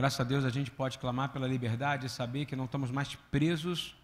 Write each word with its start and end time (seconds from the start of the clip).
Graças 0.00 0.18
a 0.18 0.24
Deus 0.24 0.46
a 0.46 0.48
gente 0.48 0.70
pode 0.70 0.98
clamar 0.98 1.28
pela 1.28 1.46
liberdade 1.46 2.06
e 2.06 2.08
saber 2.08 2.46
que 2.46 2.56
não 2.56 2.64
estamos 2.64 2.90
mais 2.90 3.14
presos 3.30 3.94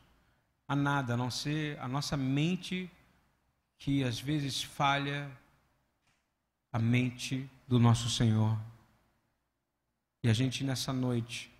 a 0.68 0.76
nada, 0.76 1.14
a 1.14 1.16
não 1.16 1.30
ser 1.30 1.80
a 1.80 1.88
nossa 1.88 2.18
mente 2.18 2.90
que 3.78 4.04
às 4.04 4.20
vezes 4.20 4.62
falha 4.62 5.26
a 6.70 6.78
mente 6.78 7.48
do 7.66 7.78
nosso 7.78 8.10
Senhor. 8.10 8.58
E 10.22 10.28
a 10.28 10.34
gente 10.34 10.62
nessa 10.62 10.92
noite 10.92 11.50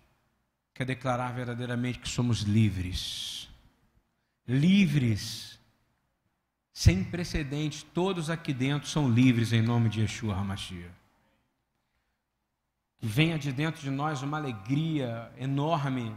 quer 0.71 0.85
declarar 0.85 1.33
verdadeiramente 1.33 1.97
que 1.97 2.07
somos 2.07 2.41
livres. 2.41 3.49
Livres. 4.47 5.59
Sem 6.71 7.03
precedentes, 7.03 7.81
todos 7.81 8.29
aqui 8.29 8.53
dentro 8.53 8.87
são 8.87 9.09
livres 9.11 9.51
em 9.51 9.63
nome 9.63 9.89
de 9.89 10.01
Yeshua 10.01 10.35
HaMashiach. 10.35 11.06
Que 12.99 13.05
venha 13.05 13.37
de 13.37 13.51
dentro 13.51 13.81
de 13.81 13.89
nós 13.89 14.21
uma 14.21 14.37
alegria 14.37 15.31
enorme, 15.37 16.15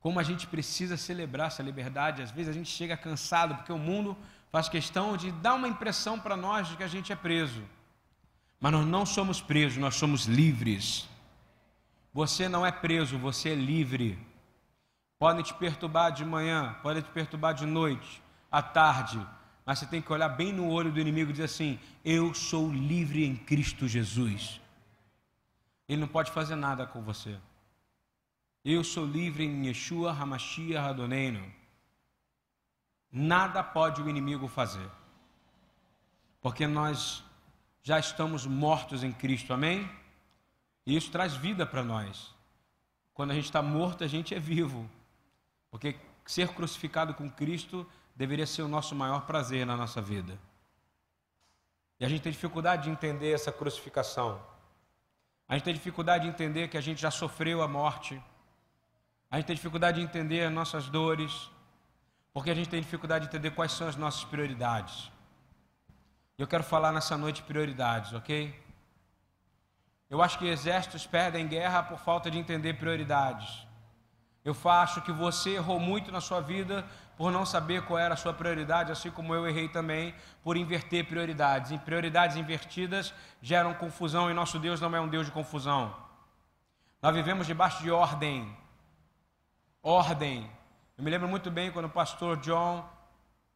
como 0.00 0.18
a 0.18 0.22
gente 0.22 0.46
precisa 0.46 0.96
celebrar 0.96 1.46
essa 1.46 1.62
liberdade. 1.62 2.22
Às 2.22 2.30
vezes 2.30 2.50
a 2.50 2.52
gente 2.52 2.68
chega 2.68 2.96
cansado, 2.96 3.54
porque 3.54 3.72
o 3.72 3.78
mundo 3.78 4.16
faz 4.50 4.68
questão 4.68 5.16
de 5.16 5.30
dar 5.30 5.54
uma 5.54 5.68
impressão 5.68 6.18
para 6.18 6.36
nós 6.36 6.68
de 6.68 6.76
que 6.76 6.82
a 6.82 6.88
gente 6.88 7.12
é 7.12 7.16
preso. 7.16 7.62
Mas 8.60 8.72
nós 8.72 8.86
não 8.86 9.06
somos 9.06 9.40
presos, 9.40 9.78
nós 9.78 9.94
somos 9.94 10.26
livres. 10.26 11.08
Você 12.12 12.48
não 12.48 12.64
é 12.64 12.70
preso, 12.70 13.18
você 13.18 13.50
é 13.50 13.54
livre. 13.54 14.18
Podem 15.18 15.42
te 15.42 15.54
perturbar 15.54 16.12
de 16.12 16.24
manhã, 16.24 16.76
podem 16.82 17.02
te 17.02 17.10
perturbar 17.10 17.54
de 17.54 17.64
noite, 17.64 18.22
à 18.50 18.60
tarde, 18.60 19.24
mas 19.64 19.78
você 19.78 19.86
tem 19.86 20.02
que 20.02 20.12
olhar 20.12 20.28
bem 20.28 20.52
no 20.52 20.68
olho 20.68 20.90
do 20.90 21.00
inimigo 21.00 21.30
e 21.30 21.32
dizer 21.32 21.44
assim: 21.44 21.78
Eu 22.04 22.34
sou 22.34 22.72
livre 22.72 23.24
em 23.24 23.36
Cristo 23.36 23.86
Jesus. 23.86 24.60
Ele 25.88 26.00
não 26.00 26.08
pode 26.08 26.30
fazer 26.30 26.54
nada 26.54 26.86
com 26.86 27.02
você. 27.02 27.38
Eu 28.64 28.84
sou 28.84 29.04
livre 29.04 29.44
em 29.44 29.66
Yeshua 29.66 30.12
Hamashia 30.12 30.80
Radoneino. 30.80 31.52
Nada 33.10 33.62
pode 33.62 34.00
o 34.00 34.08
inimigo 34.08 34.48
fazer, 34.48 34.88
porque 36.40 36.66
nós 36.66 37.22
já 37.82 37.98
estamos 37.98 38.46
mortos 38.46 39.04
em 39.04 39.12
Cristo, 39.12 39.52
amém? 39.52 39.90
E 40.86 40.96
isso 40.96 41.10
traz 41.10 41.34
vida 41.34 41.66
para 41.66 41.82
nós. 41.82 42.34
Quando 43.12 43.32
a 43.32 43.34
gente 43.34 43.44
está 43.44 43.60
morto, 43.60 44.02
a 44.02 44.06
gente 44.06 44.34
é 44.34 44.40
vivo, 44.40 44.88
porque 45.70 45.96
ser 46.24 46.48
crucificado 46.48 47.12
com 47.12 47.30
Cristo 47.30 47.86
deveria 48.14 48.46
ser 48.46 48.62
o 48.62 48.68
nosso 48.68 48.94
maior 48.94 49.26
prazer 49.26 49.66
na 49.66 49.76
nossa 49.76 50.00
vida. 50.00 50.38
E 52.00 52.04
a 52.04 52.08
gente 52.08 52.22
tem 52.22 52.32
dificuldade 52.32 52.84
de 52.84 52.90
entender 52.90 53.32
essa 53.32 53.52
crucificação. 53.52 54.40
A 55.48 55.54
gente 55.54 55.64
tem 55.64 55.74
dificuldade 55.74 56.24
de 56.24 56.30
entender 56.30 56.68
que 56.68 56.78
a 56.78 56.80
gente 56.80 57.00
já 57.00 57.10
sofreu 57.10 57.62
a 57.62 57.68
morte. 57.68 58.22
A 59.30 59.36
gente 59.36 59.46
tem 59.46 59.56
dificuldade 59.56 59.98
de 59.98 60.04
entender 60.04 60.44
as 60.44 60.52
nossas 60.52 60.88
dores, 60.88 61.50
porque 62.32 62.50
a 62.50 62.54
gente 62.54 62.68
tem 62.68 62.80
dificuldade 62.80 63.24
de 63.24 63.30
entender 63.30 63.50
quais 63.50 63.72
são 63.72 63.88
as 63.88 63.96
nossas 63.96 64.24
prioridades. 64.24 65.10
Eu 66.38 66.46
quero 66.46 66.64
falar 66.64 66.92
nessa 66.92 67.16
noite 67.16 67.42
prioridades, 67.42 68.12
ok? 68.12 68.60
Eu 70.08 70.20
acho 70.20 70.38
que 70.38 70.46
exércitos 70.46 71.06
perdem 71.06 71.46
guerra 71.46 71.82
por 71.82 71.98
falta 71.98 72.30
de 72.30 72.38
entender 72.38 72.74
prioridades. 72.74 73.66
Eu 74.44 74.56
acho 74.64 75.00
que 75.02 75.12
você 75.12 75.50
errou 75.50 75.78
muito 75.78 76.10
na 76.10 76.20
sua 76.20 76.40
vida 76.40 76.86
por 77.16 77.30
não 77.30 77.44
saber 77.46 77.82
qual 77.82 77.98
era 77.98 78.14
a 78.14 78.16
sua 78.16 78.32
prioridade, 78.32 78.90
assim 78.90 79.10
como 79.10 79.34
eu 79.34 79.46
errei 79.46 79.68
também 79.68 80.14
por 80.42 80.56
inverter 80.56 81.06
prioridades. 81.06 81.70
E 81.70 81.78
prioridades 81.78 82.36
invertidas 82.36 83.12
geram 83.40 83.74
confusão 83.74 84.30
e 84.30 84.34
nosso 84.34 84.58
Deus 84.58 84.80
não 84.80 84.94
é 84.94 85.00
um 85.00 85.08
Deus 85.08 85.26
de 85.26 85.32
confusão. 85.32 85.94
Nós 87.00 87.14
vivemos 87.14 87.46
debaixo 87.46 87.82
de 87.82 87.90
ordem. 87.90 88.56
Ordem. 89.82 90.50
Eu 90.96 91.04
me 91.04 91.10
lembro 91.10 91.28
muito 91.28 91.50
bem 91.50 91.70
quando 91.70 91.86
o 91.86 91.90
pastor 91.90 92.36
John 92.38 92.88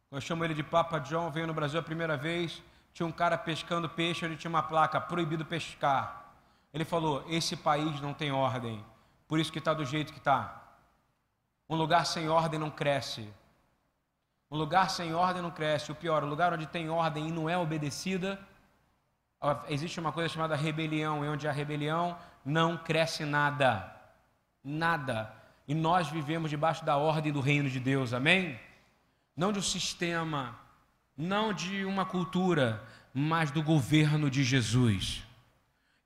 eu 0.09 0.21
chamo 0.21 0.45
ele 0.45 0.53
de 0.53 0.63
Papa 0.63 0.99
John, 0.99 1.29
veio 1.29 1.45
no 1.45 1.53
Brasil 1.53 1.77
a 1.77 1.83
primeira 1.83 2.15
vez, 2.15 2.63
tinha 2.93 3.05
um 3.05 3.11
cara 3.11 3.37
pescando 3.37 3.89
peixe, 3.89 4.23
ele 4.23 4.37
tinha 4.37 4.49
uma 4.49 4.63
placa, 4.63 5.01
proibido 5.01 5.43
pescar. 5.43 6.31
Ele 6.73 6.85
falou, 6.85 7.25
esse 7.27 7.57
país 7.57 7.99
não 7.99 8.13
tem 8.13 8.31
ordem, 8.31 8.83
por 9.27 9.37
isso 9.37 9.51
que 9.51 9.59
está 9.59 9.73
do 9.73 9.83
jeito 9.83 10.13
que 10.13 10.19
está. 10.19 10.63
Um 11.69 11.75
lugar 11.75 12.05
sem 12.05 12.29
ordem 12.29 12.57
não 12.57 12.71
cresce. 12.71 13.29
Um 14.49 14.57
lugar 14.57 14.89
sem 14.89 15.13
ordem 15.13 15.41
não 15.41 15.51
cresce. 15.51 15.91
O 15.91 15.95
pior, 15.95 16.23
o 16.23 16.27
lugar 16.27 16.53
onde 16.53 16.65
tem 16.65 16.89
ordem 16.89 17.27
e 17.27 17.31
não 17.31 17.49
é 17.49 17.57
obedecida, 17.57 18.39
existe 19.67 19.99
uma 19.99 20.11
coisa 20.11 20.29
chamada 20.29 20.55
rebelião, 20.55 21.23
e 21.23 21.27
onde 21.27 21.47
há 21.47 21.51
rebelião 21.51 22.17
não 22.45 22.77
cresce 22.77 23.25
nada. 23.25 23.93
Nada. 24.63 25.33
E 25.67 25.73
nós 25.73 26.07
vivemos 26.07 26.49
debaixo 26.49 26.85
da 26.85 26.97
ordem 26.97 27.31
do 27.31 27.41
reino 27.41 27.69
de 27.69 27.79
Deus, 27.79 28.13
amém? 28.13 28.57
não 29.37 29.53
de 29.53 29.59
um 29.59 29.61
sistema, 29.61 30.59
não 31.15 31.53
de 31.53 31.85
uma 31.85 32.03
cultura, 32.03 32.83
mas 33.13 33.51
do 33.51 33.61
governo 33.61 34.31
de 34.31 34.43
Jesus. 34.43 35.23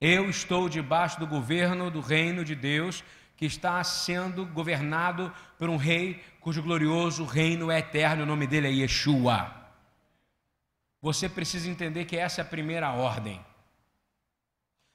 Eu 0.02 0.30
estou 0.30 0.68
debaixo 0.68 1.18
do 1.18 1.26
governo 1.26 1.90
do 1.90 2.02
reino 2.02 2.44
de 2.44 2.54
Deus, 2.54 3.02
que 3.42 3.48
está 3.48 3.84
sendo 3.84 4.46
governado 4.46 5.34
por 5.58 5.68
um 5.68 5.76
rei 5.76 6.24
cujo 6.40 6.62
glorioso 6.62 7.26
reino 7.26 7.72
é 7.72 7.80
eterno, 7.80 8.22
o 8.22 8.26
nome 8.28 8.46
dele 8.46 8.68
é 8.68 8.72
Yeshua. 8.72 9.52
Você 11.02 11.28
precisa 11.28 11.68
entender 11.68 12.06
que 12.06 12.16
essa 12.16 12.42
é 12.42 12.44
a 12.44 12.48
primeira 12.48 12.92
ordem. 12.92 13.44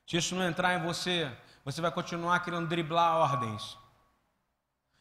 Se 0.06 0.16
isso 0.16 0.36
não 0.36 0.48
entrar 0.48 0.78
em 0.78 0.84
você, 0.84 1.28
você 1.64 1.80
vai 1.80 1.90
continuar 1.90 2.38
querendo 2.38 2.68
driblar 2.68 3.16
ordens. 3.16 3.76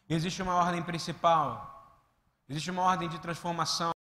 Existe 0.10 0.42
uma 0.42 0.56
ordem 0.56 0.82
principal, 0.82 2.02
Existe 2.50 2.72
uma 2.72 2.82
ordem 2.82 3.08
de 3.08 3.20
transformação. 3.20 3.92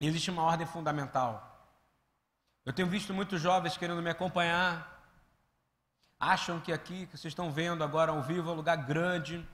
Existe 0.00 0.30
uma 0.30 0.44
ordem 0.44 0.68
fundamental. 0.68 1.68
Eu 2.64 2.72
tenho 2.72 2.86
visto 2.86 3.12
muitos 3.12 3.40
jovens 3.40 3.76
querendo 3.76 4.00
me 4.00 4.10
acompanhar. 4.10 4.91
Acham 6.24 6.60
que 6.60 6.72
aqui, 6.72 7.04
que 7.06 7.18
vocês 7.18 7.32
estão 7.32 7.50
vendo 7.50 7.82
agora 7.82 8.12
ao 8.12 8.22
vivo, 8.22 8.48
é 8.48 8.52
um 8.52 8.56
lugar 8.56 8.76
grande, 8.76 9.44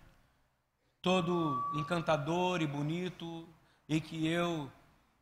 todo 1.01 1.67
encantador 1.75 2.61
e 2.61 2.67
bonito, 2.67 3.49
e 3.89 4.03
que 4.03 4.27
eu 4.27 4.71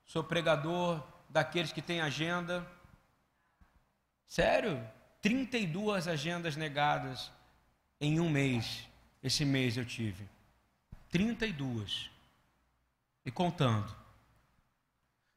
sou 0.04 0.24
pregador 0.24 1.00
daqueles 1.28 1.70
que 1.70 1.80
têm 1.80 2.00
agenda. 2.00 2.66
Sério? 4.26 4.84
32 5.22 6.08
agendas 6.08 6.56
negadas 6.56 7.30
em 8.00 8.18
um 8.18 8.28
mês. 8.28 8.84
Esse 9.22 9.44
mês 9.44 9.76
eu 9.76 9.84
tive. 9.84 10.28
32. 11.10 12.10
E 13.24 13.30
contando. 13.30 13.94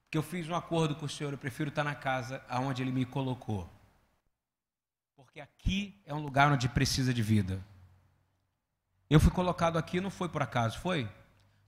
Porque 0.05 0.17
eu 0.17 0.23
fiz 0.23 0.49
um 0.49 0.55
acordo 0.55 0.95
com 0.95 1.05
o 1.05 1.09
Senhor, 1.09 1.33
eu 1.33 1.37
prefiro 1.37 1.69
estar 1.69 1.83
na 1.83 1.93
casa 1.93 2.43
aonde 2.49 2.81
Ele 2.81 2.91
me 2.91 3.05
colocou. 3.05 3.69
Porque 5.29 5.39
aqui 5.39 5.93
é 6.07 6.13
um 6.13 6.17
lugar 6.17 6.51
onde 6.51 6.67
precisa 6.67 7.13
de 7.13 7.21
vida. 7.21 7.63
Eu 9.07 9.19
fui 9.19 9.29
colocado 9.29 9.77
aqui, 9.77 10.01
não 10.01 10.09
foi 10.09 10.27
por 10.27 10.41
acaso, 10.41 10.79
foi? 10.79 11.07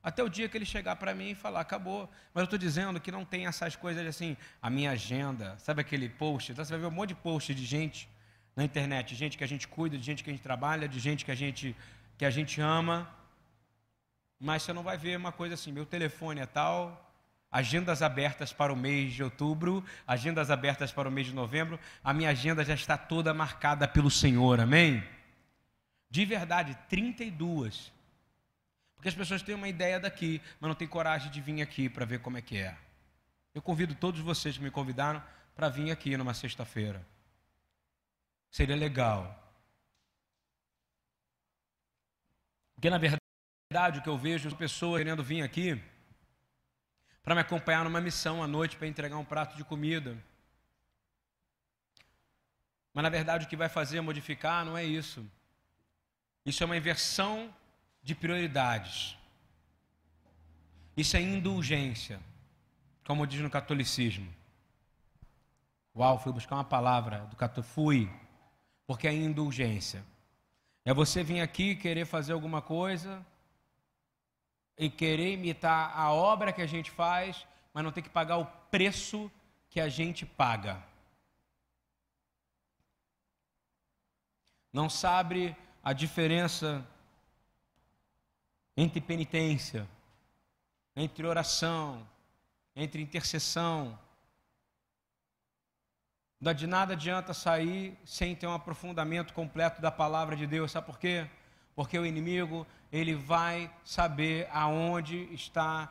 Até 0.02 0.24
o 0.24 0.30
dia 0.30 0.50
que 0.50 0.58
ele 0.58 0.66
chegar 0.66 0.96
para 0.96 1.14
mim 1.14 1.30
e 1.30 1.36
falar, 1.36 1.60
acabou. 1.60 2.10
Mas 2.34 2.42
eu 2.42 2.46
estou 2.46 2.58
dizendo 2.58 3.00
que 3.00 3.12
não 3.12 3.24
tem 3.24 3.46
essas 3.46 3.76
coisas 3.76 4.04
assim, 4.08 4.36
a 4.60 4.68
minha 4.68 4.90
agenda, 4.90 5.60
sabe 5.60 5.80
aquele 5.82 6.10
post? 6.10 6.52
Então 6.52 6.66
você 6.66 6.72
vai 6.72 6.80
ver 6.80 6.88
um 6.88 6.92
monte 6.92 7.10
de 7.10 7.16
post 7.16 7.54
de 7.54 7.64
gente 7.64 8.10
na 8.56 8.64
internet, 8.64 9.10
de 9.10 9.16
gente 9.16 9.38
que 9.38 9.44
a 9.44 9.48
gente 9.48 9.68
cuida, 9.68 9.96
de 9.96 10.04
gente 10.04 10.24
que 10.24 10.32
a 10.32 10.34
gente 10.34 10.42
trabalha, 10.42 10.88
de 10.88 11.00
gente 11.00 11.24
que 11.24 11.30
a 11.30 11.36
gente, 11.36 11.76
que 12.18 12.26
a 12.26 12.32
gente 12.32 12.60
ama 12.60 13.08
mas 14.44 14.64
você 14.64 14.74
não 14.74 14.82
vai 14.82 14.98
ver 14.98 15.16
uma 15.16 15.32
coisa 15.32 15.54
assim: 15.54 15.72
meu 15.72 15.86
telefone 15.86 16.42
é 16.42 16.48
tal, 16.48 17.11
agendas 17.52 18.02
abertas 18.02 18.54
para 18.54 18.72
o 18.72 18.76
mês 18.76 19.14
de 19.14 19.22
outubro, 19.22 19.84
agendas 20.08 20.50
abertas 20.50 20.92
para 20.92 21.10
o 21.10 21.12
mês 21.12 21.28
de 21.28 21.34
novembro, 21.34 21.78
a 22.02 22.14
minha 22.14 22.30
agenda 22.30 22.64
já 22.64 22.74
está 22.74 22.98
toda 22.98 23.34
marcada 23.34 23.88
pelo 23.88 24.10
Senhor, 24.10 24.62
amém? 24.62 25.04
De 26.10 26.24
verdade, 26.24 26.78
32. 26.88 27.92
Porque 28.96 29.10
as 29.10 29.16
pessoas 29.16 29.42
têm 29.42 29.56
uma 29.56 29.68
ideia 29.68 30.00
daqui, 30.00 30.42
mas 30.60 30.70
não 30.70 30.76
têm 30.76 30.88
coragem 30.88 31.30
de 31.30 31.42
vir 31.42 31.62
aqui 31.62 31.90
para 31.90 32.06
ver 32.06 32.20
como 32.20 32.38
é 32.38 32.42
que 32.42 32.58
é. 32.58 32.78
Eu 33.54 33.62
convido 33.62 33.94
todos 33.96 34.22
vocês 34.22 34.58
que 34.58 34.64
me 34.64 34.72
convidaram 34.72 35.22
para 35.54 35.68
vir 35.68 35.92
aqui 35.92 36.16
numa 36.16 36.34
sexta-feira. 36.34 37.06
Seria 38.50 38.76
legal. 38.76 39.38
Porque 42.76 42.90
na 42.90 42.98
verdade 42.98 44.00
o 44.00 44.02
que 44.02 44.10
eu 44.10 44.18
vejo 44.18 44.56
pessoas 44.56 45.00
querendo 45.00 45.24
vir 45.24 45.42
aqui 45.42 45.82
para 47.24 47.36
me 47.36 47.42
acompanhar 47.42 47.84
numa 47.84 48.02
missão 48.02 48.44
à 48.44 48.48
noite 48.48 48.76
para 48.76 48.88
entregar 48.88 49.18
um 49.18 49.26
prato 49.26 49.56
de 49.56 49.64
comida. 49.64 50.18
Mas 52.94 53.04
na 53.04 53.10
verdade 53.10 53.46
o 53.46 53.48
que 53.48 53.56
vai 53.56 53.70
fazer 53.70 53.98
é 53.98 54.02
modificar 54.02 54.66
não 54.66 54.78
é 54.78 54.84
isso. 54.84 55.26
Isso 56.46 56.64
é 56.64 56.66
uma 56.66 56.78
inversão 56.78 57.54
de 58.04 58.16
prioridades. 58.16 59.18
Isso 60.98 61.16
é 61.16 61.22
indulgência, 61.22 62.20
como 63.06 63.26
diz 63.26 63.40
no 63.40 63.50
catolicismo. 63.50 64.34
Uau, 65.96 66.20
fui 66.20 66.32
buscar 66.32 66.56
uma 66.56 66.64
palavra 66.64 67.20
do 67.26 67.36
catolicismo. 67.36 67.74
Fui. 67.74 68.12
porque 68.88 69.08
é 69.08 69.14
indulgência. 69.14 70.04
É 70.84 70.94
você 70.94 71.24
vir 71.24 71.40
aqui 71.40 71.76
querer 71.76 72.06
fazer 72.06 72.34
alguma 72.34 72.62
coisa 72.62 73.26
e 74.82 74.90
querer 74.90 75.34
imitar 75.34 75.96
a 75.96 76.12
obra 76.12 76.52
que 76.52 76.60
a 76.60 76.66
gente 76.66 76.90
faz, 76.90 77.46
mas 77.72 77.84
não 77.84 77.92
ter 77.92 78.02
que 78.02 78.10
pagar 78.10 78.38
o 78.38 78.48
preço 78.72 79.32
que 79.70 79.80
a 79.80 79.88
gente 79.88 80.26
paga. 80.26 80.84
Não 84.74 84.90
sabe 84.90 85.56
a 85.84 85.94
diferença 85.94 86.84
entre 88.76 89.00
penitência, 89.00 89.88
entre 90.96 91.28
oração, 91.28 92.10
entre 92.76 93.04
intercessão. 93.04 94.00
De 96.56 96.66
nada 96.66 96.94
adianta 96.94 97.36
sair 97.36 97.96
sem 98.04 98.36
ter 98.36 98.48
um 98.48 98.56
aprofundamento 98.56 99.32
completo 99.32 99.80
da 99.80 99.92
palavra 99.92 100.36
de 100.36 100.48
Deus. 100.48 100.72
Sabe 100.72 100.88
por 100.88 100.98
quê? 100.98 101.30
Porque 101.76 101.98
o 101.98 102.06
inimigo, 102.06 102.68
ele 102.92 103.16
vai 103.16 103.72
saber 103.84 104.48
aonde 104.52 105.28
está 105.34 105.90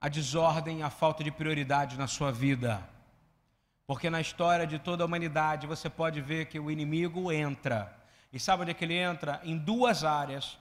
a 0.00 0.08
desordem, 0.08 0.82
a 0.82 0.90
falta 0.90 1.22
de 1.22 1.30
prioridade 1.30 1.96
na 1.96 2.06
sua 2.06 2.32
vida. 2.32 2.88
Porque 3.86 4.08
na 4.08 4.20
história 4.20 4.66
de 4.66 4.78
toda 4.78 5.04
a 5.04 5.06
humanidade 5.06 5.66
você 5.66 5.90
pode 5.90 6.20
ver 6.20 6.46
que 6.46 6.58
o 6.58 6.70
inimigo 6.70 7.30
entra. 7.30 7.96
E 8.32 8.38
sabe 8.38 8.62
onde 8.62 8.70
é 8.70 8.74
que 8.74 8.84
ele 8.84 8.94
entra? 8.94 9.40
Em 9.44 9.58
duas 9.58 10.04
áreas. 10.04 10.58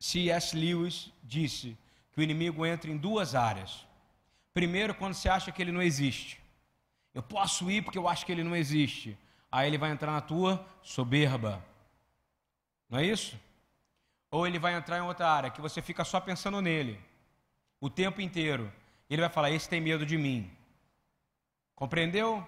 C.S. 0.00 0.56
Lewis 0.56 1.12
disse 1.22 1.76
que 2.12 2.20
o 2.20 2.22
inimigo 2.22 2.64
entra 2.64 2.90
em 2.90 2.96
duas 2.96 3.34
áreas. 3.34 3.86
Primeiro, 4.54 4.94
quando 4.94 5.14
você 5.14 5.28
acha 5.28 5.52
que 5.52 5.60
ele 5.60 5.70
não 5.70 5.82
existe. 5.82 6.40
Eu 7.14 7.22
posso 7.22 7.70
ir 7.70 7.82
porque 7.82 7.98
eu 7.98 8.08
acho 8.08 8.24
que 8.24 8.32
ele 8.32 8.42
não 8.42 8.56
existe. 8.56 9.16
Aí 9.52 9.68
ele 9.68 9.78
vai 9.78 9.90
entrar 9.90 10.12
na 10.12 10.20
tua 10.20 10.66
soberba. 10.82 11.64
Não 12.88 12.98
é 12.98 13.04
isso? 13.04 13.38
Ou 14.30 14.46
ele 14.46 14.58
vai 14.58 14.74
entrar 14.74 14.98
em 14.98 15.02
outra 15.02 15.30
área 15.30 15.50
que 15.50 15.60
você 15.60 15.80
fica 15.80 16.04
só 16.04 16.20
pensando 16.20 16.60
nele 16.60 17.00
o 17.80 17.88
tempo 17.88 18.20
inteiro. 18.20 18.72
Ele 19.08 19.22
vai 19.22 19.30
falar: 19.30 19.50
Esse 19.50 19.68
tem 19.68 19.80
medo 19.80 20.04
de 20.04 20.16
mim. 20.16 20.50
Compreendeu? 21.74 22.44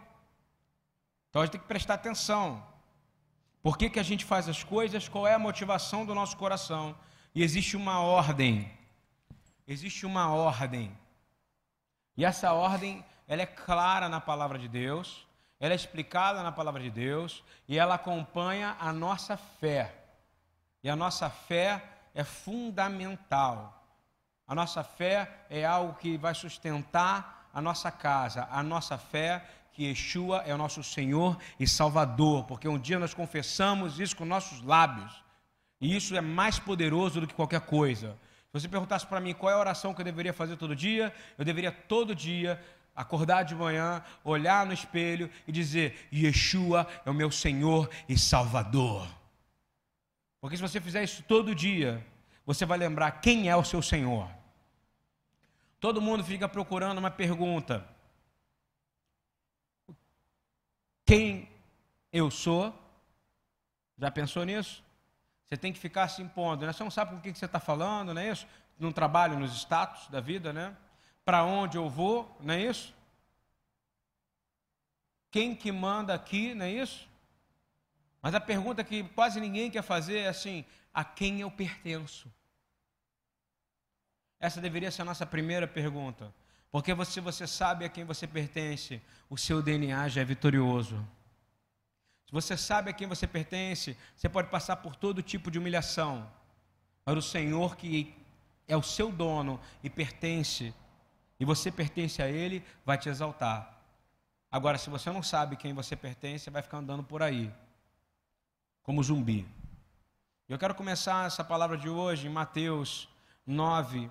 Então 1.29 1.43
a 1.43 1.45
gente 1.45 1.53
tem 1.53 1.61
que 1.61 1.67
prestar 1.67 1.95
atenção. 1.95 2.67
Por 3.63 3.77
que, 3.77 3.91
que 3.91 4.01
a 4.01 4.03
gente 4.03 4.25
faz 4.25 4.49
as 4.49 4.65
coisas? 4.65 5.09
Qual 5.09 5.27
é 5.27 5.35
a 5.35 5.39
motivação 5.39 6.05
do 6.05 6.15
nosso 6.15 6.37
coração? 6.37 6.97
E 7.35 7.43
existe 7.43 7.77
uma 7.77 8.01
ordem. 8.01 8.71
Existe 9.67 10.05
uma 10.05 10.35
ordem. 10.35 10.97
E 12.17 12.25
essa 12.25 12.53
ordem, 12.53 13.05
ela 13.29 13.43
é 13.43 13.47
clara 13.47 14.09
na 14.09 14.21
palavra 14.21 14.59
de 14.59 14.67
Deus, 14.67 15.27
ela 15.61 15.73
é 15.73 15.77
explicada 15.77 16.43
na 16.43 16.51
palavra 16.51 16.83
de 16.83 16.91
Deus 16.91 17.45
e 17.69 17.79
ela 17.79 17.95
acompanha 17.95 18.77
a 18.81 18.93
nossa 18.93 19.37
fé. 19.37 20.00
E 20.83 20.89
a 20.89 20.97
nossa 20.97 21.29
fé 21.29 21.83
é 22.15 22.25
fundamental. 22.25 23.77
A 24.47 24.55
nossa 24.55 24.83
fé 24.83 25.45
é 25.49 25.65
algo 25.65 25.95
que 25.95 26.17
vai 26.17 26.35
sustentar 26.35 27.49
a 27.53 27.61
nossa 27.61 27.91
casa. 27.91 28.49
A 28.51 28.63
nossa 28.63 28.99
fé 28.99 29.45
que 29.73 29.85
Yeshua 29.85 30.43
é 30.47 30.55
o 30.55 30.59
nosso 30.59 30.83
Senhor 30.83 31.39
e 31.59 31.67
Salvador, 31.67 32.45
porque 32.45 32.69
um 32.69 32.79
dia 32.79 32.99
nós 32.99 33.15
confessamos 33.15 34.01
isso 34.01 34.17
com 34.17 34.25
nossos 34.25 34.63
lábios. 34.63 35.23
E 35.81 35.97
isso 35.97 36.17
é 36.17 36.21
mais 36.21 36.59
poderoso 36.59 37.21
do 37.21 37.27
que 37.27 37.35
qualquer 37.35 37.61
coisa. 37.61 38.19
Se 38.47 38.61
você 38.61 38.69
perguntasse 38.69 39.07
para 39.07 39.21
mim 39.21 39.33
qual 39.33 39.53
é 39.53 39.55
a 39.55 39.59
oração 39.59 39.95
que 39.95 40.01
eu 40.01 40.05
deveria 40.05 40.33
fazer 40.33 40.57
todo 40.57 40.75
dia, 40.75 41.15
eu 41.39 41.45
deveria 41.45 41.71
todo 41.71 42.15
dia 42.15 42.61
acordar 42.95 43.45
de 43.45 43.55
manhã, 43.55 44.03
olhar 44.25 44.67
no 44.67 44.73
espelho 44.73 45.31
e 45.47 45.53
dizer: 45.53 46.09
Yeshua 46.13 46.87
é 47.07 47.11
o 47.11 47.15
meu 47.15 47.31
Senhor 47.31 47.89
e 48.09 48.19
Salvador. 48.19 49.20
Porque 50.41 50.57
se 50.57 50.63
você 50.63 50.81
fizer 50.81 51.03
isso 51.03 51.23
todo 51.23 51.55
dia, 51.55 52.05
você 52.47 52.65
vai 52.65 52.79
lembrar 52.79 53.21
quem 53.21 53.49
é 53.49 53.57
o 53.57 53.65
seu 53.65 53.83
Senhor. 53.83 54.29
Todo 55.79 56.01
mundo 56.01 56.25
fica 56.25 56.49
procurando 56.49 56.99
uma 56.99 57.11
pergunta: 57.11 57.87
Quem 61.05 61.49
eu 62.13 62.31
sou? 62.31 62.73
Já 63.99 64.11
pensou 64.11 64.45
nisso? 64.45 64.83
Você 65.45 65.57
tem 65.57 65.73
que 65.73 65.79
ficar 65.79 66.07
se 66.07 66.23
impondo, 66.23 66.65
né? 66.65 66.73
Você 66.73 66.85
não 66.85 66.91
sabe 66.91 67.11
com 67.11 67.21
quem 67.21 67.35
você 67.35 67.45
está 67.45 67.59
falando, 67.59 68.15
não 68.15 68.23
é 68.23 68.31
isso? 68.31 68.47
Não 68.79 68.93
trabalho 68.93 69.37
nos 69.37 69.53
status 69.53 70.07
da 70.07 70.21
vida, 70.21 70.53
né? 70.53 70.77
Para 71.25 71.43
onde 71.43 71.77
eu 71.77 71.91
vou, 71.91 72.33
não 72.41 72.55
é 72.55 72.61
isso? 72.63 72.95
Quem 75.31 75.55
que 75.55 75.73
manda 75.73 76.15
aqui, 76.15 76.55
não 76.55 76.65
é 76.65 76.71
isso? 76.71 77.10
Mas 78.23 78.35
a 78.35 78.41
pergunta 78.41 78.85
que 78.85 79.03
quase 79.05 79.41
ninguém 79.41 79.71
quer 79.71 79.83
fazer 79.83 80.19
é 80.19 80.29
assim: 80.29 80.65
a 80.93 81.05
quem 81.05 81.41
eu 81.41 81.51
pertenço? 81.51 82.31
Essa 84.39 84.61
deveria 84.61 84.91
ser 84.91 85.03
a 85.03 85.05
nossa 85.05 85.27
primeira 85.27 85.67
pergunta. 85.67 86.33
Porque 86.71 86.95
se 87.05 87.21
você 87.21 87.47
sabe 87.47 87.85
a 87.85 87.89
quem 87.89 88.05
você 88.05 88.27
pertence, 88.27 89.03
o 89.29 89.37
seu 89.37 89.61
DNA 89.61 90.09
já 90.09 90.21
é 90.21 90.25
vitorioso. 90.25 90.97
Se 92.27 92.33
você 92.33 92.57
sabe 92.57 92.91
a 92.91 92.93
quem 92.93 93.09
você 93.09 93.27
pertence, 93.27 93.97
você 94.17 94.29
pode 94.29 94.49
passar 94.49 94.77
por 94.77 94.95
todo 94.95 95.21
tipo 95.21 95.51
de 95.51 95.59
humilhação. 95.59 96.31
Mas 97.05 97.17
o 97.17 97.23
Senhor 97.23 97.77
que 97.77 98.15
é 98.69 98.77
o 98.77 98.83
seu 98.83 99.11
dono 99.11 99.61
e 99.83 99.91
pertence, 99.91 100.73
e 101.41 101.45
você 101.45 101.73
pertence 101.73 102.23
a 102.23 102.29
Ele, 102.29 102.65
vai 102.85 102.97
te 102.97 103.09
exaltar. 103.09 103.83
Agora, 104.49 104.79
se 104.79 104.89
você 104.89 105.11
não 105.11 105.23
sabe 105.23 105.57
quem 105.57 105.73
você 105.73 105.97
pertence, 105.97 106.45
você 106.45 106.51
vai 106.51 106.63
ficar 106.63 106.79
andando 106.79 107.03
por 107.03 107.21
aí, 107.21 107.53
como 108.83 109.03
zumbi. 109.03 109.47
Eu 110.49 110.59
quero 110.59 110.75
começar 110.75 111.27
essa 111.27 111.45
palavra 111.45 111.77
de 111.77 111.89
hoje 111.89 112.27
em 112.27 112.31
Mateus 112.31 113.09
9, 113.47 114.11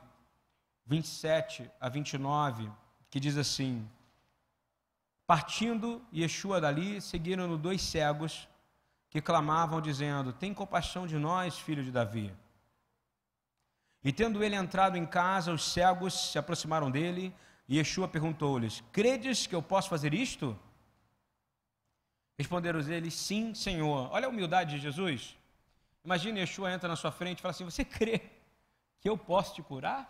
27 0.85 1.69
a 1.79 1.89
29, 1.89 2.69
que 3.09 3.19
diz 3.19 3.37
assim: 3.37 3.87
Partindo 5.27 6.01
Yeshua 6.13 6.59
dali, 6.61 7.01
seguiram-no 7.01 7.57
dois 7.57 7.81
cegos 7.81 8.47
que 9.09 9.21
clamavam, 9.21 9.81
dizendo: 9.81 10.31
Tem 10.31 10.53
compaixão 10.53 11.05
de 11.05 11.17
nós, 11.17 11.57
filho 11.59 11.83
de 11.83 11.91
Davi. 11.91 12.33
E 14.03 14.13
tendo 14.13 14.43
ele 14.43 14.55
entrado 14.55 14.97
em 14.97 15.05
casa, 15.05 15.51
os 15.51 15.71
cegos 15.73 16.31
se 16.31 16.39
aproximaram 16.39 16.89
dele, 16.89 17.35
e 17.67 17.77
Yeshua 17.77 18.07
perguntou-lhes: 18.07 18.83
Credes 18.91 19.45
que 19.45 19.53
eu 19.53 19.61
posso 19.61 19.89
fazer 19.89 20.13
isto? 20.13 20.57
Responderam 22.39 22.79
eles: 22.79 23.13
Sim, 23.13 23.53
Senhor. 23.53 24.09
Olha 24.13 24.25
a 24.25 24.29
humildade 24.29 24.77
de 24.77 24.79
Jesus. 24.79 25.37
Imagina 26.05 26.39
Yeshua 26.39 26.71
entra 26.71 26.87
na 26.87 26.95
sua 26.95 27.11
frente 27.11 27.39
e 27.39 27.41
fala 27.41 27.51
assim: 27.51 27.65
Você 27.65 27.83
crê 27.83 28.21
que 29.01 29.09
eu 29.09 29.17
posso 29.17 29.53
te 29.53 29.61
curar? 29.61 30.01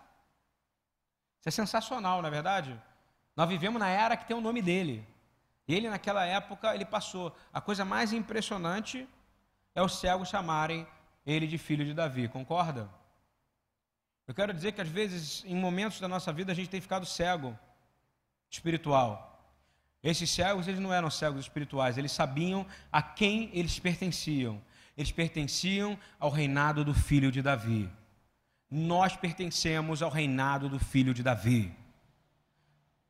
Isso 1.39 1.49
é 1.49 1.51
sensacional, 1.51 2.21
não 2.21 2.27
é 2.27 2.31
verdade? 2.31 2.79
Nós 3.35 3.49
vivemos 3.49 3.79
na 3.79 3.89
era 3.89 4.15
que 4.15 4.27
tem 4.27 4.37
o 4.37 4.41
nome 4.41 4.61
dele. 4.61 5.03
Ele, 5.67 5.89
naquela 5.89 6.23
época, 6.23 6.75
ele 6.75 6.85
passou. 6.85 7.35
A 7.51 7.59
coisa 7.59 7.83
mais 7.83 8.13
impressionante 8.13 9.07
é 9.73 9.81
os 9.81 9.99
cegos 9.99 10.29
chamarem 10.29 10.85
ele 11.25 11.47
de 11.47 11.57
filho 11.57 11.83
de 11.83 11.95
Davi, 11.95 12.27
concorda? 12.27 12.87
Eu 14.27 14.35
quero 14.35 14.53
dizer 14.53 14.73
que 14.73 14.81
às 14.81 14.87
vezes, 14.87 15.43
em 15.45 15.55
momentos 15.55 15.99
da 15.99 16.07
nossa 16.07 16.31
vida, 16.31 16.51
a 16.51 16.55
gente 16.55 16.69
tem 16.69 16.79
ficado 16.79 17.07
cego 17.07 17.57
espiritual. 18.49 19.28
Esses 20.03 20.29
cegos, 20.29 20.67
eles 20.67 20.79
não 20.79 20.93
eram 20.93 21.09
cegos 21.09 21.41
espirituais, 21.41 21.97
eles 21.97 22.11
sabiam 22.11 22.65
a 22.91 23.01
quem 23.01 23.49
eles 23.53 23.79
pertenciam. 23.79 24.61
Eles 24.97 25.11
pertenciam 25.11 25.97
ao 26.19 26.29
reinado 26.29 26.83
do 26.83 26.93
filho 26.93 27.31
de 27.31 27.41
Davi 27.41 27.89
nós 28.69 29.15
pertencemos 29.15 30.03
ao 30.03 30.11
reinado 30.11 30.69
do 30.69 30.77
filho 30.77 31.13
de 31.13 31.23
Davi, 31.23 31.73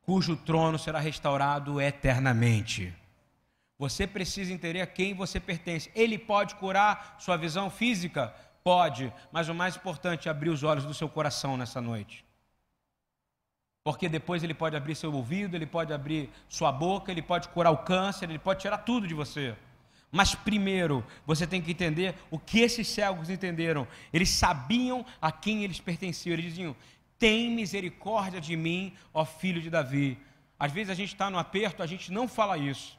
cujo 0.02 0.34
trono 0.34 0.78
será 0.78 0.98
restaurado 0.98 1.80
eternamente. 1.80 2.94
Você 3.78 4.06
precisa 4.06 4.52
entender 4.52 4.80
a 4.80 4.86
quem 4.86 5.14
você 5.14 5.38
pertence. 5.38 5.90
Ele 5.94 6.18
pode 6.18 6.54
curar 6.54 7.16
sua 7.18 7.36
visão 7.36 7.70
física? 7.70 8.34
Pode, 8.62 9.12
mas 9.32 9.48
o 9.48 9.54
mais 9.54 9.76
importante 9.76 10.28
é 10.28 10.30
abrir 10.30 10.50
os 10.50 10.62
olhos 10.62 10.84
do 10.84 10.92
seu 10.92 11.08
coração 11.08 11.56
nessa 11.56 11.80
noite. 11.80 12.24
Porque 13.92 14.08
depois 14.08 14.44
ele 14.44 14.54
pode 14.54 14.76
abrir 14.76 14.94
seu 14.94 15.12
ouvido, 15.12 15.56
ele 15.56 15.66
pode 15.66 15.92
abrir 15.92 16.30
sua 16.48 16.70
boca, 16.70 17.10
ele 17.10 17.20
pode 17.20 17.48
curar 17.48 17.72
o 17.72 17.78
câncer, 17.78 18.30
ele 18.30 18.38
pode 18.38 18.60
tirar 18.60 18.78
tudo 18.78 19.06
de 19.06 19.14
você. 19.14 19.54
Mas 20.12 20.32
primeiro, 20.32 21.04
você 21.26 21.44
tem 21.44 21.60
que 21.60 21.72
entender 21.72 22.14
o 22.30 22.38
que 22.38 22.60
esses 22.60 22.86
cegos 22.86 23.28
entenderam. 23.28 23.88
Eles 24.12 24.30
sabiam 24.30 25.04
a 25.20 25.32
quem 25.32 25.64
eles 25.64 25.80
pertenciam. 25.80 26.34
Eles 26.34 26.44
diziam: 26.46 26.76
Tem 27.18 27.50
misericórdia 27.50 28.40
de 28.40 28.56
mim, 28.56 28.92
ó 29.12 29.24
filho 29.24 29.60
de 29.60 29.68
Davi. 29.68 30.16
Às 30.58 30.70
vezes 30.70 30.90
a 30.90 30.94
gente 30.94 31.12
está 31.12 31.28
no 31.28 31.38
aperto, 31.38 31.82
a 31.82 31.86
gente 31.86 32.12
não 32.12 32.28
fala 32.28 32.56
isso. 32.56 32.96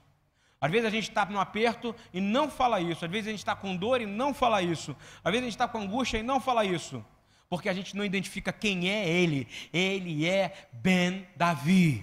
Às 0.59 0.69
vezes 0.69 0.87
a 0.87 0.91
gente 0.91 1.09
está 1.09 1.25
no 1.25 1.39
aperto 1.39 1.95
e 2.13 2.19
não 2.19 2.49
fala 2.49 2.81
isso. 2.81 3.05
Às 3.05 3.11
vezes 3.11 3.27
a 3.27 3.31
gente 3.31 3.39
está 3.39 3.55
com 3.55 3.75
dor 3.75 4.01
e 4.01 4.05
não 4.05 4.33
fala 4.33 4.61
isso. 4.61 4.95
Às 5.23 5.31
vezes 5.31 5.41
a 5.41 5.49
gente 5.49 5.53
está 5.53 5.67
com 5.67 5.79
angústia 5.79 6.17
e 6.17 6.23
não 6.23 6.39
fala 6.39 6.65
isso. 6.65 7.03
Porque 7.51 7.67
a 7.67 7.73
gente 7.73 7.97
não 7.97 8.05
identifica 8.05 8.53
quem 8.53 8.89
é 8.89 9.09
ele. 9.09 9.45
Ele 9.73 10.25
é 10.25 10.69
Ben 10.71 11.27
Davi. 11.35 12.01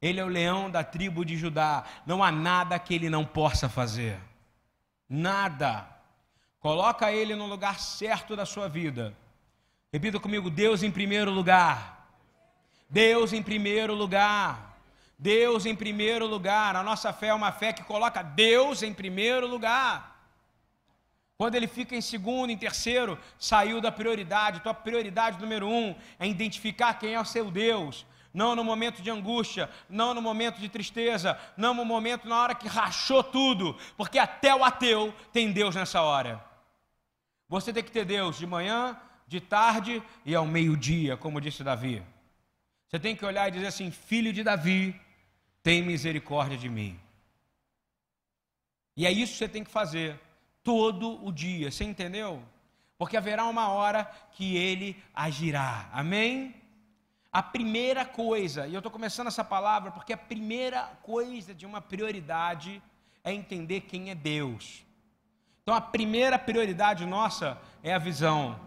Ele 0.00 0.20
é 0.20 0.24
o 0.24 0.28
leão 0.28 0.70
da 0.70 0.84
tribo 0.84 1.24
de 1.24 1.38
Judá. 1.38 1.84
Não 2.04 2.22
há 2.22 2.30
nada 2.30 2.78
que 2.78 2.92
ele 2.92 3.08
não 3.08 3.24
possa 3.24 3.66
fazer. 3.66 4.20
Nada. 5.08 5.88
Coloca 6.60 7.10
ele 7.10 7.34
no 7.34 7.46
lugar 7.46 7.80
certo 7.80 8.36
da 8.36 8.44
sua 8.44 8.68
vida. 8.68 9.16
Repita 9.90 10.20
comigo: 10.20 10.50
Deus 10.50 10.82
em 10.82 10.90
primeiro 10.90 11.30
lugar. 11.30 12.06
Deus 12.90 13.32
em 13.32 13.42
primeiro 13.42 13.94
lugar. 13.94 14.78
Deus 15.18 15.64
em 15.64 15.74
primeiro 15.74 16.26
lugar. 16.26 16.76
A 16.76 16.82
nossa 16.82 17.10
fé 17.10 17.28
é 17.28 17.34
uma 17.34 17.52
fé 17.52 17.72
que 17.72 17.84
coloca 17.84 18.20
Deus 18.22 18.82
em 18.82 18.92
primeiro 18.92 19.46
lugar. 19.46 20.17
Quando 21.38 21.54
ele 21.54 21.68
fica 21.68 21.94
em 21.94 22.00
segundo, 22.00 22.50
em 22.50 22.58
terceiro, 22.58 23.16
saiu 23.38 23.80
da 23.80 23.92
prioridade. 23.92 24.58
Tua 24.58 24.74
prioridade 24.74 25.40
número 25.40 25.68
um 25.68 25.94
é 26.18 26.26
identificar 26.26 26.94
quem 26.94 27.14
é 27.14 27.20
o 27.20 27.24
seu 27.24 27.48
Deus. 27.48 28.04
Não 28.34 28.56
no 28.56 28.64
momento 28.64 29.00
de 29.00 29.08
angústia, 29.08 29.70
não 29.88 30.12
no 30.12 30.20
momento 30.20 30.58
de 30.58 30.68
tristeza, 30.68 31.38
não 31.56 31.72
no 31.72 31.84
momento 31.84 32.28
na 32.28 32.42
hora 32.42 32.56
que 32.56 32.66
rachou 32.66 33.22
tudo, 33.22 33.78
porque 33.96 34.18
até 34.18 34.52
o 34.52 34.64
ateu 34.64 35.14
tem 35.32 35.52
Deus 35.52 35.76
nessa 35.76 36.02
hora. 36.02 36.44
Você 37.48 37.72
tem 37.72 37.84
que 37.84 37.92
ter 37.92 38.04
Deus 38.04 38.36
de 38.36 38.44
manhã, 38.44 39.00
de 39.28 39.40
tarde 39.40 40.02
e 40.26 40.34
ao 40.34 40.44
meio-dia, 40.44 41.16
como 41.16 41.40
disse 41.40 41.62
Davi. 41.62 42.02
Você 42.88 42.98
tem 42.98 43.14
que 43.14 43.24
olhar 43.24 43.46
e 43.46 43.52
dizer 43.52 43.68
assim: 43.68 43.92
Filho 43.92 44.32
de 44.32 44.42
Davi, 44.42 45.00
tem 45.62 45.82
misericórdia 45.82 46.58
de 46.58 46.68
mim. 46.68 46.98
E 48.96 49.06
é 49.06 49.12
isso 49.12 49.32
que 49.34 49.38
você 49.38 49.48
tem 49.48 49.62
que 49.62 49.70
fazer 49.70 50.20
todo 50.68 51.24
o 51.24 51.32
dia, 51.32 51.70
você 51.70 51.82
entendeu? 51.82 52.42
Porque 52.98 53.16
haverá 53.16 53.46
uma 53.46 53.70
hora 53.70 54.04
que 54.32 54.54
ele 54.54 55.02
agirá, 55.14 55.88
amém? 55.90 56.54
A 57.32 57.42
primeira 57.42 58.04
coisa, 58.04 58.66
e 58.66 58.74
eu 58.74 58.80
estou 58.80 58.92
começando 58.92 59.28
essa 59.28 59.42
palavra 59.42 59.90
porque 59.90 60.12
a 60.12 60.16
primeira 60.18 60.82
coisa 61.02 61.54
de 61.54 61.64
uma 61.64 61.80
prioridade 61.80 62.82
é 63.24 63.32
entender 63.32 63.80
quem 63.80 64.10
é 64.10 64.14
Deus. 64.14 64.84
Então 65.62 65.74
a 65.74 65.80
primeira 65.80 66.38
prioridade 66.38 67.06
nossa 67.06 67.58
é 67.82 67.94
a 67.94 67.98
visão. 67.98 68.60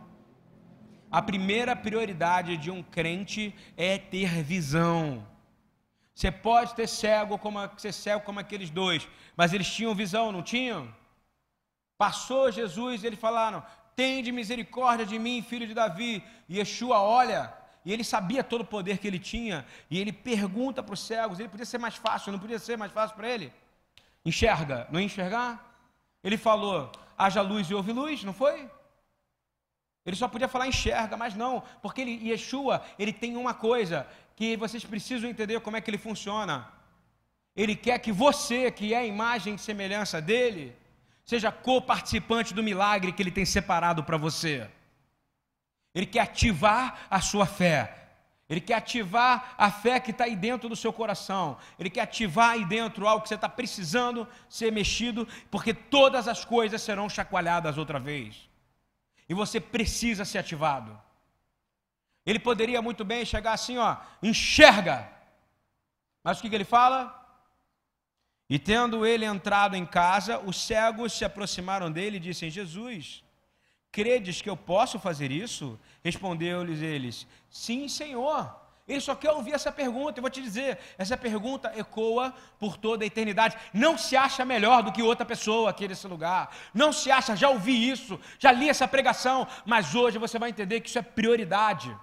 A 1.11 1.21
primeira 1.21 1.75
prioridade 1.75 2.57
de 2.57 2.71
um 2.71 2.81
crente 2.81 3.53
é 3.77 3.99
ter 3.99 4.41
visão. 4.41 5.23
Você 6.15 6.31
pode 6.31 6.73
ter 6.73 6.87
cego 6.87 7.37
como 7.37 7.59
ser 7.77 7.93
cego 7.93 8.23
como 8.23 8.39
aqueles 8.39 8.71
dois, 8.71 9.07
mas 9.37 9.53
eles 9.53 9.71
tinham 9.71 9.93
visão, 9.93 10.31
não 10.31 10.41
tinham? 10.41 10.99
Passou 12.03 12.51
Jesus, 12.59 13.03
e 13.03 13.07
eles 13.07 13.19
falaram: 13.19 13.59
"Tende 13.95 14.31
misericórdia 14.31 15.05
de 15.11 15.17
mim, 15.25 15.45
filho 15.51 15.67
de 15.67 15.75
Davi". 15.81 16.11
E 16.49 16.57
Yeshua 16.57 16.99
olha, 16.99 17.41
e 17.85 17.93
ele 17.93 18.03
sabia 18.03 18.43
todo 18.51 18.61
o 18.61 18.71
poder 18.75 18.97
que 18.97 19.07
ele 19.09 19.19
tinha, 19.19 19.57
e 19.91 19.99
ele 20.01 20.11
pergunta 20.11 20.81
para 20.81 20.95
os 20.95 21.03
cegos, 21.09 21.39
ele 21.39 21.53
podia 21.53 21.69
ser 21.73 21.77
mais 21.85 21.95
fácil, 22.05 22.31
não 22.31 22.39
podia 22.39 22.57
ser 22.57 22.75
mais 22.75 22.91
fácil 22.97 23.15
para 23.15 23.29
ele? 23.29 23.53
Enxerga, 24.25 24.87
não 24.91 24.99
enxergar? 24.99 25.49
Ele 26.23 26.37
falou: 26.47 26.91
"Haja 27.15 27.41
luz 27.51 27.69
e 27.69 27.75
houve 27.75 27.91
luz", 27.91 28.23
não 28.23 28.33
foi? 28.33 28.57
Ele 30.03 30.15
só 30.15 30.27
podia 30.27 30.47
falar 30.47 30.67
enxerga, 30.73 31.15
mas 31.15 31.35
não, 31.35 31.61
porque 31.83 32.01
ele, 32.01 32.29
Yeshua, 32.29 32.83
ele 32.97 33.13
tem 33.13 33.37
uma 33.37 33.53
coisa 33.53 34.07
que 34.35 34.57
vocês 34.57 34.83
precisam 34.83 35.29
entender 35.29 35.59
como 35.59 35.77
é 35.77 35.81
que 35.81 35.91
ele 35.91 36.05
funciona. 36.09 36.67
Ele 37.55 37.75
quer 37.75 37.99
que 37.99 38.11
você, 38.11 38.71
que 38.71 38.91
é 38.95 38.97
a 38.97 39.05
imagem 39.05 39.53
e 39.53 39.59
semelhança 39.59 40.19
dele, 40.19 40.80
seja 41.25 41.51
co-participante 41.51 42.53
do 42.53 42.63
milagre 42.63 43.11
que 43.11 43.21
ele 43.21 43.31
tem 43.31 43.45
separado 43.45 44.03
para 44.03 44.17
você. 44.17 44.69
Ele 45.93 46.05
quer 46.05 46.21
ativar 46.21 47.07
a 47.09 47.21
sua 47.21 47.45
fé. 47.45 47.97
Ele 48.49 48.59
quer 48.59 48.75
ativar 48.75 49.53
a 49.57 49.71
fé 49.71 49.99
que 49.99 50.11
está 50.11 50.25
aí 50.25 50.35
dentro 50.35 50.67
do 50.67 50.75
seu 50.75 50.91
coração. 50.91 51.57
Ele 51.79 51.89
quer 51.89 52.01
ativar 52.01 52.51
aí 52.51 52.65
dentro 52.65 53.07
algo 53.07 53.23
que 53.23 53.29
você 53.29 53.35
está 53.35 53.47
precisando 53.47 54.27
ser 54.49 54.71
mexido, 54.71 55.27
porque 55.49 55.73
todas 55.73 56.27
as 56.27 56.43
coisas 56.43 56.81
serão 56.81 57.09
chacoalhadas 57.09 57.77
outra 57.77 57.99
vez 57.99 58.51
e 59.31 59.33
você 59.33 59.61
precisa 59.61 60.25
ser 60.25 60.39
ativado. 60.39 60.99
Ele 62.25 62.37
poderia 62.37 62.81
muito 62.81 63.05
bem 63.05 63.23
chegar 63.23 63.53
assim, 63.53 63.77
ó, 63.77 63.95
enxerga. 64.21 65.09
Mas 66.21 66.37
o 66.37 66.41
que, 66.41 66.49
que 66.49 66.55
ele 66.55 66.65
fala? 66.65 67.20
E 68.51 68.59
tendo 68.59 69.05
ele 69.05 69.23
entrado 69.23 69.77
em 69.77 69.85
casa, 69.85 70.37
os 70.39 70.61
cegos 70.61 71.13
se 71.13 71.23
aproximaram 71.23 71.89
dele 71.89 72.17
e 72.17 72.19
disseram: 72.19 72.51
Jesus, 72.51 73.23
credes 73.89 74.41
que 74.41 74.49
eu 74.49 74.57
posso 74.57 74.99
fazer 74.99 75.31
isso? 75.31 75.79
Respondeu-lhes 76.03 76.81
eles: 76.81 77.25
Sim, 77.49 77.87
Senhor. 77.87 78.53
Ele 78.85 78.99
só 78.99 79.15
quer 79.15 79.31
ouvir 79.31 79.53
essa 79.53 79.71
pergunta. 79.71 80.19
Eu 80.19 80.21
vou 80.21 80.29
te 80.29 80.41
dizer, 80.41 80.77
essa 80.97 81.15
pergunta 81.15 81.71
ecoa 81.77 82.33
por 82.59 82.75
toda 82.75 83.05
a 83.05 83.07
eternidade. 83.07 83.55
Não 83.73 83.97
se 83.97 84.17
acha 84.17 84.43
melhor 84.43 84.83
do 84.83 84.91
que 84.91 85.01
outra 85.01 85.25
pessoa 85.25 85.69
aqui 85.69 85.87
nesse 85.87 86.05
lugar. 86.05 86.53
Não 86.73 86.91
se 86.91 87.09
acha, 87.09 87.37
já 87.37 87.47
ouvi 87.47 87.89
isso, 87.89 88.19
já 88.37 88.51
li 88.51 88.67
essa 88.67 88.85
pregação, 88.85 89.47
mas 89.65 89.95
hoje 89.95 90.17
você 90.17 90.37
vai 90.37 90.49
entender 90.49 90.81
que 90.81 90.89
isso 90.89 90.99
é 90.99 91.01
prioridade. 91.01 91.95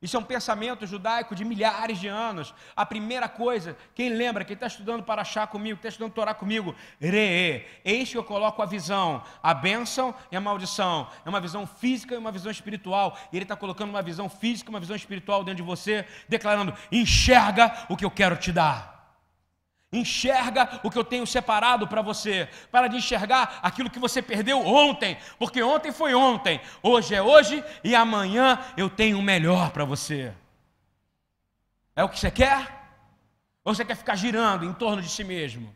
Isso 0.00 0.16
é 0.16 0.20
um 0.20 0.24
pensamento 0.24 0.86
judaico 0.86 1.34
de 1.34 1.44
milhares 1.44 1.98
de 1.98 2.06
anos. 2.06 2.54
A 2.76 2.86
primeira 2.86 3.28
coisa, 3.28 3.76
quem 3.96 4.10
lembra, 4.10 4.44
quem 4.44 4.54
está 4.54 4.68
estudando 4.68 5.02
para 5.02 5.22
achar 5.22 5.48
comigo, 5.48 5.76
está 5.76 5.88
estudando 5.88 6.12
Torá 6.12 6.32
comigo, 6.32 6.72
re, 7.00 7.66
eis 7.84 8.08
que 8.08 8.16
eu 8.16 8.22
coloco 8.22 8.62
a 8.62 8.66
visão, 8.66 9.24
a 9.42 9.52
bênção 9.52 10.14
e 10.30 10.36
a 10.36 10.40
maldição. 10.40 11.08
É 11.24 11.28
uma 11.28 11.40
visão 11.40 11.66
física 11.66 12.14
e 12.14 12.18
uma 12.18 12.30
visão 12.30 12.52
espiritual. 12.52 13.18
E 13.32 13.36
ele 13.36 13.44
está 13.44 13.56
colocando 13.56 13.90
uma 13.90 14.02
visão 14.02 14.28
física 14.28 14.70
e 14.70 14.72
uma 14.72 14.80
visão 14.80 14.94
espiritual 14.94 15.42
dentro 15.42 15.64
de 15.64 15.68
você, 15.68 16.06
declarando: 16.28 16.72
enxerga 16.92 17.86
o 17.88 17.96
que 17.96 18.04
eu 18.04 18.10
quero 18.10 18.36
te 18.36 18.52
dar. 18.52 18.97
Enxerga 19.90 20.80
o 20.82 20.90
que 20.90 20.98
eu 20.98 21.04
tenho 21.04 21.26
separado 21.26 21.88
para 21.88 22.02
você. 22.02 22.48
Para 22.70 22.88
de 22.88 22.96
enxergar 22.96 23.58
aquilo 23.62 23.88
que 23.88 23.98
você 23.98 24.20
perdeu 24.20 24.64
ontem, 24.64 25.16
porque 25.38 25.62
ontem 25.62 25.90
foi 25.90 26.14
ontem, 26.14 26.60
hoje 26.82 27.14
é 27.14 27.22
hoje 27.22 27.64
e 27.82 27.94
amanhã 27.94 28.58
eu 28.76 28.90
tenho 28.90 29.18
o 29.18 29.22
melhor 29.22 29.70
para 29.70 29.86
você. 29.86 30.34
É 31.96 32.04
o 32.04 32.08
que 32.08 32.18
você 32.18 32.30
quer? 32.30 32.78
Ou 33.64 33.74
você 33.74 33.84
quer 33.84 33.96
ficar 33.96 34.14
girando 34.14 34.64
em 34.64 34.72
torno 34.72 35.00
de 35.00 35.08
si 35.08 35.24
mesmo? 35.24 35.74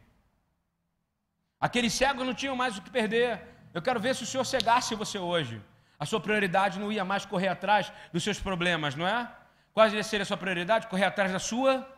Aqueles 1.58 1.92
cegos 1.94 2.26
não 2.26 2.34
tinham 2.34 2.54
mais 2.54 2.76
o 2.76 2.82
que 2.82 2.90
perder. 2.90 3.40
Eu 3.72 3.80
quero 3.80 3.98
ver 3.98 4.14
se 4.14 4.24
o 4.24 4.26
Senhor 4.26 4.44
cegasse 4.44 4.94
você 4.94 5.18
hoje. 5.18 5.60
A 5.98 6.04
sua 6.04 6.20
prioridade 6.20 6.78
não 6.78 6.92
ia 6.92 7.04
mais 7.04 7.24
correr 7.24 7.48
atrás 7.48 7.90
dos 8.12 8.22
seus 8.22 8.38
problemas, 8.38 8.94
não 8.94 9.06
é? 9.06 9.30
Qual 9.72 9.88
seria 10.02 10.22
a 10.22 10.26
sua 10.26 10.36
prioridade? 10.36 10.86
Correr 10.88 11.04
atrás 11.04 11.32
da 11.32 11.38
sua 11.38 11.88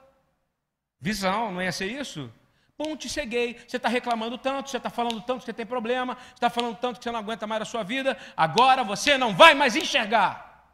Visão, 1.04 1.52
não 1.52 1.60
ia 1.60 1.70
ser 1.70 1.84
isso? 1.84 2.32
Pum, 2.78 2.96
te 2.96 3.10
ceguei. 3.10 3.62
Você 3.68 3.76
está 3.76 3.90
reclamando 3.90 4.38
tanto, 4.38 4.70
você 4.70 4.78
está 4.78 4.88
falando 4.88 5.20
tanto 5.20 5.40
que 5.40 5.44
você 5.44 5.52
tem 5.52 5.66
problema, 5.66 6.14
você 6.14 6.32
está 6.36 6.48
falando 6.48 6.78
tanto 6.78 6.96
que 6.96 7.04
você 7.04 7.10
não 7.10 7.18
aguenta 7.18 7.46
mais 7.46 7.60
a 7.60 7.66
sua 7.66 7.82
vida, 7.82 8.16
agora 8.34 8.82
você 8.82 9.18
não 9.18 9.34
vai 9.34 9.52
mais 9.52 9.76
enxergar. 9.76 10.66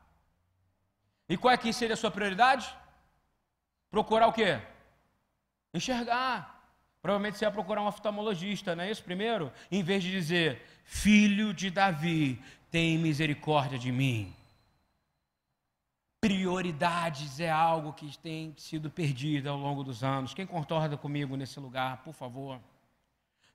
E 1.29 1.37
qual 1.37 1.53
é 1.53 1.57
que 1.57 1.73
seria 1.73 1.95
a 1.95 1.97
sua 1.97 2.13
prioridade? 2.13 2.73
Procurar 3.91 4.29
o 4.29 4.33
quê? 4.33 4.61
Enxergar. 5.75 6.63
Provavelmente 7.03 7.37
você 7.37 7.45
ia 7.45 7.51
procurar 7.51 7.83
um 7.83 7.89
oftalmologista, 7.89 8.77
não 8.77 8.85
é 8.85 8.91
isso 8.93 9.03
primeiro? 9.03 9.53
Em 9.69 9.83
vez 9.83 10.01
de 10.01 10.13
dizer, 10.13 10.65
filho 10.85 11.53
de 11.53 11.71
Davi, 11.71 12.41
tem 12.71 12.97
misericórdia 12.99 13.77
de 13.77 13.91
mim. 13.91 14.33
Prioridades 16.21 17.41
é 17.41 17.51
algo 17.51 17.95
que 17.95 18.19
tem 18.19 18.55
sido 18.59 18.91
perdido 18.91 19.49
ao 19.49 19.57
longo 19.57 19.83
dos 19.83 20.05
anos. 20.05 20.35
Quem 20.35 20.47
concorda 20.47 20.97
comigo 20.97 21.35
nesse 21.35 21.59
lugar, 21.59 22.03
por 22.05 22.13
favor? 22.13 22.61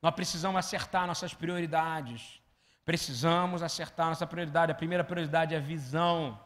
Nós 0.02 0.16
precisamos 0.16 0.58
acertar 0.58 1.06
nossas 1.06 1.32
prioridades. 1.32 2.42
Precisamos 2.84 3.62
acertar 3.62 4.08
nossa 4.08 4.26
prioridade. 4.26 4.72
A 4.72 4.76
primeira 4.76 5.04
prioridade 5.04 5.54
é 5.54 5.58
a 5.58 5.62
visão. 5.62 6.40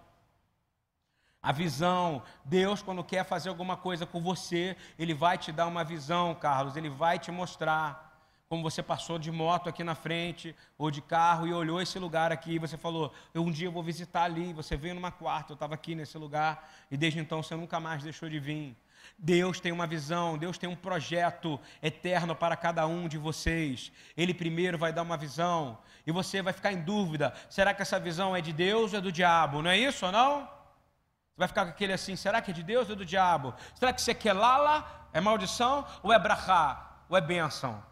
A 1.41 1.53
visão. 1.53 2.21
Deus, 2.43 2.81
quando 2.81 3.01
quer 3.01 3.23
fazer 3.23 3.47
alguma 3.47 3.77
coisa 3.77 4.05
com 4.05 4.21
você, 4.21 4.75
Ele 4.97 5.13
vai 5.13 5.37
te 5.37 5.53
dar 5.53 5.67
uma 5.67 5.85
visão, 5.85 6.35
Carlos. 6.35 6.75
Ele 6.75 6.89
vai 6.89 7.17
te 7.17 7.31
mostrar 7.31 8.08
como 8.49 8.63
você 8.63 8.81
passou 8.81 9.19
de 9.19 9.31
moto 9.31 9.69
aqui 9.69 9.83
na 9.83 9.93
frente 9.93 10.55
ou 10.75 10.89
de 10.89 11.03
carro 11.03 11.45
e 11.45 11.53
olhou 11.53 11.79
esse 11.79 11.99
lugar 11.99 12.31
aqui 12.31 12.53
e 12.53 12.59
você 12.59 12.77
falou, 12.77 13.13
eu 13.31 13.43
um 13.43 13.51
dia 13.51 13.67
eu 13.67 13.71
vou 13.71 13.83
visitar 13.83 14.23
ali, 14.23 14.51
você 14.53 14.75
veio 14.75 14.95
numa 14.95 15.11
quarta, 15.11 15.51
eu 15.51 15.53
estava 15.53 15.75
aqui 15.75 15.93
nesse 15.93 16.17
lugar 16.17 16.67
e 16.89 16.97
desde 16.97 17.19
então 17.19 17.43
você 17.43 17.55
nunca 17.55 17.79
mais 17.79 18.01
deixou 18.01 18.27
de 18.27 18.39
vir. 18.39 18.75
Deus 19.19 19.59
tem 19.59 19.71
uma 19.71 19.85
visão, 19.85 20.35
Deus 20.35 20.57
tem 20.57 20.67
um 20.67 20.75
projeto 20.75 21.59
eterno 21.79 22.35
para 22.35 22.57
cada 22.57 22.87
um 22.87 23.07
de 23.07 23.19
vocês. 23.19 23.91
Ele 24.17 24.33
primeiro 24.33 24.79
vai 24.79 24.91
dar 24.91 25.03
uma 25.03 25.15
visão 25.15 25.77
e 26.07 26.11
você 26.11 26.41
vai 26.41 26.51
ficar 26.51 26.73
em 26.73 26.81
dúvida: 26.81 27.35
será 27.51 27.71
que 27.71 27.83
essa 27.83 27.99
visão 27.99 28.35
é 28.35 28.41
de 28.41 28.51
Deus 28.51 28.93
ou 28.93 28.99
é 28.99 29.01
do 29.01 29.11
diabo? 29.11 29.61
Não 29.61 29.69
é 29.69 29.77
isso 29.77 30.07
ou 30.07 30.11
não? 30.11 30.41
Você 30.41 31.37
vai 31.37 31.47
ficar 31.47 31.65
com 31.65 31.71
aquele 31.71 31.93
assim: 31.93 32.15
será 32.15 32.41
que 32.41 32.49
é 32.49 32.53
de 32.53 32.63
Deus 32.63 32.87
ou 32.87 32.95
é 32.95 32.97
do 32.97 33.05
diabo? 33.05 33.53
Será 33.75 33.93
que 33.93 34.01
isso 34.01 34.09
é 34.09 34.33
lala, 34.33 35.07
é 35.13 35.21
maldição 35.21 35.85
ou 36.01 36.11
é 36.11 36.17
brachá, 36.17 37.03
ou 37.07 37.15
é 37.15 37.21
bênção? 37.21 37.88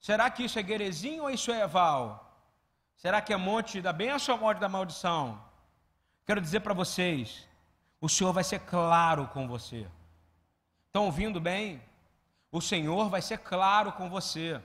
Será 0.00 0.30
que 0.30 0.44
isso 0.44 0.58
é 0.58 0.62
guerezinho 0.62 1.24
ou 1.24 1.30
isso 1.30 1.50
é 1.50 1.62
eval? 1.62 2.22
Será 2.96 3.20
que 3.20 3.32
é 3.32 3.36
monte 3.36 3.80
da 3.80 3.92
bênção 3.92 4.34
ou 4.34 4.40
monte 4.40 4.58
da 4.58 4.68
maldição? 4.68 5.42
Quero 6.24 6.40
dizer 6.40 6.60
para 6.60 6.74
vocês, 6.74 7.46
o 8.00 8.08
Senhor 8.08 8.32
vai 8.32 8.44
ser 8.44 8.60
claro 8.60 9.28
com 9.28 9.46
você. 9.46 9.86
Estão 10.86 11.04
ouvindo 11.04 11.40
bem? 11.40 11.82
O 12.50 12.60
Senhor 12.60 13.08
vai 13.08 13.20
ser 13.20 13.38
claro 13.38 13.92
com 13.92 14.08
você. 14.08 14.60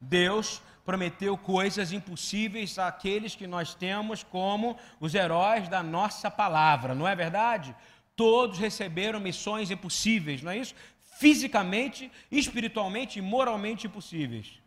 Deus 0.00 0.62
prometeu 0.84 1.36
coisas 1.36 1.92
impossíveis 1.92 2.78
àqueles 2.78 3.36
que 3.36 3.46
nós 3.46 3.74
temos 3.74 4.22
como 4.22 4.78
os 4.98 5.14
heróis 5.14 5.68
da 5.68 5.82
nossa 5.82 6.30
palavra, 6.30 6.94
não 6.94 7.06
é 7.06 7.14
verdade? 7.14 7.76
Todos 8.16 8.58
receberam 8.58 9.20
missões 9.20 9.70
impossíveis, 9.70 10.42
não 10.42 10.50
é 10.50 10.58
isso? 10.58 10.74
Fisicamente, 11.20 12.10
espiritualmente 12.32 13.18
e 13.18 13.22
moralmente 13.22 13.86
impossíveis. 13.86 14.58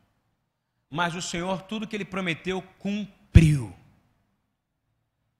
Mas 0.87 1.15
o 1.15 1.21
Senhor, 1.21 1.63
tudo 1.63 1.87
que 1.87 1.95
ele 1.95 2.05
prometeu, 2.05 2.61
cumpriu. 2.77 3.75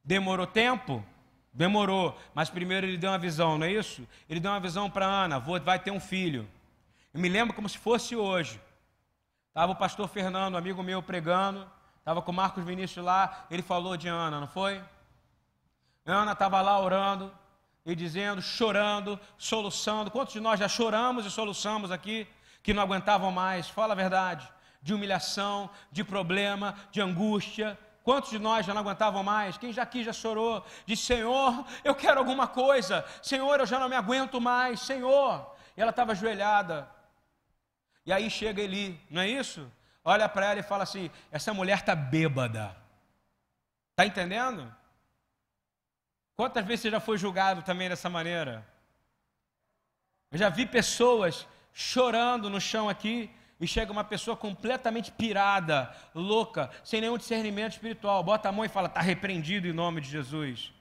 Demorou 0.04 0.48
tempo? 0.48 1.06
Demorou, 1.54 2.20
mas 2.34 2.50
primeiro 2.50 2.88
ele 2.88 2.98
deu 2.98 3.12
uma 3.12 3.20
visão, 3.20 3.60
não 3.60 3.68
é 3.68 3.72
isso? 3.72 4.08
Ele 4.28 4.40
deu 4.40 4.50
uma 4.50 4.60
visão 4.60 4.90
para 4.90 5.06
Ana, 5.06 5.38
vai 5.38 5.78
ter 5.78 5.92
um 5.92 6.00
filho. 6.00 6.50
Eu 7.14 7.20
me 7.20 7.30
lembro 7.30 7.54
como 7.54 7.70
se 7.70 7.78
fosse 7.78 8.16
hoje. 8.16 8.60
Estava 9.50 9.72
o 9.72 9.76
pastor 9.76 10.08
Fernando, 10.08 10.58
amigo 10.58 10.82
meu, 10.82 11.04
pregando. 11.04 11.70
Estava 12.00 12.24
com 12.24 12.32
o 12.32 12.36
Marcos 12.36 12.64
Vinícius 12.64 13.06
lá. 13.06 13.46
Ele 13.52 13.62
falou 13.62 13.96
de 13.96 14.08
Ana, 14.08 14.40
não 14.40 14.48
foi? 14.48 14.82
Ana 16.08 16.32
estava 16.32 16.60
lá 16.60 16.80
orando 16.80 17.32
e 17.86 17.96
dizendo, 17.96 18.42
chorando, 18.42 19.20
soluçando. 19.38 20.12
Quantos 20.12 20.34
de 20.34 20.40
nós 20.40 20.60
já 20.60 20.68
choramos 20.68 21.26
e 21.26 21.32
soluçamos 21.32 21.92
aqui 21.92 22.28
que 22.62 22.74
não 22.74 22.84
aguentavam 22.84 23.32
mais? 23.32 23.70
Fala 23.70 23.94
a 23.94 23.96
verdade. 23.96 24.50
De 24.82 24.94
humilhação, 24.94 25.70
de 25.92 26.04
problema, 26.04 26.76
de 26.92 27.02
angústia. 27.02 27.78
Quantos 28.04 28.32
de 28.32 28.40
nós 28.40 28.66
já 28.66 28.74
não 28.74 28.82
aguentavam 28.82 29.24
mais? 29.24 29.58
Quem 29.58 29.72
já 29.72 29.84
aqui 29.84 30.04
já 30.04 30.14
chorou? 30.14 30.66
Disse, 30.86 31.04
Senhor, 31.04 31.66
eu 31.84 31.96
quero 31.96 32.20
alguma 32.20 32.48
coisa. 32.48 33.06
Senhor, 33.22 33.60
eu 33.60 33.66
já 33.66 33.80
não 33.80 33.90
me 33.90 33.96
aguento 33.96 34.42
mais. 34.42 34.82
Senhor. 34.82 35.56
E 35.76 35.82
ela 35.82 35.92
estava 35.92 36.12
ajoelhada, 36.12 36.90
e 38.06 38.12
aí 38.12 38.30
chega 38.30 38.62
Eli, 38.62 39.00
não 39.10 39.22
é 39.22 39.28
isso? 39.28 39.72
Olha 40.04 40.28
para 40.28 40.48
ela 40.48 40.60
e 40.60 40.64
fala 40.64 40.84
assim: 40.84 41.10
essa 41.32 41.54
mulher 41.54 41.80
está 41.80 41.96
bêbada. 41.96 42.76
Está 43.92 44.06
entendendo? 44.06 44.74
Quantas 46.36 46.66
vezes 46.66 46.82
você 46.82 46.92
já 46.92 47.00
foi 47.00 47.18
julgado 47.18 47.62
também 47.62 47.90
dessa 47.90 48.10
maneira? 48.10 48.66
Eu 50.32 50.38
já 50.38 50.50
vi 50.50 50.66
pessoas 50.66 51.48
chorando 51.72 52.50
no 52.50 52.60
chão 52.60 52.90
aqui 52.90 53.30
e 53.60 53.68
chega 53.68 53.92
uma 53.92 54.04
pessoa 54.04 54.36
completamente 54.36 55.12
pirada, 55.12 55.96
louca, 56.14 56.72
sem 56.84 57.00
nenhum 57.00 57.18
discernimento 57.18 57.74
espiritual. 57.74 58.24
Bota 58.24 58.50
a 58.50 58.52
mão 58.52 58.66
e 58.66 58.70
fala: 58.70 58.88
está 58.88 59.00
repreendido 59.00 59.68
em 59.68 59.74
nome 59.74 60.02
de 60.02 60.10
Jesus. 60.10 60.74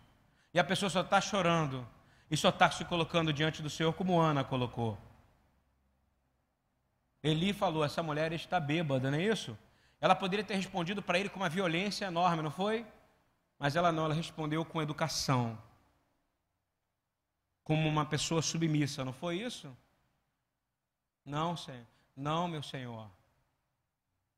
E 0.54 0.58
a 0.58 0.64
pessoa 0.64 0.88
só 0.88 1.02
está 1.02 1.20
chorando 1.20 1.86
e 2.30 2.36
só 2.36 2.48
está 2.48 2.70
se 2.70 2.84
colocando 2.84 3.32
diante 3.32 3.62
do 3.62 3.68
Senhor 3.68 3.92
como 3.92 4.18
Ana 4.18 4.42
colocou. 4.42 4.98
Eli 7.22 7.52
falou: 7.52 7.84
essa 7.84 8.02
mulher 8.02 8.32
está 8.32 8.58
bêbada, 8.58 9.10
não 9.10 9.18
é 9.18 9.22
isso? 9.22 9.56
Ela 10.00 10.14
poderia 10.14 10.44
ter 10.44 10.56
respondido 10.56 11.02
para 11.02 11.18
ele 11.18 11.28
com 11.28 11.38
uma 11.38 11.48
violência 11.48 12.06
enorme, 12.06 12.42
não 12.42 12.50
foi? 12.50 12.86
Mas 13.62 13.76
ela 13.76 13.92
não, 13.92 14.06
ela 14.06 14.14
respondeu 14.14 14.64
com 14.64 14.82
educação, 14.82 15.56
como 17.62 17.88
uma 17.88 18.04
pessoa 18.04 18.42
submissa, 18.42 19.04
não 19.04 19.12
foi 19.12 19.36
isso? 19.36 19.72
Não, 21.24 21.56
Senhor. 21.56 21.86
Não, 22.16 22.48
meu 22.48 22.60
Senhor. 22.60 23.08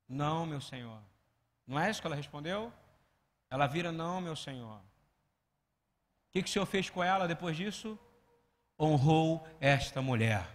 Não, 0.07 0.45
meu 0.45 0.61
Senhor. 0.61 1.01
Não 1.67 1.81
é 1.81 1.91
isso 1.91 2.03
que 2.03 2.07
ela 2.07 2.15
respondeu? 2.15 2.71
Ela 3.49 3.67
vira, 3.67 3.91
não, 3.91 4.21
meu 4.21 4.37
Senhor. 4.37 4.77
O 4.77 4.83
que, 6.31 6.43
que 6.43 6.51
o 6.51 6.53
Senhor 6.53 6.67
fez 6.67 6.91
com 6.91 7.03
ela 7.03 7.27
depois 7.27 7.57
disso? 7.57 7.99
Honrou 8.79 9.49
esta 9.59 10.03
mulher. 10.03 10.47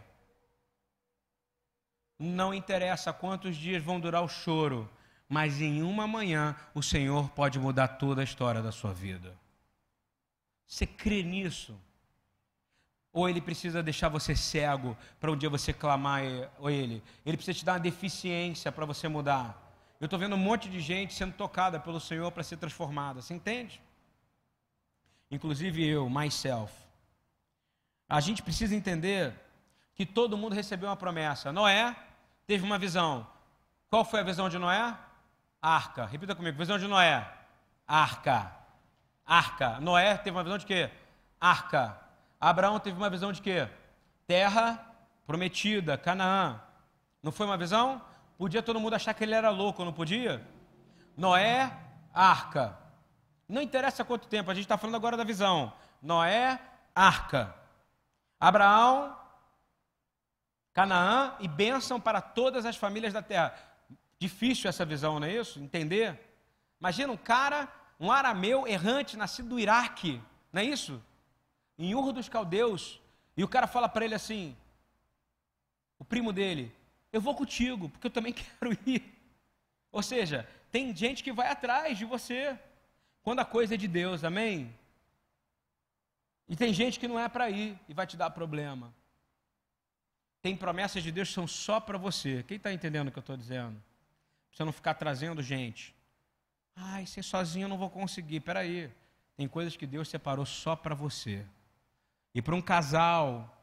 Não 2.19 2.53
interessa 2.53 3.11
quantos 3.11 3.57
dias 3.57 3.83
vão 3.83 3.99
durar 3.99 4.21
o 4.21 4.27
choro, 4.27 4.87
mas 5.29 5.61
em 5.61 5.83
uma 5.83 6.07
manhã 6.07 6.55
o 6.73 6.81
Senhor 6.81 7.29
pode 7.29 7.59
mudar 7.59 7.87
toda 7.87 8.21
a 8.21 8.23
história 8.23 8.63
da 8.63 8.71
sua 8.71 8.91
vida. 8.91 9.37
Você 10.65 10.87
crê 10.87 11.21
nisso? 11.21 11.79
Ou 13.13 13.29
ele 13.29 13.39
precisa 13.39 13.83
deixar 13.83 14.09
você 14.09 14.35
cego 14.35 14.97
para 15.19 15.31
um 15.31 15.37
dia 15.37 15.49
você 15.49 15.71
clamar 15.71 16.21
a 16.21 16.71
ele? 16.71 17.03
Ele 17.23 17.37
precisa 17.37 17.59
te 17.59 17.63
dar 17.65 17.73
uma 17.73 17.79
deficiência 17.79 18.71
para 18.71 18.85
você 18.85 19.07
mudar? 19.07 19.67
Eu 19.99 20.05
estou 20.05 20.17
vendo 20.17 20.35
um 20.35 20.39
monte 20.39 20.67
de 20.67 20.79
gente 20.79 21.13
sendo 21.13 21.33
tocada 21.33 21.79
pelo 21.79 21.99
Senhor 21.99 22.31
para 22.31 22.43
ser 22.43 22.57
transformada. 22.57 23.21
Você 23.21 23.33
entende? 23.33 23.81
Inclusive 25.29 25.85
eu, 25.85 26.09
myself. 26.09 26.73
A 28.07 28.19
gente 28.19 28.41
precisa 28.41 28.75
entender 28.75 29.33
que 29.93 30.05
todo 30.05 30.37
mundo 30.37 30.55
recebeu 30.55 30.89
uma 30.89 30.95
promessa. 30.95 31.51
Noé 31.51 31.95
teve 32.47 32.63
uma 32.63 32.79
visão. 32.79 33.27
Qual 33.89 34.03
foi 34.05 34.21
a 34.21 34.23
visão 34.23 34.49
de 34.49 34.57
Noé? 34.57 34.97
Arca. 35.61 36.05
Repita 36.05 36.35
comigo. 36.35 36.57
Visão 36.57 36.77
de 36.77 36.87
Noé. 36.87 37.27
Arca. 37.87 38.51
Arca. 39.25 39.79
Noé 39.79 40.17
teve 40.17 40.35
uma 40.35 40.43
visão 40.43 40.57
de 40.57 40.65
quê? 40.65 40.89
Arca. 41.39 41.97
Abraão 42.39 42.79
teve 42.79 42.97
uma 42.97 43.09
visão 43.09 43.31
de 43.31 43.41
quê? 43.41 43.67
Terra 44.25 44.85
prometida, 45.25 45.97
Canaã. 45.97 46.59
Não 47.21 47.31
foi 47.31 47.45
uma 47.45 47.57
visão? 47.57 48.01
Podia 48.37 48.63
todo 48.63 48.79
mundo 48.79 48.95
achar 48.95 49.13
que 49.13 49.23
ele 49.23 49.35
era 49.35 49.49
louco, 49.49 49.83
não 49.83 49.91
podia? 49.91 50.41
Noé, 51.17 51.71
arca. 52.13 52.77
Não 53.47 53.61
interessa 53.61 54.05
quanto 54.05 54.27
tempo, 54.27 54.49
a 54.49 54.53
gente 54.53 54.63
está 54.63 54.77
falando 54.77 54.95
agora 54.95 55.17
da 55.17 55.23
visão. 55.23 55.73
Noé, 56.01 56.59
arca. 56.95 57.53
Abraão, 58.39 59.17
Canaã 60.73 61.33
e 61.39 61.47
bênção 61.47 61.99
para 61.99 62.21
todas 62.21 62.65
as 62.65 62.77
famílias 62.77 63.11
da 63.11 63.21
terra. 63.21 63.53
Difícil 64.19 64.69
essa 64.69 64.85
visão, 64.85 65.19
não 65.19 65.27
é 65.27 65.33
isso? 65.33 65.59
Entender? 65.59 66.19
Imagina 66.79 67.13
um 67.13 67.17
cara, 67.17 67.71
um 67.99 68.11
arameu 68.11 68.67
errante, 68.67 69.15
nascido 69.15 69.49
do 69.49 69.59
Iraque, 69.59 70.21
não 70.51 70.61
é 70.61 70.65
isso? 70.65 71.01
Em 71.77 71.95
Ur 71.95 72.11
dos 72.11 72.27
Caldeus. 72.27 73.01
E 73.37 73.43
o 73.43 73.47
cara 73.47 73.65
fala 73.65 73.87
para 73.87 74.03
ele 74.03 74.15
assim: 74.15 74.55
o 75.97 76.03
primo 76.03 76.33
dele, 76.33 76.75
eu 77.11 77.21
vou 77.21 77.33
contigo, 77.33 77.89
porque 77.89 78.07
eu 78.07 78.11
também 78.11 78.33
quero 78.33 78.77
ir. 78.85 79.03
Ou 79.91 80.03
seja, 80.03 80.47
tem 80.71 80.95
gente 80.95 81.23
que 81.23 81.31
vai 81.31 81.47
atrás 81.49 81.97
de 81.97 82.05
você, 82.05 82.59
quando 83.23 83.39
a 83.39 83.45
coisa 83.45 83.75
é 83.75 83.77
de 83.77 83.87
Deus, 83.87 84.23
amém? 84.23 84.73
E 86.47 86.55
tem 86.55 86.73
gente 86.73 86.99
que 86.99 87.07
não 87.07 87.19
é 87.19 87.29
para 87.29 87.49
ir 87.49 87.79
e 87.87 87.93
vai 87.93 88.05
te 88.05 88.17
dar 88.17 88.29
problema. 88.31 88.93
Tem 90.41 90.55
promessas 90.55 91.03
de 91.03 91.11
Deus 91.11 91.27
que 91.27 91.33
são 91.33 91.47
só 91.47 91.79
para 91.79 91.97
você. 91.97 92.43
Quem 92.43 92.57
está 92.57 92.73
entendendo 92.73 93.09
o 93.09 93.11
que 93.11 93.19
eu 93.19 93.21
estou 93.21 93.37
dizendo? 93.37 93.81
Você 94.51 94.63
não 94.63 94.71
ficar 94.71 94.93
trazendo 94.95 95.41
gente. 95.41 95.95
Ai, 96.75 97.05
ser 97.05 97.23
sozinho 97.23 97.65
eu 97.65 97.69
não 97.69 97.77
vou 97.77 97.89
conseguir. 97.89 98.37
Espera 98.37 98.59
aí. 98.59 98.91
Tem 99.35 99.47
coisas 99.47 99.75
que 99.75 99.87
Deus 99.87 100.09
separou 100.09 100.45
só 100.45 100.75
para 100.75 100.95
você. 100.95 101.45
E 102.33 102.41
para 102.41 102.55
um 102.55 102.61
casal, 102.61 103.57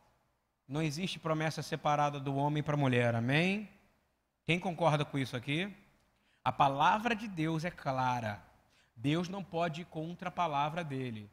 não 0.66 0.82
existe 0.82 1.18
promessa 1.18 1.62
separada 1.62 2.18
do 2.18 2.34
homem 2.34 2.62
para 2.62 2.74
a 2.74 2.78
mulher. 2.78 3.14
Amém? 3.14 3.68
Quem 4.44 4.58
concorda 4.58 5.04
com 5.04 5.18
isso 5.18 5.36
aqui? 5.36 5.72
A 6.44 6.52
palavra 6.52 7.14
de 7.14 7.28
Deus 7.28 7.64
é 7.64 7.70
clara. 7.70 8.42
Deus 8.94 9.28
não 9.28 9.42
pode 9.44 9.82
ir 9.82 9.84
contra 9.86 10.28
a 10.28 10.32
palavra 10.32 10.82
dele. 10.82 11.30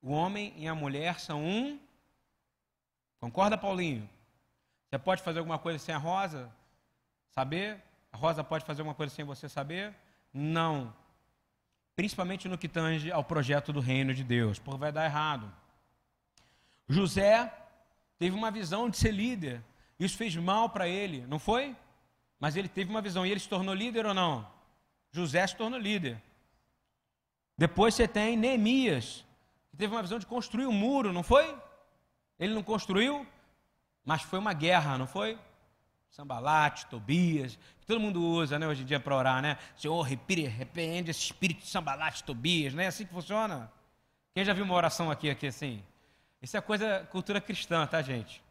O 0.00 0.10
homem 0.10 0.52
e 0.56 0.66
a 0.66 0.74
mulher 0.74 1.20
são 1.20 1.44
um. 1.44 1.78
Concorda, 3.20 3.56
Paulinho? 3.58 4.08
Você 4.88 4.98
pode 4.98 5.22
fazer 5.22 5.38
alguma 5.38 5.58
coisa 5.58 5.78
sem 5.78 5.94
a 5.94 5.98
Rosa? 5.98 6.52
Saber? 7.30 7.82
A 8.12 8.16
Rosa 8.16 8.44
pode 8.44 8.64
fazer 8.64 8.82
alguma 8.82 8.94
coisa 8.94 9.14
sem 9.14 9.24
você 9.24 9.48
saber? 9.48 9.94
Não. 10.32 10.94
Principalmente 11.96 12.48
no 12.48 12.58
que 12.58 12.68
tange 12.68 13.10
ao 13.10 13.24
projeto 13.24 13.72
do 13.72 13.80
reino 13.80 14.14
de 14.14 14.22
Deus, 14.22 14.58
porque 14.58 14.78
vai 14.78 14.92
dar 14.92 15.04
errado. 15.04 15.52
José 16.88 17.52
teve 18.18 18.36
uma 18.36 18.50
visão 18.50 18.88
de 18.88 18.96
ser 18.96 19.12
líder. 19.12 19.62
Isso 19.98 20.16
fez 20.16 20.34
mal 20.36 20.68
para 20.68 20.86
ele, 20.86 21.26
não 21.26 21.38
foi? 21.38 21.74
Mas 22.38 22.56
ele 22.56 22.68
teve 22.68 22.90
uma 22.90 23.00
visão 23.00 23.24
e 23.24 23.30
ele 23.30 23.40
se 23.40 23.48
tornou 23.48 23.74
líder 23.74 24.04
ou 24.04 24.14
não? 24.14 24.46
José 25.10 25.46
se 25.46 25.56
tornou 25.56 25.78
líder. 25.78 26.20
Depois 27.56 27.94
você 27.94 28.08
tem 28.08 28.36
Neemias, 28.36 29.24
que 29.70 29.76
teve 29.76 29.94
uma 29.94 30.02
visão 30.02 30.18
de 30.18 30.26
construir 30.26 30.66
um 30.66 30.72
muro, 30.72 31.12
não 31.12 31.22
foi? 31.22 31.56
Ele 32.38 32.54
não 32.54 32.62
construiu, 32.62 33.26
mas 34.04 34.22
foi 34.22 34.38
uma 34.38 34.52
guerra, 34.52 34.98
não 34.98 35.06
foi? 35.06 35.38
Sambalate, 36.12 36.86
Tobias, 36.86 37.58
que 37.80 37.86
todo 37.86 37.98
mundo 37.98 38.22
usa 38.22 38.58
né, 38.58 38.68
hoje 38.68 38.82
em 38.82 38.84
dia 38.84 39.00
para 39.00 39.16
orar, 39.16 39.42
né? 39.42 39.58
Senhor, 39.76 40.02
repreende 40.02 41.10
esse 41.10 41.20
espírito 41.20 41.62
de 41.62 41.68
Sambalate, 41.68 42.22
Tobias, 42.22 42.74
não 42.74 42.82
é 42.82 42.86
assim 42.86 43.04
que 43.04 43.12
funciona? 43.12 43.72
Quem 44.34 44.44
já 44.44 44.52
viu 44.52 44.64
uma 44.64 44.74
oração 44.74 45.10
aqui, 45.10 45.30
aqui 45.30 45.46
assim? 45.46 45.82
Isso 46.40 46.56
é 46.56 46.60
coisa, 46.60 47.08
cultura 47.10 47.40
cristã, 47.40 47.86
tá, 47.86 48.00
gente? 48.02 48.42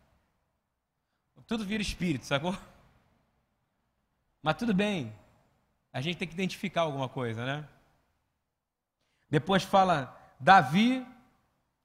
Tudo 1.47 1.63
vira 1.63 1.81
espírito, 1.81 2.25
sacou? 2.25 2.57
Mas 4.41 4.55
tudo 4.55 4.73
bem, 4.73 5.13
a 5.93 6.01
gente 6.01 6.17
tem 6.17 6.27
que 6.27 6.33
identificar 6.33 6.81
alguma 6.81 7.07
coisa, 7.07 7.45
né? 7.45 7.67
Depois 9.29 9.63
fala, 9.63 10.19
Davi, 10.39 11.05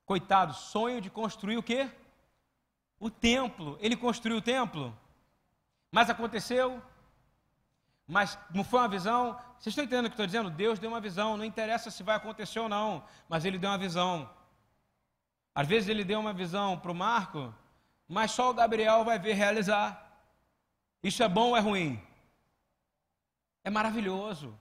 coitado, 0.05 0.55
sonho 0.55 1.01
de 1.01 1.11
construir 1.11 1.59
o 1.59 1.63
quê? 1.63 1.89
o 2.99 3.11
templo. 3.11 3.77
Ele 3.81 3.97
construiu 3.97 4.39
o 4.39 4.43
templo. 4.43 4.97
Mas 5.91 6.11
aconteceu. 6.11 6.83
Mas 8.07 8.39
não 8.55 8.63
foi 8.63 8.81
uma 8.81 8.89
visão. 8.89 9.39
Vocês 9.59 9.73
estão 9.73 9.85
entendendo 9.85 10.07
o 10.07 10.09
que 10.09 10.15
estou 10.15 10.27
dizendo? 10.27 10.51
Deus 10.51 10.79
deu 10.79 10.91
uma 10.91 11.01
visão. 11.01 11.37
Não 11.37 11.45
interessa 11.45 11.91
se 11.91 12.03
vai 12.03 12.17
acontecer 12.17 12.61
ou 12.61 12.69
não. 12.69 13.05
Mas 13.29 13.45
ele 13.45 13.59
deu 13.59 13.71
uma 13.71 13.79
visão. 13.79 14.29
Às 15.57 15.67
vezes 15.67 15.89
ele 15.89 16.05
deu 16.05 16.21
uma 16.21 16.35
visão 16.35 16.79
para 16.79 16.93
o 16.93 16.95
Marco, 16.95 17.53
mas 18.07 18.31
só 18.31 18.51
o 18.51 18.55
Gabriel 18.55 19.03
vai 19.05 19.19
ver 19.19 19.33
realizar. 19.33 20.07
Isso 21.03 21.23
é 21.23 21.29
bom 21.29 21.49
ou 21.49 21.57
é 21.57 21.61
ruim? 21.61 21.99
É 23.65 23.71
maravilhoso. 23.71 24.55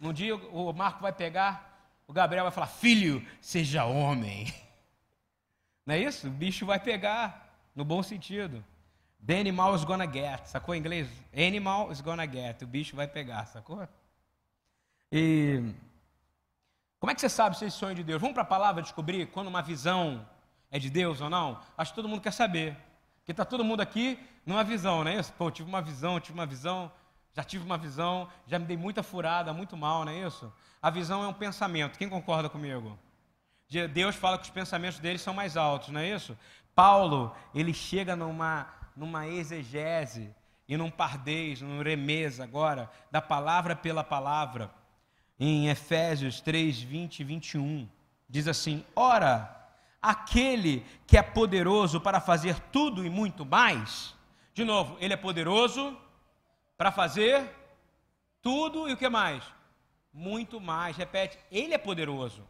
Um 0.00 0.12
dia 0.12 0.36
o 0.36 0.72
Marco 0.72 1.00
vai 1.00 1.12
pegar, 1.12 1.90
o 2.06 2.12
Gabriel 2.12 2.44
vai 2.44 2.52
falar: 2.52 2.68
Filho, 2.68 3.26
seja 3.40 3.84
homem. 3.84 4.46
Não 5.84 5.96
é 5.96 5.98
isso? 5.98 6.28
O 6.28 6.30
bicho 6.30 6.64
vai 6.64 6.78
pegar, 6.78 7.52
no 7.74 7.84
bom 7.84 8.04
sentido. 8.04 8.64
The 9.26 9.40
animal 9.40 9.74
is 9.74 9.84
gonna 9.84 10.06
get, 10.06 10.46
sacou 10.46 10.74
em 10.74 10.78
inglês? 10.78 11.08
Animal 11.34 11.90
is 11.90 12.00
gonna 12.00 12.26
get, 12.26 12.62
o 12.62 12.66
bicho 12.66 12.94
vai 12.94 13.08
pegar, 13.08 13.46
sacou? 13.46 13.88
E 15.10 15.74
como 16.98 17.10
é 17.10 17.14
que 17.14 17.20
você 17.20 17.28
sabe 17.28 17.58
se 17.58 17.64
é 17.64 17.70
sonho 17.70 17.94
de 17.94 18.04
Deus? 18.04 18.20
Vamos 18.20 18.34
para 18.34 18.42
a 18.42 18.46
palavra 18.46 18.82
descobrir 18.82 19.26
quando 19.26 19.48
uma 19.48 19.62
visão 19.62 20.26
é 20.70 20.78
de 20.78 20.88
Deus 20.88 21.20
ou 21.20 21.28
não? 21.28 21.60
Acho 21.76 21.92
que 21.92 21.96
todo 21.96 22.08
mundo 22.08 22.20
quer 22.20 22.32
saber. 22.32 22.76
Porque 23.18 23.32
está 23.32 23.44
todo 23.44 23.64
mundo 23.64 23.80
aqui 23.80 24.18
numa 24.44 24.62
visão, 24.62 25.02
não 25.02 25.10
é 25.10 25.16
isso? 25.16 25.32
Pô, 25.32 25.50
tive 25.50 25.68
uma 25.68 25.82
visão, 25.82 26.20
tive 26.20 26.38
uma 26.38 26.46
visão, 26.46 26.90
já 27.34 27.42
tive 27.42 27.64
uma 27.64 27.76
visão, 27.76 28.28
já 28.46 28.58
me 28.58 28.64
dei 28.64 28.76
muita 28.76 29.02
furada, 29.02 29.52
muito 29.52 29.76
mal, 29.76 30.04
não 30.04 30.12
é 30.12 30.26
isso? 30.26 30.52
A 30.80 30.88
visão 30.88 31.24
é 31.24 31.26
um 31.26 31.32
pensamento. 31.32 31.98
Quem 31.98 32.08
concorda 32.08 32.48
comigo? 32.48 32.96
Deus 33.92 34.14
fala 34.14 34.38
que 34.38 34.44
os 34.44 34.50
pensamentos 34.50 35.00
dele 35.00 35.18
são 35.18 35.34
mais 35.34 35.56
altos, 35.56 35.88
não 35.88 36.00
é 36.00 36.08
isso? 36.08 36.38
Paulo, 36.74 37.34
ele 37.52 37.74
chega 37.74 38.14
numa, 38.14 38.66
numa 38.96 39.28
exegese 39.28 40.34
e 40.68 40.76
num 40.76 40.90
pardês, 40.90 41.60
num 41.60 41.82
remesa 41.82 42.42
agora, 42.42 42.90
da 43.10 43.20
palavra 43.20 43.76
pela 43.76 44.02
palavra, 44.02 44.70
em 45.38 45.68
Efésios 45.68 46.40
3, 46.40 46.80
20 46.80 47.20
e 47.20 47.24
21. 47.24 47.88
Diz 48.28 48.48
assim: 48.48 48.84
Ora, 48.94 49.54
aquele 50.00 50.84
que 51.06 51.18
é 51.18 51.22
poderoso 51.22 52.00
para 52.00 52.20
fazer 52.20 52.58
tudo 52.72 53.04
e 53.04 53.10
muito 53.10 53.44
mais. 53.44 54.14
De 54.54 54.64
novo, 54.64 54.96
ele 55.00 55.12
é 55.12 55.16
poderoso 55.16 55.96
para 56.76 56.90
fazer 56.90 57.48
tudo 58.40 58.88
e 58.88 58.92
o 58.92 58.96
que 58.96 59.08
mais? 59.08 59.44
Muito 60.12 60.60
mais. 60.60 60.96
Repete, 60.96 61.38
ele 61.50 61.74
é 61.74 61.78
poderoso. 61.78 62.46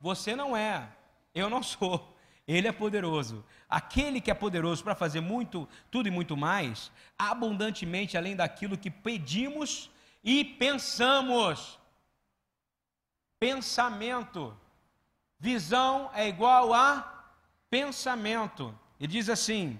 Você 0.00 0.36
não 0.36 0.56
é. 0.56 0.88
Eu 1.34 1.50
não 1.50 1.62
sou. 1.62 2.16
Ele 2.48 2.66
é 2.66 2.72
poderoso. 2.72 3.44
Aquele 3.68 4.22
que 4.22 4.30
é 4.30 4.34
poderoso 4.34 4.82
para 4.82 4.94
fazer 4.94 5.20
muito, 5.20 5.68
tudo 5.90 6.08
e 6.08 6.10
muito 6.10 6.34
mais, 6.34 6.90
abundantemente 7.18 8.16
além 8.16 8.34
daquilo 8.34 8.78
que 8.78 8.90
pedimos 8.90 9.90
e 10.24 10.42
pensamos. 10.42 11.78
Pensamento. 13.38 14.56
Visão 15.38 16.10
é 16.14 16.26
igual 16.26 16.72
a 16.72 17.26
pensamento. 17.68 18.74
E 18.98 19.06
diz 19.06 19.28
assim: 19.28 19.78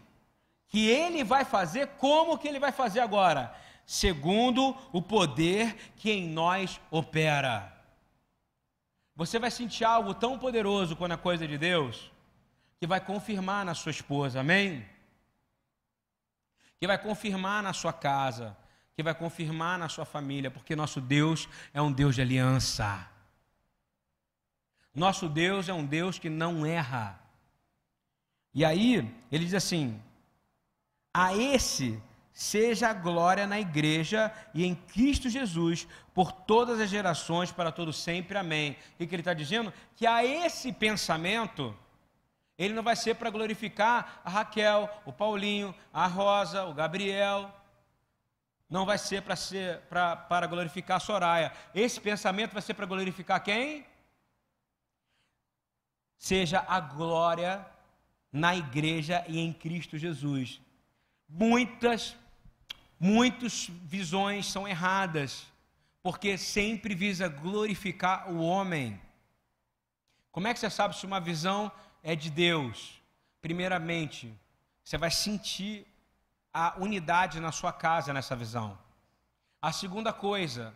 que 0.69 0.87
ele 0.89 1.25
vai 1.25 1.47
fazer 1.47 1.89
como 1.97 2.37
que 2.37 2.47
ele 2.47 2.61
vai 2.61 2.71
fazer 2.71 3.01
agora? 3.01 3.55
Segundo 3.87 4.77
o 4.93 5.01
poder 5.01 5.75
que 5.97 6.11
em 6.11 6.29
nós 6.29 6.79
opera. 6.91 7.75
Você 9.17 9.39
vai 9.39 9.51
sentir 9.51 9.85
algo 9.85 10.13
tão 10.13 10.39
poderoso 10.39 10.95
quando 10.95 11.13
a 11.13 11.17
coisa 11.17 11.45
é 11.45 11.49
de 11.49 11.57
Deus, 11.57 12.13
que 12.79 12.87
vai 12.87 13.01
confirmar 13.01 13.65
na 13.65 13.75
sua 13.75 13.91
esposa, 13.91 14.41
amém? 14.41 14.87
Que 16.79 16.87
vai 16.87 16.97
confirmar 16.97 17.63
na 17.63 17.73
sua 17.73 17.93
casa, 17.93 18.57
que 18.95 19.03
vai 19.03 19.15
confirmar 19.15 19.79
na 19.79 19.89
sua 19.89 20.05
família, 20.05 20.51
porque 20.51 20.77
nosso 20.77 21.01
Deus 21.01 21.49
é 21.75 21.83
um 21.83 21.91
Deus 21.91 22.15
de 22.15 22.23
aliança. 22.23 23.09
Nosso 24.95 25.29
Deus 25.29 25.69
é 25.69 25.73
um 25.73 25.85
Deus 25.85 26.19
que 26.19 26.29
não 26.29 26.65
erra. 26.65 27.21
E 28.55 28.65
aí, 28.65 29.15
ele 29.31 29.45
diz 29.45 29.55
assim: 29.55 30.01
A 31.13 31.37
esse 31.37 32.01
seja 32.33 32.91
a 32.91 32.95
glória 32.95 33.47
na 33.49 33.59
igreja 33.59 34.33
e 34.55 34.65
em 34.65 34.75
Cristo 34.75 35.29
Jesus, 35.29 35.89
por 36.15 36.31
todas 36.31 36.81
as 36.81 36.89
gerações, 36.89 37.51
para 37.51 37.73
todo 37.73 37.93
sempre. 37.93 38.39
Amém. 38.39 38.77
O 38.95 38.97
que 38.99 39.15
ele 39.15 39.23
está 39.23 39.35
dizendo? 39.35 39.73
Que 39.97 40.07
a 40.07 40.25
esse 40.25 40.73
pensamento, 40.73 41.77
ele 42.59 42.75
não 42.75 42.83
vai 42.83 42.97
ser 42.97 43.15
para 43.15 43.31
glorificar 43.31 44.21
a 44.25 44.31
Raquel, 44.31 44.91
o 45.07 45.13
Paulinho, 45.13 45.75
a 45.93 46.07
Rosa, 46.07 46.65
o 46.65 46.75
Gabriel. 46.75 47.55
Não 48.69 48.85
vai 48.85 48.99
ser 48.99 49.23
para 49.23 49.37
ser 49.37 49.81
para, 49.83 50.17
para 50.17 50.47
glorificar 50.47 50.97
a 50.97 51.01
Soraya. 51.01 51.53
Esse 51.75 52.01
pensamento 52.01 52.53
vai 52.53 52.63
ser 52.63 52.75
para 52.75 52.85
glorificar 52.85 53.43
quem? 53.43 53.87
seja 56.19 56.65
a 56.67 56.81
glória 56.81 57.65
na 58.33 58.55
igreja 58.57 59.25
e 59.29 59.39
em 59.39 59.53
Cristo 59.53 59.97
Jesus. 59.97 60.61
Muitas, 61.29 62.17
muitas 62.99 63.69
visões 63.85 64.47
são 64.47 64.67
erradas, 64.67 65.47
porque 66.03 66.37
sempre 66.37 66.95
visa 66.95 67.29
glorificar 67.29 68.31
o 68.31 68.41
homem. 68.41 69.01
Como 70.33 70.49
é 70.49 70.53
que 70.53 70.61
você 70.61 70.69
sabe 70.69 70.97
se 70.97 71.07
uma 71.07 71.21
visão 71.21 71.71
é 72.09 72.17
de 72.17 72.31
Deus? 72.31 73.03
Primeiramente, 73.43 74.35
você 74.83 74.97
vai 74.97 75.11
sentir 75.11 75.87
a 76.55 76.75
unidade 76.79 77.39
na 77.39 77.53
sua 77.53 77.71
casa 77.71 78.15
nessa 78.15 78.35
visão. 78.35 78.79
A 79.61 79.73
segunda 79.73 80.11
coisa, 80.11 80.73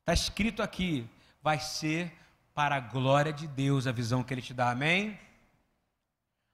está 0.00 0.12
escrito 0.12 0.62
aqui, 0.62 1.08
vai 1.42 1.58
ser 1.58 2.12
para 2.52 2.76
a 2.76 2.80
glória 2.80 3.32
de 3.32 3.46
Deus 3.46 3.86
a 3.86 3.92
visão 3.92 4.22
que 4.22 4.34
ele 4.34 4.42
te 4.42 4.52
dá, 4.52 4.70
amém? 4.70 5.18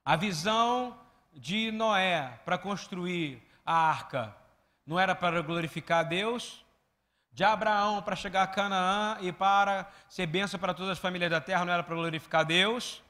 A 0.05 0.15
visão 0.15 0.97
de 1.33 1.69
Noé 1.73 2.39
para 2.45 2.57
construir 2.57 3.43
a 3.65 3.73
arca 3.73 4.33
não 4.85 4.97
era 4.97 5.13
para 5.15 5.41
glorificar 5.41 5.99
a 5.99 6.03
Deus? 6.03 6.63
De 7.33 7.43
Abraão 7.43 8.01
para 8.01 8.15
chegar 8.15 8.43
a 8.43 8.47
Canaã 8.47 9.17
e 9.19 9.33
para 9.33 9.85
ser 10.07 10.27
bênção 10.27 10.57
para 10.57 10.73
todas 10.73 10.93
as 10.93 10.97
famílias 10.97 11.29
da 11.29 11.41
terra 11.41 11.65
não 11.65 11.73
era 11.73 11.83
para 11.83 11.93
glorificar 11.93 12.39
a 12.39 12.45
Deus? 12.45 13.03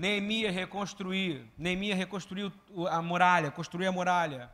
Neemias 0.00 0.54
reconstruir, 0.54 1.46
Neemias 1.58 1.98
reconstruiu 1.98 2.50
a 2.90 3.02
muralha, 3.02 3.50
construir 3.50 3.86
a 3.86 3.92
muralha 3.92 4.50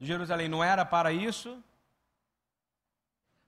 de 0.00 0.06
Jerusalém, 0.06 0.48
não 0.48 0.64
era 0.64 0.82
para 0.82 1.12
isso? 1.12 1.62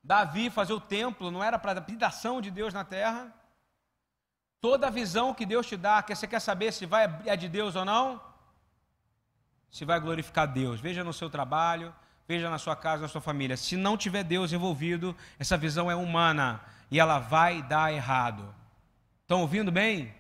Davi 0.03 0.51
fazer 0.51 0.75
o 0.75 0.81
templo, 0.81 1.31
não 1.31 1.43
era 1.43 1.59
para 1.59 1.73
a 1.73 1.79
habitação 1.79 2.43
de 2.43 2.51
Deus 2.51 2.75
na 2.75 2.85
terra? 2.85 3.33
Toda 4.61 4.89
a 4.89 4.91
visão 4.91 5.33
que 5.33 5.47
Deus 5.47 5.67
te 5.67 5.79
dá, 5.79 6.03
que 6.03 6.15
você 6.15 6.27
quer 6.27 6.41
saber 6.41 6.75
se 6.75 6.85
vai 6.85 7.05
é 7.25 7.35
de 7.35 7.49
Deus 7.49 7.75
ou 7.75 7.87
não? 7.87 8.21
Se 9.71 9.87
vai 9.87 9.99
glorificar 9.99 10.47
Deus. 10.47 10.79
Veja 10.79 11.03
no 11.03 11.15
seu 11.15 11.31
trabalho, 11.31 11.95
veja 12.29 12.51
na 12.51 12.59
sua 12.59 12.77
casa, 12.77 13.01
na 13.01 13.09
sua 13.09 13.23
família. 13.23 13.57
Se 13.57 13.79
não 13.79 13.97
tiver 13.97 14.25
Deus 14.25 14.53
envolvido, 14.53 15.17
essa 15.39 15.57
visão 15.57 15.91
é 15.91 15.97
humana 15.97 16.61
e 16.91 17.01
ela 17.01 17.19
vai 17.19 17.63
dar 17.63 17.91
errado. 17.95 18.55
Estão 19.23 19.41
ouvindo 19.41 19.73
bem? 19.73 20.15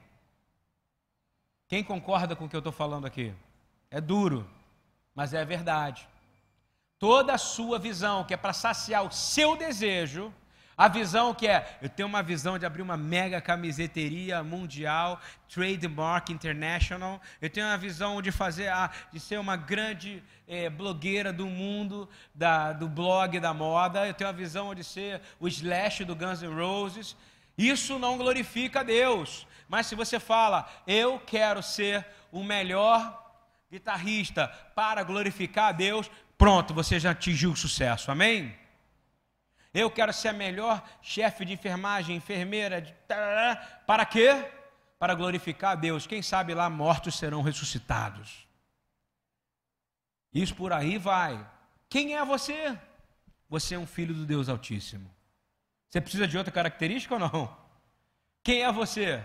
Quem 1.67 1.83
concorda 1.83 2.37
com 2.37 2.45
o 2.45 2.49
que 2.49 2.57
eu 2.57 2.61
estou 2.61 2.73
falando 2.73 3.07
aqui? 3.07 3.33
É 3.91 4.01
duro, 4.01 4.49
mas 5.15 5.33
é 5.33 5.45
verdade. 5.45 6.07
Toda 6.99 7.35
a 7.35 7.39
sua 7.39 7.79
visão, 7.79 8.25
que 8.25 8.35
é 8.35 8.37
para 8.37 8.53
saciar 8.53 9.05
o 9.05 9.11
seu 9.11 9.57
desejo, 9.57 10.33
a 10.77 10.89
visão 10.89 11.33
que 11.33 11.47
é, 11.47 11.79
eu 11.81 11.89
tenho 11.89 12.09
uma 12.09 12.23
visão 12.23 12.59
de 12.59 12.67
abrir 12.67 12.83
uma 12.83 12.97
mega 12.97 13.41
camiseteria 13.41 14.43
mundial, 14.43 15.21
trademark 15.49 16.31
international. 16.31 17.21
Eu 17.41 17.49
tenho 17.49 17.67
uma 17.67 17.79
visão 17.79 18.21
de 18.21 18.33
fazer, 18.33 18.69
a, 18.69 18.91
de 19.13 19.21
ser 19.21 19.39
uma 19.39 19.57
grande 19.57 20.23
é, 20.49 20.69
blogueira 20.69 21.33
do 21.33 21.47
mundo 21.47 22.09
da, 22.35 22.73
do 22.73 22.89
blog 22.89 23.39
da 23.39 23.55
moda. 23.55 24.07
Eu 24.07 24.15
tenho 24.15 24.31
a 24.31 24.33
visão 24.33 24.75
de 24.75 24.83
ser 24.83 25.21
o 25.39 25.47
Slash 25.47 26.05
do 26.05 26.17
Guns 26.17 26.43
N' 26.43 26.53
Roses. 26.53 27.17
Isso 27.57 27.97
não 27.97 28.19
glorifica 28.19 28.81
a 28.81 28.83
Deus. 28.83 29.47
Mas 29.69 29.87
se 29.87 29.95
você 29.95 30.21
fala, 30.21 30.69
eu 30.87 31.19
quero 31.19 31.63
ser 31.63 32.07
o 32.31 32.43
melhor 32.43 33.23
guitarrista 33.71 34.49
para 34.75 35.03
glorificar 35.03 35.69
a 35.69 35.73
Deus, 35.73 36.11
pronto, 36.39 36.73
você 36.73 37.01
já 37.01 37.11
atingiu 37.11 37.53
o 37.53 37.57
sucesso. 37.57 38.11
Amém? 38.11 38.57
Eu 39.73 39.91
quero 39.91 40.13
ser 40.13 40.29
a 40.29 40.33
melhor 40.33 40.83
chefe 41.03 41.45
de 41.45 41.53
enfermagem, 41.53 42.17
enfermeira, 42.17 42.81
de... 42.81 42.95
para 43.87 44.07
quê? 44.07 44.49
Para 44.99 45.15
glorificar 45.15 45.73
a 45.73 45.75
Deus. 45.75 46.07
Quem 46.07 46.23
sabe 46.23 46.55
lá 46.55 46.71
mortos 46.71 47.19
serão 47.19 47.43
ressuscitados. 47.43 48.47
Isso 50.33 50.55
por 50.55 50.73
aí 50.73 50.97
vai. 50.99 51.45
Quem 51.89 52.17
é 52.17 52.25
você? 52.25 52.79
Você 53.49 53.75
é 53.75 53.79
um 53.79 53.87
filho 53.87 54.15
do 54.15 54.25
Deus 54.25 54.49
Altíssimo. 54.49 55.11
Você 55.89 56.01
precisa 56.01 56.27
de 56.27 56.37
outra 56.39 56.53
característica 56.53 57.15
ou 57.15 57.21
não? 57.21 57.57
Quem 58.43 58.63
é 58.63 58.71
você? 58.71 59.23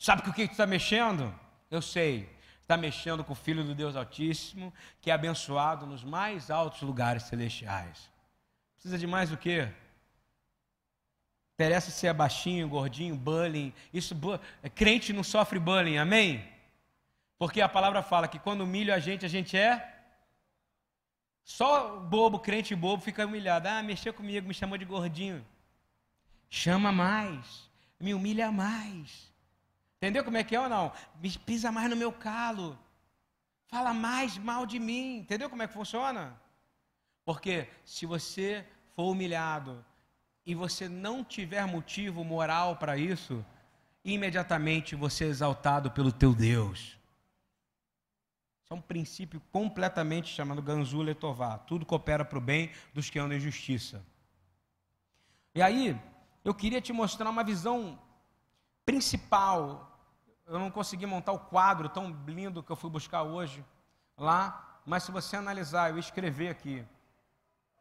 Sabe 0.00 0.22
com 0.22 0.30
o 0.30 0.32
que 0.32 0.40
está 0.40 0.66
mexendo? 0.66 1.32
Eu 1.70 1.82
sei. 1.82 2.26
está 2.62 2.74
mexendo 2.74 3.22
com 3.22 3.34
o 3.34 3.36
Filho 3.36 3.62
do 3.62 3.74
Deus 3.74 3.94
Altíssimo, 3.94 4.72
que 4.98 5.10
é 5.10 5.12
abençoado 5.12 5.84
nos 5.84 6.02
mais 6.02 6.50
altos 6.50 6.80
lugares 6.80 7.24
celestiais. 7.24 8.10
Precisa 8.76 8.96
de 8.96 9.06
mais 9.06 9.30
o 9.30 9.36
quê? 9.36 9.68
Interessa 11.54 11.90
se 11.90 12.06
é 12.06 12.14
baixinho, 12.14 12.66
gordinho, 12.66 13.14
bullying. 13.14 13.74
Isso, 13.92 14.16
crente 14.74 15.12
não 15.12 15.22
sofre 15.22 15.58
bullying, 15.58 15.98
amém? 15.98 16.48
Porque 17.38 17.60
a 17.60 17.68
palavra 17.68 18.02
fala 18.02 18.26
que 18.26 18.38
quando 18.38 18.62
humilha 18.62 18.94
a 18.94 18.98
gente, 18.98 19.26
a 19.26 19.28
gente 19.28 19.54
é. 19.54 20.02
Só 21.44 22.00
bobo, 22.00 22.38
crente 22.38 22.74
bobo, 22.74 23.02
fica 23.02 23.26
humilhado. 23.26 23.68
Ah, 23.68 23.82
mexeu 23.82 24.14
comigo, 24.14 24.48
me 24.48 24.54
chamou 24.54 24.78
de 24.78 24.86
gordinho. 24.86 25.46
Chama 26.48 26.90
mais, 26.90 27.68
me 28.00 28.14
humilha 28.14 28.50
mais. 28.50 29.29
Entendeu 30.00 30.24
como 30.24 30.38
é 30.38 30.42
que 30.42 30.56
é 30.56 30.60
ou 30.60 30.66
não? 30.66 30.90
Pisa 31.44 31.70
mais 31.70 31.90
no 31.90 31.94
meu 31.94 32.10
calo. 32.10 32.78
Fala 33.68 33.92
mais 33.92 34.38
mal 34.38 34.64
de 34.64 34.78
mim. 34.78 35.18
Entendeu 35.18 35.50
como 35.50 35.62
é 35.62 35.66
que 35.66 35.74
funciona? 35.74 36.40
Porque 37.22 37.68
se 37.84 38.06
você 38.06 38.66
for 38.96 39.10
humilhado 39.10 39.84
e 40.46 40.54
você 40.54 40.88
não 40.88 41.22
tiver 41.22 41.66
motivo 41.66 42.24
moral 42.24 42.76
para 42.76 42.96
isso, 42.96 43.44
imediatamente 44.02 44.96
você 44.96 45.24
é 45.24 45.28
exaltado 45.28 45.90
pelo 45.90 46.10
teu 46.10 46.34
Deus. 46.34 46.98
Isso 48.62 48.72
é 48.72 48.74
um 48.74 48.80
princípio 48.80 49.42
completamente 49.52 50.32
chamado 50.32 50.62
Ganzula 50.62 51.14
Tová. 51.14 51.58
Tudo 51.58 51.84
coopera 51.84 52.24
para 52.24 52.38
o 52.38 52.40
bem 52.40 52.70
dos 52.94 53.10
que 53.10 53.18
andam 53.18 53.36
em 53.36 53.40
justiça. 53.40 54.02
E 55.54 55.60
aí, 55.60 55.94
eu 56.42 56.54
queria 56.54 56.80
te 56.80 56.90
mostrar 56.90 57.28
uma 57.28 57.44
visão 57.44 57.98
principal. 58.86 59.89
Eu 60.50 60.58
não 60.58 60.68
consegui 60.68 61.06
montar 61.06 61.30
o 61.30 61.38
quadro 61.38 61.88
tão 61.88 62.10
lindo 62.26 62.60
que 62.60 62.72
eu 62.72 62.74
fui 62.74 62.90
buscar 62.90 63.22
hoje 63.22 63.64
lá, 64.18 64.80
mas 64.84 65.04
se 65.04 65.12
você 65.12 65.36
analisar, 65.36 65.90
eu 65.90 65.98
escrever 65.98 66.48
aqui. 66.48 66.84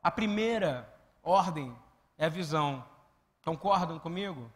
A 0.04 0.12
primeira 0.12 0.88
ordem 1.24 1.76
é 2.16 2.28
a 2.28 2.30
visão. 2.30 2.86
Concordam 3.44 3.98
comigo? 3.98 4.52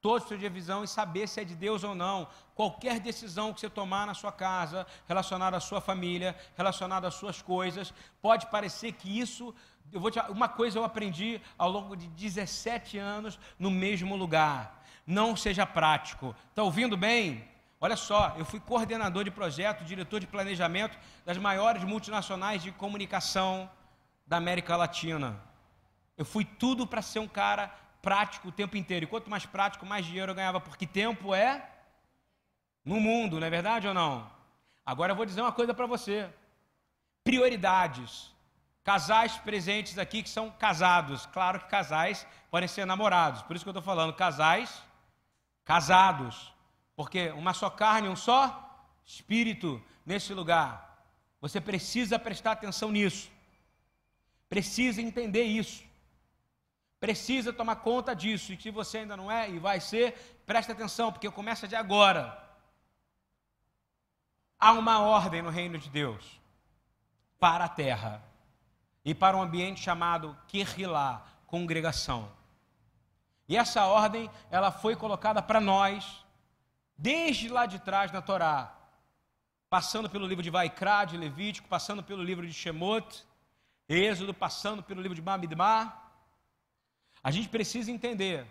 Todos 0.00 0.26
precisam 0.26 0.48
de 0.48 0.54
visão 0.54 0.82
e 0.82 0.88
saber 0.88 1.28
se 1.28 1.42
é 1.42 1.44
de 1.44 1.54
Deus 1.54 1.84
ou 1.84 1.94
não. 1.94 2.26
Qualquer 2.54 3.00
decisão 3.00 3.52
que 3.52 3.60
você 3.60 3.68
tomar 3.68 4.06
na 4.06 4.14
sua 4.14 4.32
casa, 4.32 4.86
relacionada 5.06 5.58
à 5.58 5.60
sua 5.60 5.82
família, 5.82 6.34
relacionada 6.56 7.06
às 7.06 7.16
suas 7.16 7.42
coisas, 7.42 7.92
pode 8.22 8.46
parecer 8.46 8.92
que 8.92 9.20
isso. 9.20 9.54
Eu 9.92 10.00
vou 10.00 10.10
te, 10.10 10.18
uma 10.30 10.48
coisa 10.48 10.78
eu 10.78 10.84
aprendi 10.84 11.38
ao 11.58 11.70
longo 11.70 11.94
de 11.94 12.06
17 12.06 12.96
anos 12.96 13.38
no 13.58 13.70
mesmo 13.70 14.16
lugar. 14.16 14.82
Não 15.06 15.36
seja 15.36 15.66
prático. 15.66 16.34
Está 16.48 16.62
ouvindo 16.62 16.96
bem? 16.96 17.46
Olha 17.80 17.96
só, 17.96 18.34
eu 18.36 18.44
fui 18.44 18.58
coordenador 18.58 19.22
de 19.22 19.30
projeto, 19.30 19.84
diretor 19.84 20.18
de 20.18 20.26
planejamento 20.26 20.98
das 21.24 21.38
maiores 21.38 21.84
multinacionais 21.84 22.62
de 22.62 22.72
comunicação 22.72 23.70
da 24.26 24.36
América 24.36 24.76
Latina. 24.76 25.40
Eu 26.16 26.24
fui 26.24 26.44
tudo 26.44 26.86
para 26.86 27.00
ser 27.00 27.20
um 27.20 27.28
cara 27.28 27.72
prático 28.02 28.48
o 28.48 28.52
tempo 28.52 28.76
inteiro. 28.76 29.04
E 29.04 29.08
quanto 29.08 29.30
mais 29.30 29.46
prático, 29.46 29.86
mais 29.86 30.04
dinheiro 30.04 30.32
eu 30.32 30.34
ganhava, 30.34 30.60
porque 30.60 30.86
tempo 30.86 31.34
é 31.34 31.70
no 32.84 32.98
mundo, 33.00 33.38
não 33.38 33.46
é 33.46 33.50
verdade 33.50 33.86
ou 33.86 33.94
não? 33.94 34.28
Agora 34.84 35.12
eu 35.12 35.16
vou 35.16 35.26
dizer 35.26 35.40
uma 35.40 35.52
coisa 35.52 35.72
para 35.72 35.86
você: 35.86 36.28
prioridades. 37.22 38.36
Casais 38.82 39.36
presentes 39.36 39.98
aqui 39.98 40.22
que 40.22 40.30
são 40.30 40.50
casados. 40.50 41.26
Claro 41.26 41.60
que 41.60 41.66
casais 41.66 42.26
podem 42.50 42.66
ser 42.66 42.86
namorados, 42.86 43.42
por 43.42 43.54
isso 43.54 43.64
que 43.64 43.68
eu 43.68 43.72
estou 43.72 43.82
falando, 43.82 44.14
casais 44.14 44.82
casados. 45.64 46.57
Porque 46.98 47.30
uma 47.30 47.54
só 47.54 47.70
carne, 47.70 48.08
um 48.08 48.16
só 48.16 48.84
espírito 49.06 49.80
nesse 50.04 50.34
lugar. 50.34 50.98
Você 51.40 51.60
precisa 51.60 52.18
prestar 52.18 52.50
atenção 52.50 52.90
nisso. 52.90 53.30
Precisa 54.48 55.00
entender 55.00 55.44
isso. 55.44 55.84
Precisa 56.98 57.52
tomar 57.52 57.76
conta 57.76 58.16
disso. 58.16 58.52
E 58.52 58.60
se 58.60 58.72
você 58.72 58.98
ainda 58.98 59.16
não 59.16 59.30
é 59.30 59.48
e 59.48 59.60
vai 59.60 59.78
ser, 59.78 60.42
preste 60.44 60.72
atenção, 60.72 61.12
porque 61.12 61.30
começa 61.30 61.68
de 61.68 61.76
agora. 61.76 62.36
Há 64.58 64.72
uma 64.72 64.98
ordem 64.98 65.40
no 65.40 65.50
reino 65.50 65.78
de 65.78 65.88
Deus 65.88 66.40
para 67.38 67.66
a 67.66 67.68
terra 67.68 68.24
e 69.04 69.14
para 69.14 69.36
um 69.36 69.42
ambiente 69.42 69.80
chamado 69.80 70.36
Kirrilá, 70.48 71.24
congregação. 71.46 72.28
E 73.48 73.56
essa 73.56 73.86
ordem, 73.86 74.28
ela 74.50 74.72
foi 74.72 74.96
colocada 74.96 75.40
para 75.40 75.60
nós 75.60 76.26
desde 76.98 77.48
lá 77.48 77.64
de 77.64 77.78
trás 77.78 78.10
na 78.10 78.20
Torá, 78.20 78.76
passando 79.70 80.10
pelo 80.10 80.26
livro 80.26 80.42
de 80.42 80.50
Vaikra, 80.50 81.04
de 81.04 81.16
Levítico, 81.16 81.68
passando 81.68 82.02
pelo 82.02 82.22
livro 82.22 82.44
de 82.44 82.52
Shemot, 82.52 83.24
Êxodo, 83.88 84.34
passando 84.34 84.82
pelo 84.82 85.00
livro 85.00 85.14
de 85.14 85.22
Bamidbar. 85.22 86.10
A 87.22 87.30
gente 87.30 87.48
precisa 87.48 87.90
entender 87.90 88.44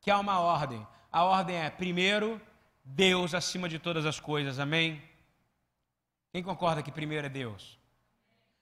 que 0.00 0.10
há 0.10 0.18
uma 0.18 0.40
ordem. 0.40 0.86
A 1.12 1.24
ordem 1.24 1.56
é, 1.56 1.70
primeiro, 1.70 2.40
Deus 2.84 3.34
acima 3.34 3.68
de 3.68 3.78
todas 3.78 4.04
as 4.04 4.18
coisas, 4.18 4.58
amém? 4.58 5.02
Quem 6.32 6.42
concorda 6.42 6.82
que 6.82 6.92
primeiro 6.92 7.26
é 7.26 7.30
Deus? 7.30 7.78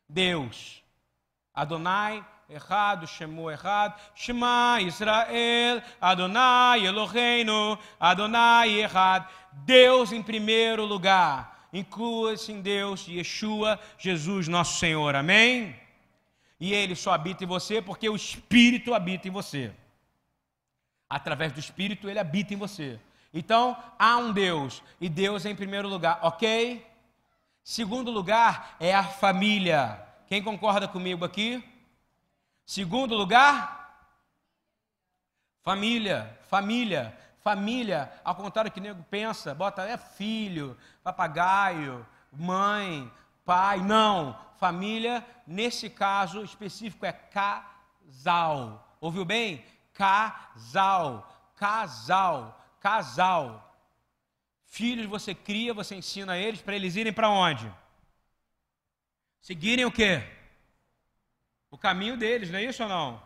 Deus. 0.09 0.83
Adonai, 1.55 2.25
errado, 2.49 3.07
chamou 3.07 3.51
errado. 3.51 4.01
Shema 4.15 4.81
Israel, 4.81 5.83
Adonai 6.01 6.87
Eloheinu, 6.87 7.79
Adonai 8.01 8.71
errado. 8.81 9.29
Deus 9.53 10.13
em 10.13 10.23
primeiro 10.23 10.85
lugar. 10.85 11.69
Inclua-se 11.73 12.51
em 12.51 12.63
Deus, 12.63 13.07
Yeshua, 13.07 13.79
Jesus, 13.99 14.49
nosso 14.49 14.79
Senhor, 14.79 15.15
amém? 15.15 15.77
E 16.59 16.73
ele 16.73 16.97
só 16.97 17.13
habita 17.13 17.45
em 17.45 17.47
você 17.47 17.83
porque 17.83 18.09
o 18.09 18.17
Espírito 18.17 18.95
habita 18.95 19.29
em 19.29 19.31
você. 19.31 19.71
Através 21.09 21.53
do 21.53 21.61
Espírito 21.61 22.09
ele 22.09 22.19
habita 22.19 22.55
em 22.55 22.57
você. 22.57 22.99
Então, 23.33 23.77
há 23.99 24.17
um 24.17 24.33
Deus, 24.33 24.83
e 24.99 25.09
Deus 25.09 25.45
é 25.45 25.51
em 25.51 25.55
primeiro 25.55 25.87
lugar, 25.87 26.19
ok? 26.23 26.85
Segundo 27.63 28.11
lugar 28.11 28.77
é 28.81 28.95
a 28.95 29.05
família. 29.05 30.03
Quem 30.27 30.43
concorda 30.43 30.89
comigo 30.89 31.25
aqui? 31.27 31.63
Segundo 32.69 33.15
lugar, 33.15 34.13
família, 35.63 36.39
família, 36.49 37.19
família, 37.41 38.13
ao 38.23 38.35
contrário 38.35 38.71
que 38.71 38.79
o 38.79 38.83
nego 38.83 39.03
pensa, 39.05 39.55
bota 39.55 39.85
é 39.85 39.97
filho, 39.97 40.77
papagaio, 41.03 42.07
mãe, 42.31 43.11
pai, 43.43 43.79
não. 43.81 44.39
Família, 44.59 45.27
nesse 45.47 45.89
caso 45.89 46.45
específico, 46.45 47.07
é 47.07 47.13
casal. 47.13 48.87
Ouviu 49.01 49.25
bem? 49.25 49.65
Casal, 49.95 51.27
casal, 51.57 52.63
casal. 52.81 53.81
Filhos 54.67 55.07
você 55.07 55.35
cria, 55.35 55.73
você 55.73 55.95
ensina 55.95 56.37
eles 56.37 56.61
para 56.61 56.77
eles 56.77 56.97
irem 56.97 57.15
para 57.15 57.31
onde? 57.31 57.73
Seguirem 59.41 59.87
o 59.87 59.91
quê? 59.91 60.37
O 61.71 61.77
caminho 61.79 62.17
deles, 62.17 62.51
não 62.51 62.59
é 62.59 62.65
isso 62.65 62.83
ou 62.83 62.89
não? 62.89 63.23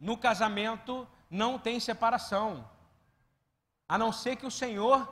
No 0.00 0.16
casamento 0.16 1.06
não 1.30 1.58
tem 1.58 1.78
separação. 1.80 2.68
A 3.88 3.98
não 3.98 4.12
ser 4.12 4.36
que 4.36 4.46
o 4.46 4.50
Senhor 4.50 5.06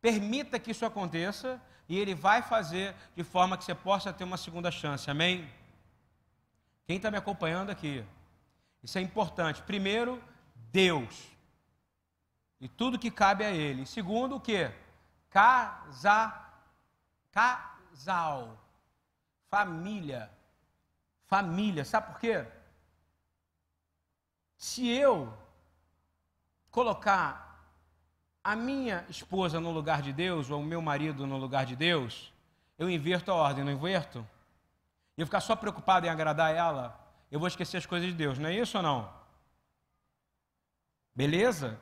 permita 0.00 0.58
que 0.58 0.70
isso 0.70 0.84
aconteça 0.84 1.60
e 1.88 1.98
Ele 1.98 2.14
vai 2.14 2.42
fazer 2.42 2.94
de 3.14 3.24
forma 3.24 3.56
que 3.56 3.64
você 3.64 3.74
possa 3.74 4.12
ter 4.12 4.24
uma 4.24 4.36
segunda 4.36 4.70
chance. 4.70 5.10
Amém? 5.10 5.48
Quem 6.86 6.96
está 6.96 7.10
me 7.10 7.16
acompanhando 7.16 7.70
aqui? 7.70 8.04
Isso 8.82 8.98
é 8.98 9.00
importante. 9.00 9.62
Primeiro, 9.62 10.22
Deus. 10.70 11.30
E 12.60 12.68
tudo 12.68 12.98
que 12.98 13.10
cabe 13.10 13.44
a 13.44 13.50
Ele. 13.50 13.86
Segundo, 13.86 14.36
o 14.36 14.40
que? 14.40 14.70
Casa, 15.30 16.34
casal. 17.30 18.58
Família. 19.48 20.30
Família. 21.32 21.82
Sabe 21.82 22.08
por 22.08 22.20
quê? 22.20 22.44
Se 24.58 24.86
eu 24.86 25.32
colocar 26.70 27.72
a 28.44 28.54
minha 28.54 29.06
esposa 29.08 29.58
no 29.58 29.70
lugar 29.70 30.02
de 30.02 30.12
Deus, 30.12 30.50
ou 30.50 30.60
o 30.60 30.64
meu 30.64 30.82
marido 30.82 31.26
no 31.26 31.38
lugar 31.38 31.64
de 31.64 31.74
Deus, 31.74 32.30
eu 32.76 32.90
inverto 32.90 33.30
a 33.30 33.34
ordem, 33.34 33.64
não 33.64 33.72
inverto? 33.72 34.28
E 35.16 35.22
eu 35.22 35.26
ficar 35.26 35.40
só 35.40 35.56
preocupado 35.56 36.06
em 36.06 36.10
agradar 36.10 36.54
ela, 36.54 37.00
eu 37.30 37.38
vou 37.40 37.48
esquecer 37.48 37.78
as 37.78 37.86
coisas 37.86 38.10
de 38.10 38.14
Deus, 38.14 38.38
não 38.38 38.50
é 38.50 38.54
isso 38.54 38.76
ou 38.76 38.82
não? 38.82 39.10
Beleza? 41.14 41.80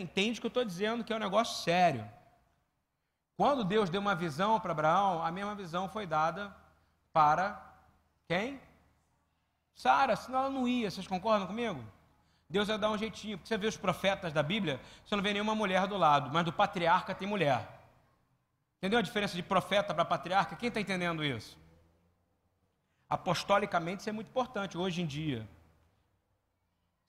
Entende 0.00 0.38
o 0.38 0.40
que 0.40 0.46
eu 0.46 0.54
estou 0.56 0.64
dizendo, 0.64 1.04
que 1.04 1.12
é 1.12 1.16
um 1.16 1.20
negócio 1.20 1.62
sério. 1.62 2.04
Quando 3.36 3.62
Deus 3.62 3.88
deu 3.88 4.00
uma 4.00 4.16
visão 4.16 4.58
para 4.58 4.72
Abraão, 4.72 5.22
a 5.22 5.30
mesma 5.30 5.54
visão 5.54 5.88
foi 5.88 6.04
dada 6.04 6.52
para 7.12 7.64
quem? 8.28 8.60
Sara, 9.74 10.16
senão 10.16 10.40
ela 10.40 10.50
não 10.50 10.66
ia, 10.66 10.90
vocês 10.90 11.06
concordam 11.06 11.46
comigo? 11.46 11.84
Deus 12.48 12.68
ia 12.68 12.78
dar 12.78 12.90
um 12.90 12.98
jeitinho. 12.98 13.36
Porque 13.36 13.48
você 13.48 13.58
vê 13.58 13.66
os 13.66 13.76
profetas 13.76 14.32
da 14.32 14.42
Bíblia, 14.42 14.80
você 15.04 15.14
não 15.14 15.22
vê 15.22 15.32
nenhuma 15.32 15.54
mulher 15.54 15.86
do 15.86 15.96
lado, 15.96 16.30
mas 16.32 16.44
do 16.44 16.52
patriarca 16.52 17.14
tem 17.14 17.26
mulher. 17.28 17.68
Entendeu 18.78 18.98
a 18.98 19.02
diferença 19.02 19.34
de 19.34 19.42
profeta 19.42 19.92
para 19.92 20.04
patriarca? 20.04 20.56
Quem 20.56 20.68
está 20.68 20.80
entendendo 20.80 21.24
isso? 21.24 21.58
Apostolicamente 23.08 24.00
isso 24.00 24.10
é 24.10 24.12
muito 24.12 24.28
importante 24.28 24.76
hoje 24.76 25.02
em 25.02 25.06
dia. 25.06 25.48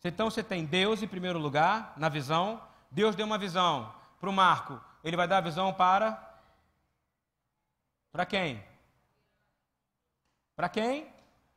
Então 0.04 0.30
você 0.30 0.42
tem 0.42 0.66
Deus 0.66 1.04
em 1.04 1.08
primeiro 1.08 1.38
lugar, 1.38 1.94
na 1.98 2.08
visão. 2.08 2.62
Deus 2.90 3.16
deu 3.16 3.26
uma 3.26 3.38
visão 3.38 3.94
para 4.20 4.30
o 4.30 4.34
Marco. 4.34 4.80
Ele 5.04 5.18
vai 5.18 5.28
dar 5.28 5.38
a 5.38 5.42
visão 5.42 5.74
para. 5.74 6.24
Para 8.12 8.26
quem? 8.26 8.64
Para 10.58 10.70
quem? 10.70 11.08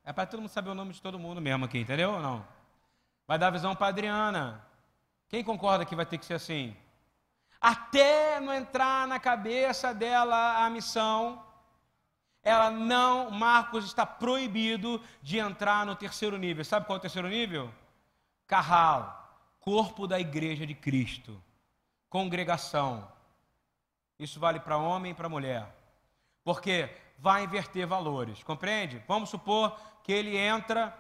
É 0.04 0.12
para 0.12 0.26
todo 0.26 0.40
mundo 0.40 0.50
saber 0.50 0.68
o 0.68 0.74
nome 0.74 0.92
de 0.92 1.00
todo 1.00 1.18
mundo 1.18 1.40
mesmo 1.40 1.64
aqui, 1.64 1.78
entendeu 1.78 2.12
ou 2.12 2.20
não? 2.20 2.46
Vai 3.26 3.38
dar 3.38 3.48
visão 3.48 3.74
para 3.74 3.86
Adriana. 3.86 4.62
Quem 5.26 5.42
concorda 5.42 5.86
que 5.86 5.96
vai 5.96 6.04
ter 6.04 6.18
que 6.18 6.26
ser 6.26 6.34
assim? 6.34 6.76
Até 7.58 8.38
não 8.40 8.52
entrar 8.52 9.08
na 9.08 9.18
cabeça 9.18 9.94
dela 9.94 10.66
a 10.66 10.68
missão, 10.68 11.42
ela 12.42 12.70
não, 12.70 13.30
Marcos 13.30 13.86
está 13.86 14.04
proibido 14.04 15.02
de 15.22 15.38
entrar 15.38 15.86
no 15.86 15.96
terceiro 15.96 16.36
nível. 16.36 16.62
Sabe 16.62 16.84
qual 16.84 16.96
é 16.96 16.98
o 16.98 17.02
terceiro 17.02 17.28
nível? 17.28 17.72
Carral, 18.46 19.34
corpo 19.60 20.06
da 20.06 20.20
igreja 20.20 20.66
de 20.66 20.74
Cristo, 20.74 21.42
congregação. 22.10 23.10
Isso 24.18 24.38
vale 24.38 24.60
para 24.60 24.76
homem 24.76 25.12
e 25.12 25.14
para 25.14 25.26
mulher. 25.26 25.74
Porque 26.44 26.90
vai 27.20 27.44
inverter 27.44 27.86
valores, 27.86 28.42
compreende? 28.42 29.02
Vamos 29.06 29.28
supor 29.28 29.78
que 30.02 30.12
ele 30.12 30.36
entra, 30.36 30.96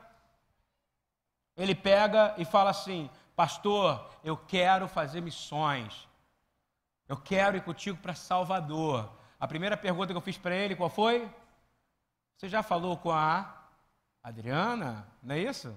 ele 1.56 1.74
pega 1.74 2.34
e 2.36 2.44
fala 2.44 2.70
assim: 2.70 3.10
Pastor, 3.34 4.08
eu 4.22 4.36
quero 4.36 4.86
fazer 4.86 5.20
missões. 5.20 6.06
Eu 7.08 7.16
quero 7.16 7.56
ir 7.56 7.62
contigo 7.62 7.98
para 7.98 8.14
Salvador. 8.14 9.10
A 9.38 9.48
primeira 9.48 9.76
pergunta 9.76 10.12
que 10.12 10.16
eu 10.16 10.20
fiz 10.20 10.36
para 10.36 10.54
ele, 10.54 10.76
qual 10.76 10.90
foi? 10.90 11.28
Você 12.36 12.48
já 12.48 12.62
falou 12.62 12.96
com 12.96 13.10
a 13.10 13.52
Adriana? 14.22 15.08
Não 15.22 15.34
é 15.34 15.38
isso? 15.38 15.76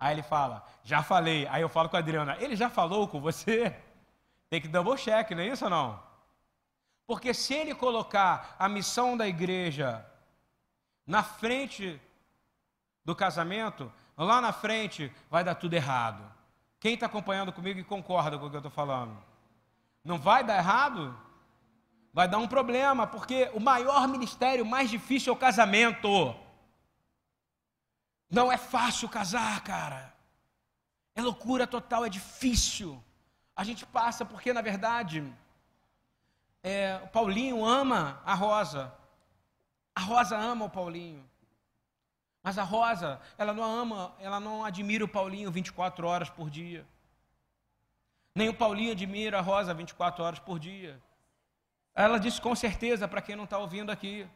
Aí 0.00 0.14
ele 0.14 0.22
fala, 0.22 0.64
já 0.82 1.02
falei. 1.02 1.46
Aí 1.48 1.62
eu 1.62 1.68
falo 1.68 1.88
com 1.88 1.96
a 1.96 2.00
Adriana, 2.00 2.36
ele 2.40 2.56
já 2.56 2.70
falou 2.70 3.06
com 3.06 3.20
você? 3.20 3.76
Tem 4.48 4.60
que 4.60 4.68
double 4.68 4.96
check, 4.96 5.30
não 5.30 5.42
é 5.42 5.48
isso 5.48 5.64
ou 5.64 5.70
não? 5.70 6.11
Porque 7.06 7.34
se 7.34 7.54
ele 7.54 7.74
colocar 7.74 8.56
a 8.58 8.68
missão 8.68 9.16
da 9.16 9.26
igreja 9.26 10.06
na 11.06 11.22
frente 11.22 12.00
do 13.04 13.14
casamento, 13.14 13.92
lá 14.16 14.40
na 14.40 14.52
frente 14.52 15.12
vai 15.30 15.42
dar 15.42 15.54
tudo 15.54 15.74
errado. 15.74 16.22
Quem 16.78 16.94
está 16.94 17.06
acompanhando 17.06 17.52
comigo 17.52 17.78
e 17.78 17.84
concorda 17.84 18.38
com 18.38 18.46
o 18.46 18.50
que 18.50 18.56
eu 18.56 18.60
estou 18.60 18.70
falando? 18.70 19.16
Não 20.04 20.18
vai 20.18 20.42
dar 20.42 20.56
errado? 20.56 21.16
Vai 22.12 22.28
dar 22.28 22.38
um 22.38 22.48
problema, 22.48 23.06
porque 23.06 23.50
o 23.54 23.60
maior 23.60 24.06
ministério, 24.06 24.66
mais 24.66 24.90
difícil 24.90 25.32
é 25.32 25.36
o 25.36 25.38
casamento. 25.38 26.34
Não 28.28 28.50
é 28.50 28.56
fácil 28.56 29.08
casar, 29.08 29.62
cara. 29.62 30.12
É 31.14 31.22
loucura 31.22 31.66
total, 31.66 32.04
é 32.04 32.08
difícil. 32.08 33.02
A 33.54 33.64
gente 33.64 33.86
passa 33.86 34.24
porque, 34.24 34.52
na 34.52 34.60
verdade, 34.60 35.22
é, 36.62 37.00
o 37.02 37.08
Paulinho 37.08 37.64
ama 37.64 38.20
a 38.24 38.34
Rosa. 38.34 38.92
A 39.94 40.00
Rosa 40.00 40.36
ama 40.36 40.66
o 40.66 40.70
Paulinho. 40.70 41.28
Mas 42.42 42.58
a 42.58 42.62
Rosa, 42.62 43.20
ela 43.38 43.52
não 43.52 43.62
ama, 43.62 44.14
ela 44.18 44.40
não 44.40 44.64
admira 44.64 45.04
o 45.04 45.08
Paulinho 45.08 45.50
24 45.50 46.06
horas 46.06 46.30
por 46.30 46.50
dia. 46.50 46.86
Nem 48.34 48.48
o 48.48 48.54
Paulinho 48.54 48.92
admira 48.92 49.38
a 49.38 49.40
Rosa 49.40 49.74
24 49.74 50.24
horas 50.24 50.38
por 50.38 50.58
dia. 50.58 51.00
Ela 51.94 52.18
disse 52.18 52.40
com 52.40 52.54
certeza 52.54 53.06
para 53.06 53.20
quem 53.20 53.36
não 53.36 53.44
está 53.44 53.58
ouvindo 53.58 53.92
aqui. 53.92 54.28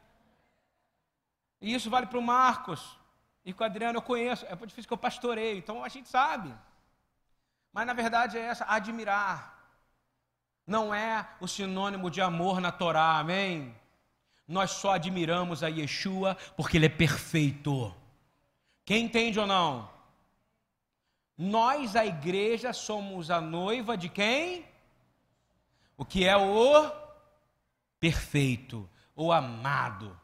E 1.61 1.75
isso 1.75 1.89
vale 1.89 2.07
para 2.07 2.19
o 2.19 2.23
Marcos. 2.23 2.99
E 3.45 3.53
com 3.53 3.63
o 3.63 3.67
Adriano 3.67 3.99
eu 3.99 4.03
conheço. 4.03 4.45
É 4.47 4.55
difícil 4.55 4.87
que 4.87 4.93
eu 4.93 4.99
pastoreio, 4.99 5.59
então 5.59 5.83
a 5.83 5.89
gente 5.89 6.09
sabe. 6.09 6.55
Mas 7.73 7.87
na 7.87 7.95
verdade 7.95 8.37
é 8.37 8.43
essa, 8.43 8.65
admirar. 8.69 9.56
Não 10.67 10.95
é 10.95 11.29
o 11.41 11.47
sinônimo 11.47 12.11
de 12.11 12.21
amor 12.21 12.61
na 12.61 12.73
Torá, 12.73 13.19
amém? 13.19 13.75
Nós 14.49 14.73
só 14.73 14.93
admiramos 14.93 15.63
a 15.63 15.69
Yeshua 15.69 16.37
porque 16.57 16.77
ele 16.77 16.87
é 16.87 16.91
perfeito. 16.91 17.95
Quem 18.85 19.05
entende 19.05 19.39
ou 19.39 19.47
não? 19.47 19.89
Nós, 21.37 21.95
a 21.95 22.07
igreja, 22.07 22.73
somos 22.73 23.31
a 23.31 23.41
noiva 23.41 23.97
de 23.97 24.09
quem? 24.09 24.65
O 25.97 26.05
que 26.05 26.25
é 26.25 26.37
o 26.37 26.91
perfeito, 28.01 28.89
o 29.15 29.33
amado. 29.33 30.19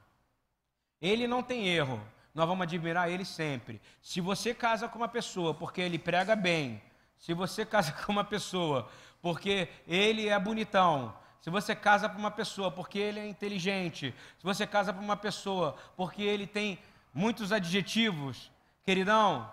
Ele 1.01 1.27
não 1.27 1.43
tem 1.43 1.69
erro, 1.69 2.01
nós 2.35 2.47
vamos 2.47 2.63
admirar 2.63 3.11
ele 3.11 3.25
sempre. 3.25 3.81
Se 4.01 4.21
você 4.21 4.55
casa 4.55 4.89
com 4.89 4.99
uma 4.99 5.09
pessoa 5.09 5.53
porque 5.53 5.81
ele 5.81 5.99
prega 5.99 6.35
bem, 6.35 6.81
se 7.19 7.35
você 7.35 7.65
casa 7.67 7.93
com 7.93 8.13
uma 8.13 8.25
pessoa 8.25 8.89
porque 9.23 9.69
ele 9.87 10.29
é 10.29 10.39
bonitão, 10.39 11.15
se 11.41 11.49
você 11.49 11.75
casa 11.75 12.09
com 12.09 12.19
uma 12.19 12.31
pessoa 12.31 12.71
porque 12.71 12.99
ele 12.99 13.21
é 13.21 13.27
inteligente, 13.27 14.15
se 14.39 14.45
você 14.45 14.67
casa 14.67 14.93
com 14.93 15.01
uma 15.01 15.17
pessoa 15.17 15.77
porque 15.97 16.23
ele 16.23 16.47
tem 16.47 16.79
muitos 17.15 17.53
adjetivos, 17.53 18.51
queridão, 18.85 19.51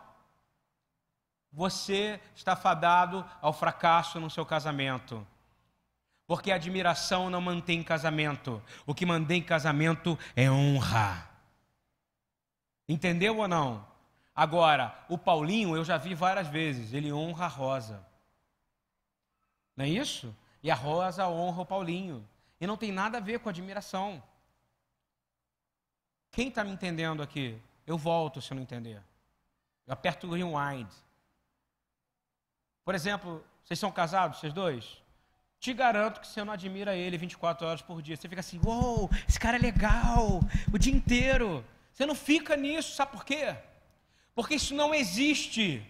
você 1.52 2.20
está 2.36 2.56
fadado 2.56 3.26
ao 3.42 3.54
fracasso 3.54 4.20
no 4.20 4.30
seu 4.30 4.46
casamento. 4.46 5.26
Porque 6.28 6.52
admiração 6.52 7.28
não 7.28 7.42
mantém 7.42 7.82
casamento. 7.82 8.62
O 8.86 8.94
que 8.94 9.04
mantém 9.04 9.42
casamento 9.42 10.18
é 10.36 10.50
honra. 10.50 11.28
Entendeu 12.88 13.38
ou 13.38 13.48
não? 13.48 13.84
Agora, 14.36 14.96
o 15.10 15.18
Paulinho 15.18 15.76
eu 15.76 15.84
já 15.84 15.98
vi 15.98 16.14
várias 16.14 16.48
vezes, 16.48 16.94
ele 16.94 17.12
honra 17.12 17.46
a 17.46 17.48
Rosa. 17.48 18.09
Não 19.80 19.86
é 19.86 19.88
isso? 19.88 20.36
E 20.62 20.70
a 20.70 20.76
Rosa 20.76 21.26
honra 21.30 21.62
o 21.62 21.66
Paulinho. 21.66 22.28
E 22.60 22.68
não 22.68 22.76
tem 22.76 22.92
nada 22.92 23.18
a 23.18 23.22
ver 23.22 23.40
com 23.40 23.48
admiração. 23.48 24.22
Quem 26.34 26.50
está 26.50 26.66
me 26.66 26.72
entendendo 26.72 27.24
aqui? 27.24 27.58
Eu 27.88 27.98
volto 27.98 28.42
se 28.42 28.54
não 28.54 28.62
entender. 28.62 29.02
Eu 29.88 29.94
aperto 29.94 30.28
o 30.28 30.34
rewind. 30.34 30.90
Por 32.84 32.94
exemplo, 32.94 33.42
vocês 33.64 33.80
são 33.80 33.90
casados, 33.90 34.42
vocês 34.42 34.52
dois? 34.52 35.02
Te 35.62 35.74
garanto 35.74 36.20
que 36.20 36.28
você 36.28 36.44
não 36.44 36.52
admira 36.52 36.94
ele 36.94 37.18
24 37.18 37.66
horas 37.66 37.82
por 37.82 38.02
dia. 38.02 38.18
Você 38.18 38.28
fica 38.28 38.42
assim, 38.42 38.60
uou, 38.66 39.10
esse 39.30 39.40
cara 39.40 39.56
é 39.56 39.62
legal, 39.62 40.42
o 40.74 40.78
dia 40.78 40.94
inteiro. 40.94 41.66
Você 41.94 42.06
não 42.06 42.16
fica 42.16 42.58
nisso, 42.58 42.96
sabe 42.96 43.14
por 43.14 43.24
quê? 43.24 43.56
Porque 44.36 44.56
isso 44.56 44.76
não 44.76 44.94
existe. 44.94 45.82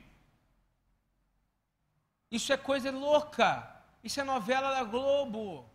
Isso 2.30 2.54
é 2.54 2.58
coisa 2.58 2.91
louca. 2.91 3.79
Isso 4.03 4.19
é 4.19 4.23
novela 4.23 4.71
da 4.71 4.83
Globo. 4.83 5.69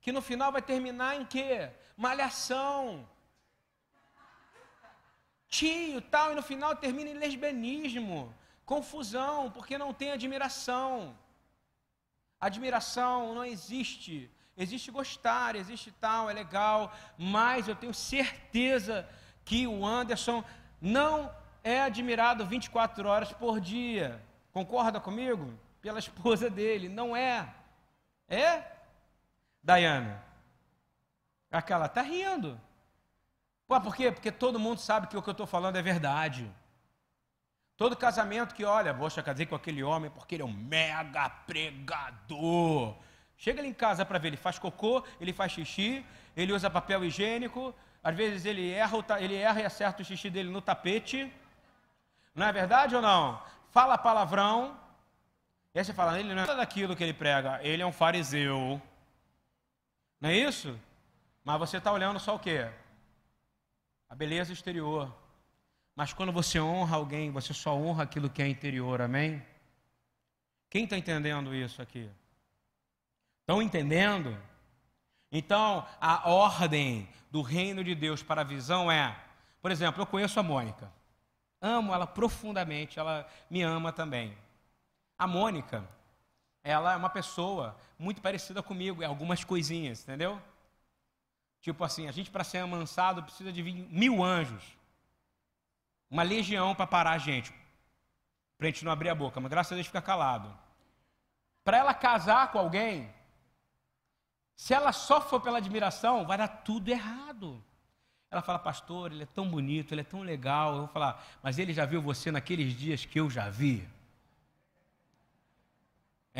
Que 0.00 0.12
no 0.12 0.22
final 0.22 0.50
vai 0.52 0.62
terminar 0.62 1.16
em 1.16 1.24
quê? 1.24 1.70
Malhação. 1.96 3.08
Tio, 5.48 6.00
tal, 6.00 6.32
e 6.32 6.34
no 6.34 6.42
final 6.42 6.76
termina 6.76 7.10
em 7.10 7.14
lesbianismo 7.14 8.34
confusão, 8.70 9.50
porque 9.50 9.76
não 9.76 9.92
tem 9.92 10.12
admiração. 10.12 11.18
Admiração 12.40 13.34
não 13.34 13.44
existe. 13.44 14.30
Existe 14.56 14.92
gostar, 14.92 15.56
existe 15.56 15.90
tal, 15.90 16.30
é 16.30 16.32
legal, 16.32 16.94
mas 17.18 17.66
eu 17.66 17.74
tenho 17.74 17.92
certeza 17.92 19.08
que 19.44 19.66
o 19.66 19.84
Anderson 19.84 20.44
não 20.80 21.34
é 21.64 21.80
admirado 21.82 22.46
24 22.46 23.08
horas 23.08 23.32
por 23.32 23.60
dia. 23.60 24.22
Concorda 24.52 25.00
comigo? 25.00 25.52
Pela 25.82 25.98
esposa 25.98 26.48
dele. 26.48 26.88
Não 26.88 27.16
é. 27.16 27.52
É? 28.30 28.62
Dayana. 29.62 30.22
Aquela 31.50 31.86
está 31.86 32.00
rindo. 32.00 32.58
Pô, 33.66 33.80
por 33.80 33.94
quê? 33.94 34.10
Porque 34.12 34.30
todo 34.30 34.58
mundo 34.58 34.78
sabe 34.78 35.08
que 35.08 35.16
o 35.16 35.22
que 35.22 35.28
eu 35.28 35.32
estou 35.32 35.46
falando 35.46 35.76
é 35.76 35.82
verdade. 35.82 36.50
Todo 37.76 37.96
casamento 37.96 38.54
que 38.54 38.64
olha, 38.64 38.92
vou 38.92 39.10
casei 39.10 39.46
com 39.46 39.54
aquele 39.54 39.82
homem 39.82 40.10
porque 40.10 40.36
ele 40.36 40.42
é 40.42 40.46
um 40.46 40.52
mega 40.52 41.28
pregador. 41.28 42.96
Chega 43.36 43.60
ele 43.60 43.68
em 43.68 43.74
casa 43.74 44.04
para 44.04 44.18
ver, 44.18 44.28
ele 44.28 44.36
faz 44.36 44.58
cocô, 44.58 45.02
ele 45.20 45.32
faz 45.32 45.52
xixi, 45.52 46.04
ele 46.36 46.52
usa 46.52 46.68
papel 46.68 47.04
higiênico, 47.04 47.74
às 48.04 48.14
vezes 48.14 48.44
ele 48.44 48.70
erra, 48.70 48.98
ele 49.18 49.34
erra 49.34 49.60
e 49.62 49.64
acerta 49.64 50.02
o 50.02 50.04
xixi 50.04 50.28
dele 50.28 50.50
no 50.50 50.60
tapete. 50.60 51.32
Não 52.34 52.46
é 52.46 52.52
verdade 52.52 52.94
ou 52.94 53.02
não? 53.02 53.42
Fala 53.70 53.98
palavrão. 53.98 54.79
E 55.74 55.78
aí 55.78 55.84
você 55.84 55.92
fala, 55.92 56.18
ele 56.18 56.28
não 56.28 56.42
é 56.42 56.46
nada 56.46 56.56
daquilo 56.56 56.96
que 56.96 57.02
ele 57.04 57.14
prega, 57.14 57.60
ele 57.62 57.82
é 57.82 57.86
um 57.86 57.92
fariseu. 57.92 58.80
Não 60.20 60.30
é 60.30 60.36
isso? 60.36 60.78
Mas 61.44 61.58
você 61.58 61.76
está 61.78 61.92
olhando 61.92 62.18
só 62.18 62.34
o 62.34 62.38
quê? 62.38 62.70
A 64.08 64.14
beleza 64.14 64.52
exterior. 64.52 65.14
Mas 65.94 66.12
quando 66.12 66.32
você 66.32 66.58
honra 66.60 66.96
alguém, 66.96 67.30
você 67.30 67.54
só 67.54 67.74
honra 67.74 68.02
aquilo 68.04 68.28
que 68.30 68.42
é 68.42 68.48
interior, 68.48 69.00
amém? 69.00 69.44
Quem 70.68 70.84
está 70.84 70.96
entendendo 70.96 71.54
isso 71.54 71.80
aqui? 71.82 72.08
Estão 73.42 73.62
entendendo 73.62 74.36
Então, 75.32 75.86
a 76.00 76.28
ordem 76.28 77.08
do 77.30 77.40
reino 77.40 77.84
de 77.84 77.94
Deus 77.94 78.22
para 78.22 78.40
a 78.40 78.44
visão 78.44 78.90
é, 78.90 79.16
por 79.62 79.70
exemplo, 79.70 80.02
eu 80.02 80.06
conheço 80.06 80.40
a 80.40 80.42
Mônica. 80.42 80.92
Amo 81.60 81.94
ela 81.94 82.06
profundamente, 82.06 82.98
ela 82.98 83.28
me 83.48 83.62
ama 83.62 83.92
também. 83.92 84.36
A 85.20 85.26
Mônica, 85.26 85.86
ela 86.64 86.94
é 86.94 86.96
uma 86.96 87.10
pessoa 87.10 87.76
muito 87.98 88.22
parecida 88.22 88.62
comigo 88.62 89.02
em 89.02 89.04
algumas 89.04 89.44
coisinhas, 89.44 90.02
entendeu? 90.02 90.40
Tipo 91.60 91.84
assim, 91.84 92.08
a 92.08 92.10
gente 92.10 92.30
para 92.30 92.42
ser 92.42 92.56
amansado 92.56 93.22
precisa 93.22 93.52
de 93.52 93.62
mil 93.62 94.24
anjos, 94.24 94.64
uma 96.10 96.22
legião 96.22 96.74
para 96.74 96.86
parar 96.86 97.10
a 97.10 97.18
gente, 97.18 97.52
para 98.56 98.66
a 98.66 98.70
gente 98.70 98.82
não 98.82 98.90
abrir 98.90 99.10
a 99.10 99.14
boca, 99.14 99.38
mas 99.38 99.50
graças 99.50 99.72
a 99.72 99.74
Deus 99.74 99.88
fica 99.88 100.00
calado. 100.00 100.58
Para 101.62 101.76
ela 101.76 101.92
casar 101.92 102.50
com 102.50 102.58
alguém, 102.58 103.12
se 104.56 104.72
ela 104.72 104.90
só 104.90 105.20
for 105.20 105.42
pela 105.42 105.58
admiração, 105.58 106.26
vai 106.26 106.38
dar 106.38 106.48
tudo 106.48 106.88
errado. 106.88 107.62
Ela 108.30 108.40
fala, 108.40 108.58
pastor, 108.58 109.12
ele 109.12 109.24
é 109.24 109.26
tão 109.26 109.50
bonito, 109.50 109.92
ele 109.92 110.00
é 110.00 110.04
tão 110.04 110.22
legal. 110.22 110.72
Eu 110.72 110.78
vou 110.78 110.88
falar, 110.88 111.22
mas 111.42 111.58
ele 111.58 111.74
já 111.74 111.84
viu 111.84 112.00
você 112.00 112.32
naqueles 112.32 112.72
dias 112.72 113.04
que 113.04 113.20
eu 113.20 113.28
já 113.28 113.50
vi? 113.50 113.86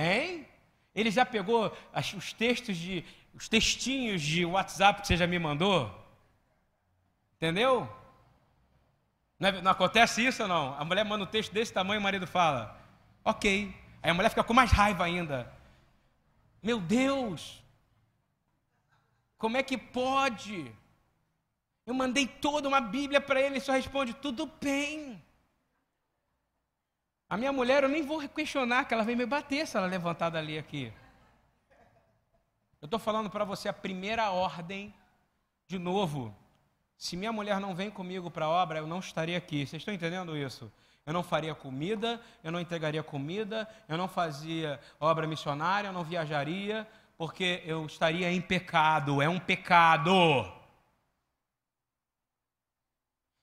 Hein? 0.00 0.46
Ele 0.94 1.10
já 1.10 1.26
pegou 1.26 1.76
os 2.16 2.32
textos 2.32 2.76
de, 2.76 3.04
os 3.34 3.48
textinhos 3.48 4.22
de 4.22 4.46
WhatsApp 4.46 5.02
que 5.02 5.06
você 5.06 5.16
já 5.16 5.26
me 5.26 5.38
mandou? 5.38 5.94
Entendeu? 7.36 7.88
Não, 9.38 9.48
é, 9.48 9.62
não 9.62 9.70
acontece 9.70 10.26
isso 10.26 10.42
ou 10.42 10.48
não? 10.48 10.74
A 10.78 10.84
mulher 10.84 11.04
manda 11.04 11.24
um 11.24 11.26
texto 11.26 11.52
desse 11.52 11.72
tamanho 11.72 11.98
e 11.98 12.00
o 12.00 12.02
marido 12.02 12.26
fala, 12.26 12.80
ok. 13.22 13.74
Aí 14.02 14.10
a 14.10 14.14
mulher 14.14 14.30
fica 14.30 14.42
com 14.42 14.54
mais 14.54 14.70
raiva 14.70 15.04
ainda. 15.04 15.52
Meu 16.62 16.80
Deus! 16.80 17.62
Como 19.36 19.56
é 19.56 19.62
que 19.62 19.76
pode? 19.76 20.70
Eu 21.86 21.94
mandei 21.94 22.26
toda 22.26 22.68
uma 22.68 22.80
Bíblia 22.80 23.20
para 23.20 23.40
ele 23.40 23.58
e 23.58 23.60
só 23.60 23.72
responde: 23.72 24.14
tudo 24.14 24.50
bem. 24.60 25.22
A 27.30 27.36
minha 27.36 27.52
mulher, 27.52 27.84
eu 27.84 27.88
nem 27.88 28.02
vou 28.02 28.28
questionar 28.28 28.86
que 28.86 28.92
ela 28.92 29.04
vem 29.04 29.14
me 29.14 29.24
bater 29.24 29.64
se 29.64 29.76
ela 29.76 29.86
levantar 29.86 30.30
dali 30.30 30.58
aqui. 30.58 30.92
Eu 32.82 32.86
estou 32.86 32.98
falando 32.98 33.30
para 33.30 33.44
você 33.44 33.68
a 33.68 33.72
primeira 33.72 34.32
ordem, 34.32 34.92
de 35.68 35.78
novo. 35.78 36.34
Se 36.96 37.16
minha 37.16 37.32
mulher 37.32 37.60
não 37.60 37.72
vem 37.72 37.88
comigo 37.88 38.32
para 38.32 38.46
a 38.46 38.48
obra, 38.48 38.80
eu 38.80 38.86
não 38.88 38.98
estaria 38.98 39.38
aqui. 39.38 39.64
Vocês 39.64 39.80
estão 39.80 39.94
entendendo 39.94 40.36
isso? 40.36 40.72
Eu 41.06 41.12
não 41.12 41.22
faria 41.22 41.54
comida, 41.54 42.20
eu 42.42 42.50
não 42.50 42.58
entregaria 42.58 43.02
comida, 43.02 43.68
eu 43.88 43.96
não 43.96 44.08
fazia 44.08 44.80
obra 44.98 45.24
missionária, 45.24 45.86
eu 45.86 45.92
não 45.92 46.02
viajaria, 46.02 46.84
porque 47.16 47.62
eu 47.64 47.86
estaria 47.86 48.28
em 48.32 48.40
pecado. 48.40 49.22
É 49.22 49.28
um 49.28 49.38
pecado. 49.38 50.52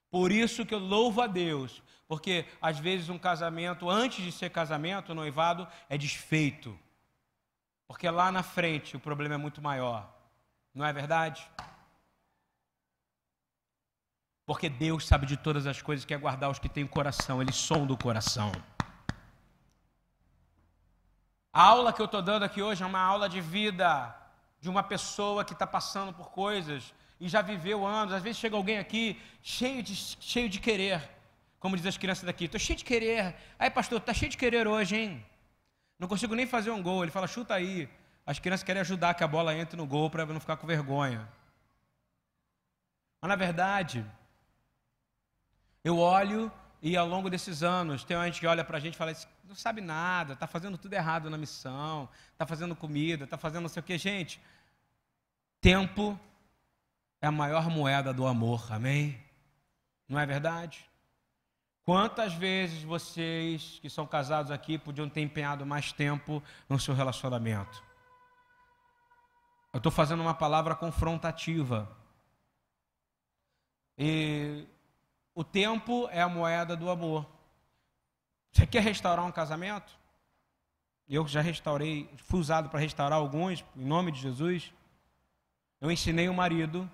Por 0.10 0.30
isso 0.30 0.66
que 0.66 0.74
eu 0.74 0.80
louvo 0.80 1.22
a 1.22 1.28
Deus, 1.28 1.82
porque 2.08 2.46
às 2.62 2.80
vezes 2.80 3.10
um 3.10 3.20
casamento, 3.20 3.90
antes 3.90 4.24
de 4.24 4.32
ser 4.32 4.50
casamento, 4.50 5.14
noivado 5.14 5.68
é 5.90 5.98
desfeito. 5.98 6.78
Porque 7.88 8.10
lá 8.10 8.32
na 8.32 8.44
frente 8.44 8.96
o 8.96 9.00
problema 9.00 9.36
é 9.36 9.38
muito 9.38 9.62
maior. 9.62 10.10
Não 10.74 10.86
é 10.86 10.94
verdade? 10.94 11.46
Porque 14.46 14.70
Deus 14.70 15.06
sabe 15.06 15.26
de 15.26 15.36
todas 15.36 15.68
as 15.68 15.82
coisas, 15.82 16.06
quer 16.06 16.18
guardar 16.18 16.50
os 16.50 16.60
que 16.60 16.70
têm 16.70 16.88
coração, 16.88 17.42
Ele 17.42 17.52
sonda 17.52 17.92
o 17.92 17.98
coração. 17.98 18.52
A 21.52 21.64
aula 21.64 21.92
que 21.92 22.02
eu 22.02 22.06
estou 22.06 22.22
dando 22.22 22.44
aqui 22.44 22.62
hoje 22.62 22.84
é 22.84 22.86
uma 22.86 23.02
aula 23.02 23.28
de 23.28 23.42
vida, 23.42 24.16
de 24.62 24.70
uma 24.70 24.84
pessoa 24.84 25.44
que 25.44 25.54
está 25.54 25.68
passando 25.68 26.14
por 26.14 26.30
coisas 26.30 26.94
e 27.20 27.28
já 27.28 27.42
viveu 27.42 27.86
anos. 27.86 28.14
Às 28.14 28.22
vezes 28.22 28.38
chega 28.38 28.56
alguém 28.56 28.78
aqui 28.78 29.22
cheio 29.42 29.84
de, 29.84 29.96
cheio 29.96 30.48
de 30.48 30.60
querer, 30.60 31.17
como 31.60 31.76
diz 31.76 31.86
as 31.86 31.98
crianças 31.98 32.24
daqui, 32.24 32.46
estou 32.46 32.60
cheio 32.60 32.78
de 32.78 32.86
querer. 32.86 33.36
Aí, 33.58 33.70
pastor, 33.70 34.00
está 34.00 34.14
cheio 34.14 34.30
de 34.30 34.38
querer 34.38 34.68
hoje, 34.68 34.96
hein? 34.96 35.26
Não 35.98 36.08
consigo 36.08 36.36
nem 36.36 36.46
fazer 36.46 36.70
um 36.70 36.82
gol. 36.82 37.04
Ele 37.04 37.12
fala, 37.12 37.28
chuta 37.28 37.54
aí. 37.54 37.90
As 38.26 38.40
crianças 38.40 38.64
querem 38.64 38.82
ajudar 38.82 39.14
que 39.14 39.24
a 39.24 39.28
bola 39.28 39.56
entre 39.56 39.76
no 39.78 39.86
gol 39.86 40.10
para 40.10 40.26
não 40.26 40.40
ficar 40.40 40.58
com 40.58 40.68
vergonha. 40.68 41.28
Mas 43.22 43.30
na 43.30 43.36
verdade, 43.36 44.06
eu 45.84 45.98
olho 45.98 46.52
e 46.82 46.96
ao 46.96 47.08
longo 47.08 47.30
desses 47.30 47.64
anos, 47.64 48.04
tem 48.04 48.22
gente 48.24 48.40
que 48.40 48.48
olha 48.48 48.64
para 48.64 48.78
a 48.78 48.80
gente 48.80 48.94
e 48.94 48.98
fala, 48.98 49.14
não 49.46 49.56
sabe 49.56 49.82
nada, 49.82 50.34
está 50.34 50.46
fazendo 50.46 50.78
tudo 50.78 50.94
errado 50.94 51.30
na 51.30 51.38
missão, 51.38 52.08
está 52.32 52.46
fazendo 52.46 52.76
comida, 52.76 53.24
está 53.24 53.38
fazendo 53.38 53.64
não 53.64 53.70
sei 53.70 53.80
o 53.80 53.84
que. 53.84 53.98
Gente, 53.98 54.40
tempo 55.60 56.20
é 57.20 57.28
a 57.28 57.32
maior 57.32 57.70
moeda 57.70 58.14
do 58.14 58.28
amor, 58.28 58.72
amém? 58.72 59.20
Não 60.08 60.20
é 60.20 60.26
verdade? 60.26 60.87
Quantas 61.88 62.34
vezes 62.34 62.84
vocês 62.84 63.80
que 63.82 63.90
são 63.90 64.06
casados 64.06 64.52
aqui 64.52 64.78
podiam 64.78 65.08
ter 65.08 65.22
empenhado 65.22 65.66
mais 65.66 65.94
tempo 65.94 66.44
no 66.68 66.78
seu 66.78 66.94
relacionamento? 66.94 67.82
Eu 69.72 69.78
estou 69.78 69.90
fazendo 69.90 70.20
uma 70.20 70.34
palavra 70.34 70.76
confrontativa. 70.76 71.90
E 73.98 74.68
o 75.34 75.46
tempo 75.46 76.10
é 76.12 76.22
a 76.22 76.28
moeda 76.28 76.76
do 76.76 76.90
amor. 76.90 77.26
Você 78.52 78.68
quer 78.68 78.82
restaurar 78.82 79.26
um 79.26 79.32
casamento? 79.32 79.98
Eu 81.08 81.26
já 81.26 81.40
restaurei, 81.40 82.14
fui 82.18 82.42
usado 82.42 82.68
para 82.68 82.82
restaurar 82.82 83.18
alguns, 83.18 83.64
em 83.78 83.86
nome 83.86 84.12
de 84.12 84.20
Jesus. 84.20 84.74
Eu 85.80 85.90
ensinei 85.90 86.28
o 86.28 86.34
marido 86.34 86.92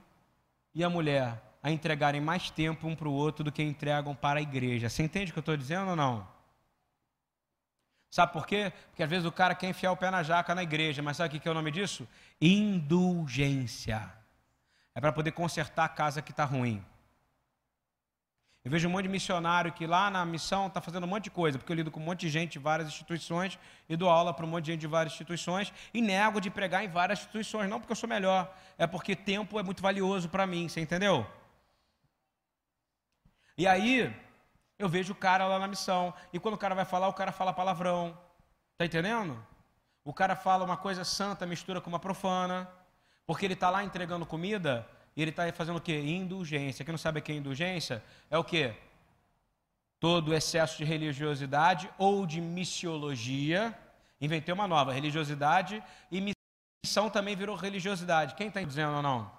e 0.72 0.84
a 0.84 0.90
mulher 0.90 1.42
a 1.64 1.72
entregarem 1.72 2.20
mais 2.20 2.50
tempo 2.50 2.86
um 2.86 2.96
para 2.96 3.08
o 3.08 3.14
outro 3.14 3.42
do 3.42 3.52
que 3.52 3.64
entregam 3.64 4.14
para 4.14 4.40
a 4.40 4.44
igreja. 4.44 4.90
Você 4.90 5.02
entende 5.02 5.32
o 5.32 5.34
que 5.34 5.40
eu 5.40 5.42
estou 5.42 5.56
dizendo 5.56 5.92
ou 5.92 5.96
não? 5.96 6.28
Sabe 8.12 8.34
por 8.34 8.46
quê? 8.46 8.72
Porque 8.90 9.02
às 9.02 9.10
vezes 9.10 9.26
o 9.26 9.32
cara 9.32 9.56
quer 9.56 9.70
enfiar 9.70 9.94
o 9.94 9.98
pé 9.98 10.12
na 10.12 10.22
jaca 10.22 10.54
na 10.54 10.62
igreja, 10.62 11.02
mas 11.02 11.18
sabe 11.18 11.36
o 11.36 11.42
que 11.42 11.48
é 11.48 11.52
o 11.52 11.54
nome 11.56 11.72
disso? 11.72 12.08
Indulgência. 12.40 14.12
É 14.94 15.02
para 15.02 15.14
poder 15.14 15.32
consertar 15.32 15.86
a 15.86 15.90
casa 15.90 16.22
que 16.22 16.32
está 16.32 16.44
ruim. 16.44 16.84
Eu 18.64 18.70
vejo 18.70 18.88
um 18.88 18.92
monte 18.92 19.04
de 19.04 19.10
missionário 19.10 19.72
que 19.72 19.88
lá 19.88 20.10
na 20.10 20.26
missão 20.26 20.68
está 20.68 20.80
fazendo 20.80 21.06
um 21.06 21.08
monte 21.08 21.26
de 21.26 21.32
coisa, 21.32 21.58
porque 21.58 21.72
eu 21.72 21.76
lido 21.76 21.90
com 21.90 22.00
um 22.00 22.04
monte 22.04 22.22
de 22.22 22.30
gente 22.30 22.54
de 22.54 22.60
várias 22.60 22.88
instituições 22.88 23.58
e 23.90 23.96
dou 23.98 24.10
aula 24.10 24.34
para 24.34 24.46
um 24.46 24.50
monte 24.50 24.66
de 24.66 24.72
gente 24.74 24.82
de 24.82 24.88
várias 24.88 25.14
instituições 25.14 25.74
e 25.94 26.02
nego 26.02 26.40
de 26.40 26.50
pregar 26.50 26.84
em 26.84 26.88
várias 26.88 27.20
instituições, 27.20 27.70
não 27.70 27.80
porque 27.80 27.92
eu 27.92 27.96
sou 27.96 28.08
melhor, 28.08 28.56
é 28.78 28.86
porque 28.86 29.16
tempo 29.16 29.60
é 29.60 29.64
muito 29.64 29.82
valioso 29.82 30.30
para 30.30 30.46
mim, 30.46 30.70
você 30.70 30.80
entendeu? 30.80 31.26
E 33.58 33.68
aí, 33.68 34.14
eu 34.80 34.90
vejo 34.90 35.14
o 35.14 35.16
cara 35.16 35.46
lá 35.48 35.60
na 35.60 35.68
missão, 35.68 36.14
e 36.32 36.40
quando 36.40 36.56
o 36.56 36.58
cara 36.58 36.74
vai 36.74 36.86
falar, 36.86 37.08
o 37.08 37.14
cara 37.14 37.32
fala 37.32 37.54
palavrão, 37.54 38.18
tá 38.78 38.86
entendendo? 38.86 39.42
O 40.04 40.14
cara 40.14 40.36
fala 40.36 40.66
uma 40.66 40.76
coisa 40.76 41.04
santa, 41.04 41.46
mistura 41.46 41.80
com 41.80 41.90
uma 41.90 42.00
profana, 42.00 42.70
porque 43.26 43.46
ele 43.46 43.54
está 43.54 43.70
lá 43.70 43.84
entregando 43.84 44.26
comida 44.26 44.88
e 45.16 45.22
ele 45.22 45.32
está 45.32 45.52
fazendo 45.54 45.78
o 45.78 45.82
quê? 45.82 45.98
Indulgência. 46.00 46.84
Quem 46.84 46.92
não 46.92 46.98
sabe 46.98 47.20
o 47.20 47.22
que 47.22 47.32
é 47.32 47.36
indulgência? 47.36 48.04
É 48.30 48.38
o 48.38 48.44
quê? 48.44 48.76
Todo 50.00 50.34
excesso 50.34 50.78
de 50.78 50.84
religiosidade 50.84 51.90
ou 51.98 52.26
de 52.26 52.42
missiologia. 52.42 53.78
Inventei 54.20 54.54
uma 54.54 54.68
nova, 54.68 54.92
religiosidade 54.92 55.82
e 56.12 56.34
missão 56.84 57.10
também 57.10 57.36
virou 57.36 57.56
religiosidade. 57.56 58.36
Quem 58.36 58.48
está 58.48 58.62
dizendo 58.62 58.98
ou 58.98 59.02
não? 59.02 59.32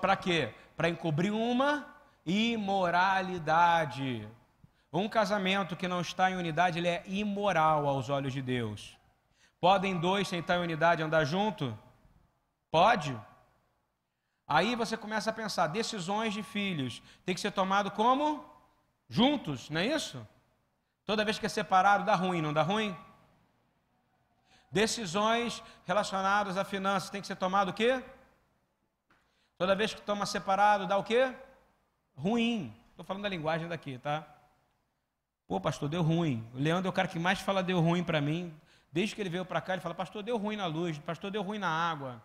Para 0.00 0.16
quê? 0.16 0.54
Para 0.76 0.88
encobrir 0.88 1.30
uma 1.30 1.93
imoralidade. 2.24 4.28
Um 4.92 5.08
casamento 5.08 5.76
que 5.76 5.88
não 5.88 6.00
está 6.00 6.30
em 6.30 6.36
unidade, 6.36 6.78
ele 6.78 6.88
é 6.88 7.02
imoral 7.06 7.88
aos 7.88 8.08
olhos 8.08 8.32
de 8.32 8.40
Deus. 8.40 8.96
Podem 9.60 9.98
dois 9.98 10.28
sentar 10.28 10.58
em 10.58 10.62
unidade 10.62 11.02
andar 11.02 11.24
junto? 11.24 11.76
Pode. 12.70 13.18
Aí 14.46 14.76
você 14.76 14.96
começa 14.96 15.30
a 15.30 15.32
pensar, 15.32 15.66
decisões 15.68 16.34
de 16.34 16.42
filhos 16.42 17.02
tem 17.24 17.34
que 17.34 17.40
ser 17.40 17.50
tomado 17.50 17.90
como? 17.90 18.44
Juntos, 19.08 19.70
não 19.70 19.80
é 19.80 19.86
isso? 19.86 20.26
Toda 21.04 21.24
vez 21.24 21.38
que 21.38 21.46
é 21.46 21.48
separado 21.48 22.04
dá 22.04 22.14
ruim, 22.14 22.42
não 22.42 22.52
dá 22.52 22.62
ruim? 22.62 22.96
Decisões 24.70 25.62
relacionadas 25.86 26.56
a 26.56 26.64
finanças 26.64 27.10
tem 27.10 27.20
que 27.20 27.26
ser 27.26 27.36
tomado 27.36 27.70
o 27.70 27.72
quê? 27.72 28.02
Toda 29.56 29.74
vez 29.74 29.94
que 29.94 30.02
toma 30.02 30.26
separado 30.26 30.86
dá 30.86 30.96
o 30.96 31.04
quê? 31.04 31.32
Ruim. 32.16 32.74
Estou 32.90 33.04
falando 33.04 33.22
da 33.24 33.28
linguagem 33.28 33.68
daqui, 33.68 33.98
tá? 33.98 34.26
Pô, 35.46 35.60
pastor, 35.60 35.88
deu 35.88 36.02
ruim. 36.02 36.46
O 36.54 36.58
Leandro 36.58 36.88
é 36.88 36.90
o 36.90 36.92
cara 36.92 37.08
que 37.08 37.18
mais 37.18 37.40
fala 37.40 37.62
deu 37.62 37.80
ruim 37.80 38.02
para 38.02 38.20
mim. 38.20 38.54
Desde 38.90 39.14
que 39.14 39.20
ele 39.20 39.28
veio 39.28 39.44
para 39.44 39.60
cá, 39.60 39.72
ele 39.72 39.82
fala, 39.82 39.94
pastor, 39.94 40.22
deu 40.22 40.36
ruim 40.36 40.56
na 40.56 40.66
luz, 40.66 40.98
pastor, 40.98 41.30
deu 41.30 41.42
ruim 41.42 41.58
na 41.58 41.68
água. 41.68 42.22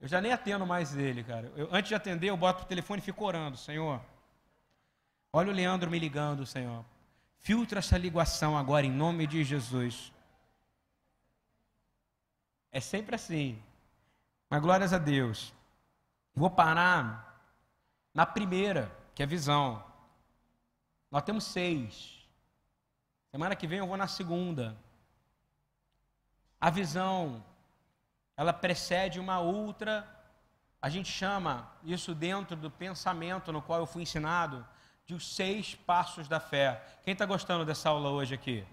Eu 0.00 0.08
já 0.08 0.20
nem 0.20 0.32
atendo 0.32 0.66
mais 0.66 0.96
ele, 0.96 1.22
cara. 1.22 1.52
Eu, 1.56 1.68
antes 1.70 1.88
de 1.88 1.94
atender, 1.94 2.28
eu 2.30 2.36
boto 2.36 2.62
o 2.62 2.66
telefone 2.66 3.00
e 3.00 3.04
fico 3.04 3.24
orando, 3.24 3.56
Senhor. 3.56 4.00
Olha 5.32 5.50
o 5.50 5.54
Leandro 5.54 5.90
me 5.90 5.98
ligando, 5.98 6.46
Senhor. 6.46 6.84
Filtra 7.36 7.80
essa 7.80 7.98
ligação 7.98 8.56
agora 8.56 8.86
em 8.86 8.90
nome 8.90 9.26
de 9.26 9.44
Jesus. 9.44 10.12
É 12.72 12.80
sempre 12.80 13.14
assim. 13.14 13.60
Mas 14.48 14.62
glórias 14.62 14.92
a 14.92 14.98
Deus. 14.98 15.52
Vou 16.34 16.50
parar 16.50 17.27
na 18.14 18.26
primeira, 18.26 18.90
que 19.14 19.22
é 19.22 19.26
visão. 19.26 19.82
Nós 21.10 21.22
temos 21.22 21.44
seis. 21.44 22.18
Semana 23.30 23.56
que 23.56 23.66
vem 23.66 23.78
eu 23.78 23.86
vou 23.86 23.96
na 23.96 24.06
segunda. 24.06 24.76
A 26.60 26.70
visão, 26.70 27.44
ela 28.36 28.52
precede 28.52 29.20
uma 29.20 29.38
outra. 29.38 30.08
A 30.80 30.88
gente 30.88 31.10
chama 31.10 31.70
isso 31.84 32.14
dentro 32.14 32.56
do 32.56 32.70
pensamento 32.70 33.52
no 33.52 33.62
qual 33.62 33.80
eu 33.80 33.86
fui 33.86 34.02
ensinado 34.02 34.66
de 35.06 35.14
os 35.14 35.34
seis 35.34 35.74
passos 35.74 36.28
da 36.28 36.38
fé. 36.38 36.82
Quem 37.02 37.12
está 37.12 37.24
gostando 37.24 37.64
dessa 37.64 37.88
aula 37.88 38.10
hoje 38.10 38.34
aqui? 38.34 38.64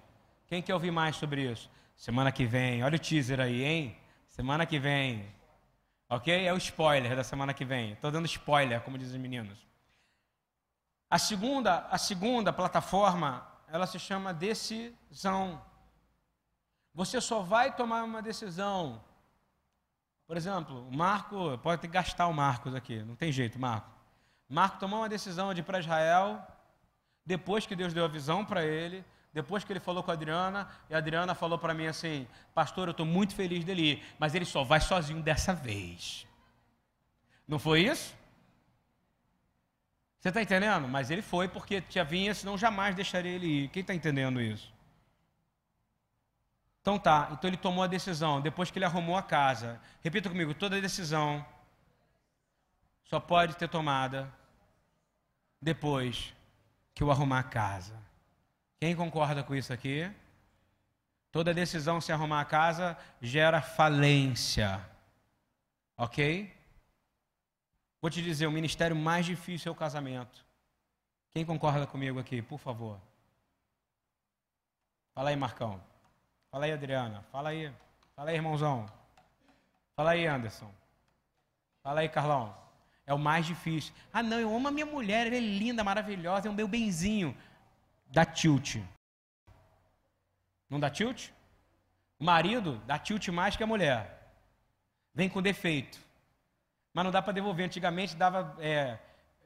Quem 0.47 0.61
quer 0.61 0.73
ouvir 0.73 0.91
mais 0.91 1.15
sobre 1.15 1.51
isso? 1.51 1.69
Semana 1.95 2.31
que 2.31 2.45
vem, 2.45 2.83
olha 2.83 2.97
o 2.97 2.99
teaser 2.99 3.39
aí, 3.39 3.63
hein? 3.63 3.97
Semana 4.27 4.65
que 4.65 4.77
vem. 4.77 5.25
Ok? 6.09 6.45
É 6.45 6.53
o 6.53 6.57
spoiler 6.57 7.15
da 7.15 7.23
semana 7.23 7.53
que 7.53 7.65
vem. 7.65 7.93
Estou 7.93 8.11
dando 8.11 8.25
spoiler, 8.25 8.81
como 8.81 8.97
dizem 8.97 9.15
os 9.15 9.21
meninos. 9.21 9.65
A 11.09 11.17
segunda, 11.17 11.87
a 11.89 11.97
segunda 11.97 12.51
plataforma, 12.51 13.47
ela 13.67 13.87
se 13.87 13.99
chama 13.99 14.33
decisão. 14.33 15.61
Você 16.93 17.19
só 17.19 17.41
vai 17.41 17.75
tomar 17.75 18.03
uma 18.03 18.21
decisão. 18.21 19.03
Por 20.27 20.37
exemplo, 20.37 20.87
o 20.87 20.95
Marco, 20.95 21.57
pode 21.59 21.81
ter 21.81 21.87
que 21.87 21.93
gastar 21.93 22.27
o 22.27 22.33
Marcos 22.33 22.73
aqui, 22.73 23.03
não 23.03 23.15
tem 23.15 23.31
jeito, 23.31 23.59
Marco. 23.59 23.89
Marco 24.49 24.79
tomou 24.79 24.99
uma 24.99 25.09
decisão 25.09 25.53
de 25.53 25.61
ir 25.61 25.63
para 25.63 25.79
Israel, 25.79 26.45
depois 27.25 27.65
que 27.65 27.75
Deus 27.75 27.93
deu 27.93 28.05
a 28.05 28.07
visão 28.07 28.43
para 28.45 28.63
ele, 28.63 29.03
depois 29.35 29.65
que 29.65 29.73
ele 29.73 29.81
falou 29.81 30.01
com 30.01 30.11
a 30.11 30.13
Adriana, 30.13 30.65
e 30.89 30.95
a 30.95 30.97
Adriana 30.97 31.35
falou 31.35 31.59
para 31.59 31.73
mim 31.73 31.87
assim: 31.87 32.25
Pastor, 32.53 32.87
eu 32.87 32.91
estou 32.91 33.05
muito 33.05 33.35
feliz 33.35 33.65
dele 33.65 33.91
ir, 33.91 34.03
mas 34.17 34.33
ele 34.33 34.45
só 34.45 34.63
vai 34.63 34.79
sozinho 34.79 35.21
dessa 35.21 35.53
vez. 35.53 36.25
Não 37.45 37.59
foi 37.59 37.81
isso? 37.81 38.15
Você 40.21 40.29
está 40.29 40.41
entendendo? 40.41 40.87
Mas 40.87 41.11
ele 41.11 41.21
foi 41.21 41.49
porque 41.49 41.81
tinha 41.81 42.05
vinha, 42.05 42.33
senão 42.33 42.57
jamais 42.57 42.95
deixaria 42.95 43.33
ele 43.33 43.45
ir. 43.45 43.67
Quem 43.67 43.81
está 43.81 43.93
entendendo 43.93 44.41
isso? 44.41 44.73
Então 46.79 46.97
tá, 46.97 47.27
então 47.33 47.49
ele 47.49 47.57
tomou 47.57 47.83
a 47.83 47.87
decisão, 47.87 48.39
depois 48.39 48.71
que 48.71 48.77
ele 48.77 48.85
arrumou 48.85 49.17
a 49.17 49.21
casa. 49.21 49.81
Repita 50.01 50.29
comigo, 50.29 50.53
toda 50.53 50.79
decisão 50.79 51.45
só 53.03 53.19
pode 53.19 53.57
ter 53.57 53.67
tomada 53.67 54.33
depois 55.61 56.33
que 56.93 57.03
eu 57.03 57.11
arrumar 57.11 57.39
a 57.39 57.43
casa. 57.43 58.05
Quem 58.79 58.95
concorda 58.95 59.43
com 59.43 59.55
isso 59.55 59.71
aqui? 59.71 60.11
Toda 61.31 61.53
decisão 61.53 61.99
se 61.99 62.11
arrumar 62.11 62.41
a 62.41 62.45
casa 62.45 62.97
gera 63.21 63.61
falência. 63.61 64.79
Ok? 65.97 66.53
Vou 68.01 68.09
te 68.09 68.21
dizer, 68.21 68.47
o 68.47 68.51
ministério 68.51 68.95
mais 68.95 69.25
difícil 69.25 69.69
é 69.69 69.71
o 69.73 69.75
casamento. 69.75 70.45
Quem 71.33 71.45
concorda 71.45 71.87
comigo 71.87 72.19
aqui, 72.19 72.41
por 72.41 72.59
favor? 72.59 72.99
Fala 75.13 75.29
aí, 75.29 75.35
Marcão. 75.35 75.81
Fala 76.51 76.65
aí, 76.65 76.71
Adriana. 76.71 77.21
Fala 77.31 77.49
aí. 77.49 77.73
Fala 78.15 78.29
aí, 78.29 78.35
irmãozão. 78.35 78.85
Fala 79.95 80.11
aí, 80.11 80.25
Anderson. 80.27 80.71
Fala 81.81 82.01
aí, 82.01 82.09
Carlão. 82.09 82.55
É 83.05 83.13
o 83.13 83.19
mais 83.19 83.45
difícil. 83.45 83.93
Ah, 84.11 84.23
não, 84.23 84.39
eu 84.39 84.55
amo 84.55 84.67
a 84.67 84.71
minha 84.71 84.85
mulher, 84.85 85.27
ela 85.27 85.35
é 85.35 85.39
linda, 85.39 85.83
maravilhosa, 85.83 86.47
é 86.47 86.51
um 86.51 86.53
meu 86.53 86.67
benzinho. 86.67 87.35
Dá 88.15 88.23
tilt. 88.23 88.77
Não 90.69 90.79
dá 90.79 90.89
tilt? 90.89 91.31
O 92.17 92.23
marido 92.23 92.81
dá 92.87 92.97
tilt 92.97 93.27
mais 93.27 93.57
que 93.57 93.63
a 93.63 93.67
mulher. 93.67 94.31
Vem 95.13 95.27
com 95.27 95.41
defeito. 95.41 95.99
Mas 96.93 97.03
não 97.03 97.11
dá 97.11 97.21
para 97.21 97.33
devolver. 97.33 97.65
Antigamente 97.65 98.15
dava, 98.15 98.55
é, 98.59 98.97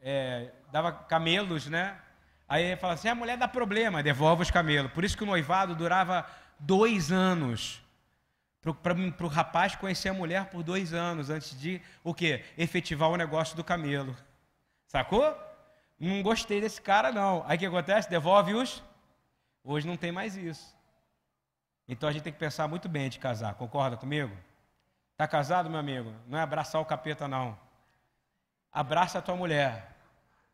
é, 0.03 0.51
dava 0.71 0.91
camelos, 0.91 1.65
né? 1.65 1.99
Aí 2.47 2.75
fala 2.75 2.93
assim: 2.93 3.07
a 3.07 3.15
mulher 3.15 3.37
dá 3.37 3.47
problema, 3.47 4.03
devolve 4.03 4.43
os 4.43 4.51
camelos. 4.51 4.91
Por 4.91 5.03
isso 5.03 5.17
que 5.17 5.23
o 5.23 5.25
noivado 5.25 5.73
durava 5.73 6.23
dois 6.59 7.11
anos 7.11 7.81
para 8.61 9.25
o 9.25 9.27
rapaz 9.27 9.75
conhecer 9.75 10.09
a 10.09 10.13
mulher 10.13 10.51
por 10.51 10.61
dois 10.61 10.93
anos 10.93 11.31
antes 11.31 11.59
de 11.59 11.81
o 12.03 12.13
quê? 12.13 12.45
Efetivar 12.55 13.09
o 13.09 13.17
negócio 13.17 13.55
do 13.55 13.63
camelo. 13.63 14.15
Sacou? 14.85 15.48
Não 15.99 16.21
gostei 16.21 16.61
desse 16.61 16.81
cara, 16.81 17.11
não. 17.11 17.43
Aí 17.45 17.57
o 17.57 17.59
que 17.59 17.65
acontece? 17.65 18.09
Devolve-os. 18.09 18.83
Hoje 19.63 19.85
não 19.85 19.97
tem 19.97 20.11
mais 20.11 20.35
isso. 20.35 20.75
Então 21.87 22.07
a 22.07 22.11
gente 22.11 22.23
tem 22.23 22.33
que 22.33 22.39
pensar 22.39 22.67
muito 22.67 22.87
bem 22.87 23.09
de 23.09 23.19
casar. 23.19 23.55
Concorda 23.55 23.97
comigo? 23.97 24.35
Está 25.11 25.27
casado, 25.27 25.69
meu 25.69 25.79
amigo? 25.79 26.13
Não 26.27 26.37
é 26.37 26.41
abraçar 26.41 26.81
o 26.81 26.85
capeta, 26.85 27.27
não. 27.27 27.57
Abraça 28.71 29.19
a 29.19 29.21
tua 29.21 29.35
mulher 29.35 29.95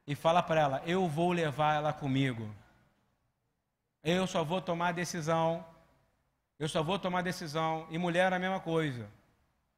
e 0.08 0.16
fala 0.16 0.42
para 0.42 0.62
ela: 0.62 0.82
Eu 0.86 1.08
vou 1.08 1.32
levar 1.32 1.76
ela 1.76 1.94
comigo. 1.94 2.50
Eu 4.04 4.26
só 4.26 4.44
vou 4.44 4.62
tomar 4.62 4.94
decisão 4.94 5.64
eu 6.58 6.70
só 6.70 6.82
vou 6.82 6.98
tomar 6.98 7.22
decisão. 7.22 7.86
E 7.90 7.98
mulher 7.98 8.32
a 8.32 8.40
mesma 8.40 8.60
coisa. 8.60 9.10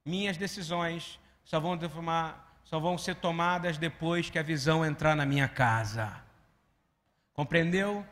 Minhas 0.05 0.37
decisões 0.37 1.19
só 1.43 1.59
vão, 1.59 1.77
tomar, 1.77 2.46
só 2.69 2.81
vão 2.81 2.97
ser 2.97 3.15
tomadas 3.15 3.77
depois 3.77 4.29
que 4.29 4.37
a 4.37 4.43
visão 4.43 4.85
entrar 4.85 5.15
na 5.15 5.25
minha 5.25 5.47
casa. 5.47 6.21
Compreendeu? 7.33 8.05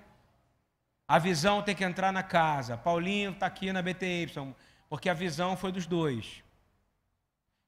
A 1.05 1.19
visão 1.19 1.61
tem 1.61 1.75
que 1.75 1.83
entrar 1.83 2.13
na 2.13 2.23
casa. 2.23 2.77
Paulinho 2.77 3.31
está 3.31 3.47
aqui 3.47 3.73
na 3.73 3.81
BTY, 3.81 4.31
porque 4.87 5.09
a 5.09 5.13
visão 5.13 5.57
foi 5.57 5.73
dos 5.73 5.85
dois. 5.85 6.41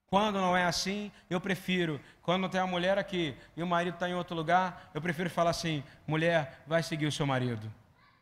Quando 0.06 0.40
não 0.40 0.56
é 0.56 0.64
assim, 0.64 1.12
eu 1.30 1.42
prefiro, 1.42 2.00
quando 2.22 2.48
tem 2.48 2.62
a 2.62 2.66
mulher 2.66 2.98
aqui 2.98 3.36
e 3.58 3.62
o 3.62 3.68
marido 3.68 3.96
está 3.96 4.08
em 4.08 4.16
outro 4.16 4.34
lugar, 4.34 4.90
eu 4.94 5.02
prefiro 5.02 5.30
falar 5.30 5.50
assim: 5.50 5.84
mulher, 6.08 6.64
vai 6.66 6.82
seguir 6.82 7.06
o 7.06 7.12
seu 7.12 7.26
marido. 7.26 7.70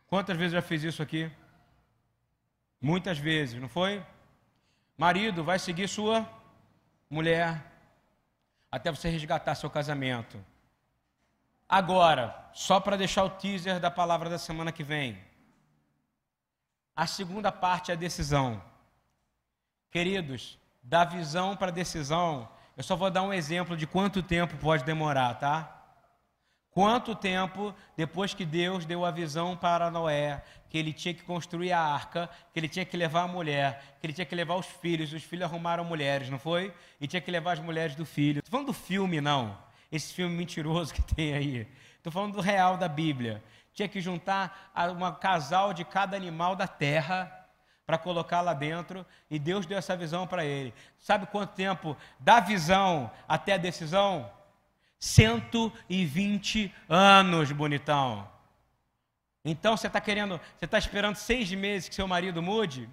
Quantas 0.08 0.36
vezes 0.36 0.54
eu 0.54 0.62
já 0.62 0.68
fiz 0.68 0.82
isso 0.82 1.04
aqui? 1.04 1.32
Muitas 2.82 3.20
vezes, 3.20 3.62
não 3.62 3.70
foi? 3.70 4.04
Marido 4.98 5.44
vai 5.44 5.60
seguir 5.60 5.88
sua 5.88 6.28
mulher 7.08 7.75
até 8.76 8.92
você 8.92 9.08
resgatar 9.08 9.56
seu 9.56 9.70
casamento. 9.70 10.38
Agora, 11.68 12.50
só 12.52 12.78
para 12.78 12.98
deixar 12.98 13.24
o 13.24 13.30
teaser 13.30 13.80
da 13.80 13.90
palavra 13.90 14.30
da 14.30 14.38
semana 14.38 14.70
que 14.70 14.84
vem. 14.84 15.18
A 16.94 17.08
segunda 17.08 17.54
parte 17.54 17.90
é 17.90 17.94
a 17.94 17.98
decisão. 17.98 18.62
Queridos, 19.90 20.60
da 20.84 21.06
visão 21.06 21.56
para 21.56 21.70
a 21.70 21.74
decisão, 21.74 22.50
eu 22.76 22.84
só 22.84 22.98
vou 22.98 23.10
dar 23.10 23.22
um 23.22 23.34
exemplo 23.34 23.78
de 23.78 23.88
quanto 23.88 24.22
tempo 24.22 24.58
pode 24.58 24.84
demorar, 24.84 25.36
tá? 25.36 25.75
Quanto 26.76 27.16
tempo 27.16 27.74
depois 27.96 28.34
que 28.34 28.44
Deus 28.44 28.86
deu 28.86 29.06
a 29.06 29.10
visão 29.10 29.56
para 29.56 29.90
Noé, 29.90 30.44
que 30.70 30.78
ele 30.78 30.92
tinha 30.92 31.14
que 31.14 31.24
construir 31.24 31.72
a 31.72 31.80
arca, 31.80 32.30
que 32.52 32.60
ele 32.60 32.68
tinha 32.68 32.84
que 32.84 32.98
levar 32.98 33.22
a 33.22 33.28
mulher, 33.30 33.96
que 33.98 34.06
ele 34.06 34.12
tinha 34.12 34.26
que 34.26 34.36
levar 34.36 34.56
os 34.56 34.66
filhos, 34.66 35.14
os 35.14 35.24
filhos 35.24 35.46
arrumaram 35.46 35.86
mulheres, 35.86 36.30
não 36.30 36.38
foi? 36.38 36.74
E 37.00 37.08
tinha 37.08 37.22
que 37.22 37.32
levar 37.32 37.54
as 37.54 37.60
mulheres 37.60 37.96
do 37.96 38.06
filho. 38.06 38.40
Estou 38.40 38.52
falando 38.52 38.68
do 38.68 38.74
filme, 38.74 39.22
não. 39.22 39.58
Esse 39.90 40.14
filme 40.14 40.36
mentiroso 40.36 40.94
que 40.94 41.02
tem 41.02 41.34
aí. 41.34 41.68
Estou 41.96 42.12
falando 42.12 42.34
do 42.34 42.42
real 42.42 42.76
da 42.76 42.90
Bíblia. 42.90 43.42
Tinha 43.74 43.88
que 43.88 44.02
juntar 44.02 44.74
um 44.76 45.14
casal 45.14 45.74
de 45.74 45.86
cada 45.86 46.18
animal 46.18 46.58
da 46.58 46.68
terra 46.68 47.48
para 47.86 47.98
colocar 47.98 48.42
lá 48.42 48.54
dentro, 48.54 49.06
e 49.32 49.40
Deus 49.40 49.66
deu 49.66 49.78
essa 49.78 49.96
visão 49.96 50.28
para 50.28 50.44
ele. 50.44 50.74
Sabe 51.00 51.26
quanto 51.28 51.54
tempo 51.54 51.96
da 52.20 52.42
visão 52.42 53.10
até 53.30 53.54
a 53.54 53.58
decisão? 53.58 54.30
120 55.00 56.74
anos, 56.90 57.52
bonitão. 57.52 58.30
Então 59.44 59.78
você 59.78 59.88
está 59.88 60.02
querendo, 60.02 60.40
você 60.58 60.66
está 60.66 60.78
esperando 60.78 61.16
seis 61.16 61.52
meses 61.52 61.88
que 61.88 61.96
seu 61.96 62.08
marido 62.08 62.42
mude? 62.42 62.90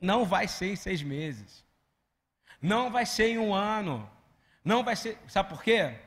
Não 0.00 0.24
vai 0.24 0.48
ser 0.48 0.72
em 0.72 0.76
seis 0.76 1.02
meses. 1.02 1.64
Não 2.60 2.90
vai 2.90 3.04
ser 3.04 3.28
em 3.28 3.38
um 3.38 3.54
ano. 3.54 4.10
Não 4.64 4.82
vai 4.82 4.96
ser. 4.96 5.18
Sabe 5.28 5.50
por 5.50 5.62
quê? 5.62 5.98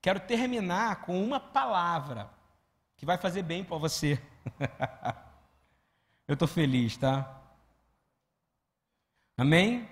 Quero 0.00 0.20
terminar 0.20 1.02
com 1.02 1.22
uma 1.22 1.38
palavra 1.38 2.30
que 2.96 3.04
vai 3.04 3.18
fazer 3.18 3.42
bem 3.42 3.62
para 3.62 3.76
você. 3.76 4.20
Eu 6.26 6.34
estou 6.34 6.48
feliz, 6.48 6.96
tá? 6.96 7.40
Amém? 9.36 9.88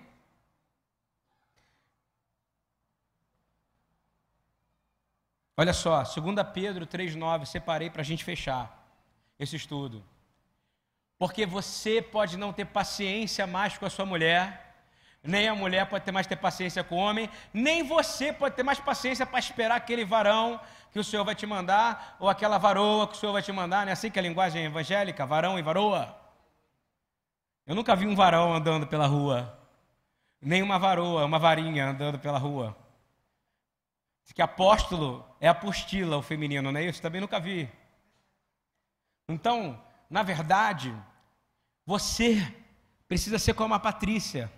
Olha 5.60 5.74
só, 5.74 6.02
2 6.02 6.16
Pedro 6.54 6.86
3,9, 6.86 7.44
separei 7.44 7.90
para 7.90 8.00
a 8.00 8.04
gente 8.04 8.24
fechar 8.24 8.82
esse 9.38 9.56
estudo. 9.56 10.02
Porque 11.18 11.44
você 11.44 12.00
pode 12.00 12.38
não 12.38 12.50
ter 12.50 12.64
paciência 12.64 13.46
mais 13.46 13.76
com 13.76 13.84
a 13.84 13.90
sua 13.90 14.06
mulher, 14.06 14.74
nem 15.22 15.48
a 15.48 15.54
mulher 15.54 15.84
pode 15.84 16.02
ter 16.02 16.12
mais 16.12 16.26
ter 16.26 16.36
paciência 16.36 16.82
com 16.82 16.94
o 16.94 16.98
homem, 16.98 17.28
nem 17.52 17.82
você 17.82 18.32
pode 18.32 18.56
ter 18.56 18.62
mais 18.62 18.80
paciência 18.80 19.26
para 19.26 19.38
esperar 19.38 19.74
aquele 19.74 20.02
varão 20.02 20.58
que 20.92 20.98
o 20.98 21.04
Senhor 21.04 21.26
vai 21.26 21.34
te 21.34 21.44
mandar, 21.44 22.16
ou 22.18 22.30
aquela 22.30 22.56
varoa 22.56 23.06
que 23.06 23.16
o 23.16 23.20
Senhor 23.20 23.34
vai 23.34 23.42
te 23.42 23.52
mandar, 23.52 23.84
não 23.84 23.90
é 23.90 23.92
assim 23.92 24.10
que 24.10 24.18
é 24.18 24.22
a 24.22 24.26
linguagem 24.26 24.64
evangélica, 24.64 25.26
varão 25.26 25.58
e 25.58 25.62
varoa? 25.62 26.18
Eu 27.66 27.74
nunca 27.74 27.94
vi 27.94 28.06
um 28.06 28.16
varão 28.16 28.54
andando 28.54 28.86
pela 28.86 29.06
rua. 29.06 29.58
nem 30.40 30.62
uma 30.62 30.78
varoa, 30.78 31.26
uma 31.26 31.38
varinha 31.38 31.90
andando 31.90 32.18
pela 32.18 32.38
rua. 32.38 32.74
Diz 34.30 34.34
que 34.34 34.42
apóstolo 34.42 35.26
é 35.40 35.48
apostila, 35.48 36.16
o 36.16 36.22
feminino, 36.22 36.70
não 36.70 36.78
é 36.78 36.84
isso? 36.84 37.02
Também 37.02 37.20
nunca 37.20 37.40
vi. 37.40 37.68
Então, 39.28 39.82
na 40.08 40.22
verdade, 40.22 40.94
você 41.84 42.40
precisa 43.08 43.40
ser 43.40 43.54
como 43.54 43.74
a 43.74 43.80
Patrícia, 43.80 44.48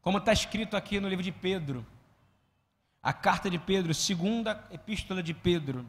como 0.00 0.18
está 0.18 0.32
escrito 0.32 0.76
aqui 0.76 0.98
no 0.98 1.08
livro 1.08 1.22
de 1.22 1.30
Pedro, 1.30 1.86
a 3.00 3.12
carta 3.12 3.48
de 3.48 3.60
Pedro, 3.60 3.94
segunda 3.94 4.66
epístola 4.72 5.22
de 5.22 5.32
Pedro. 5.32 5.86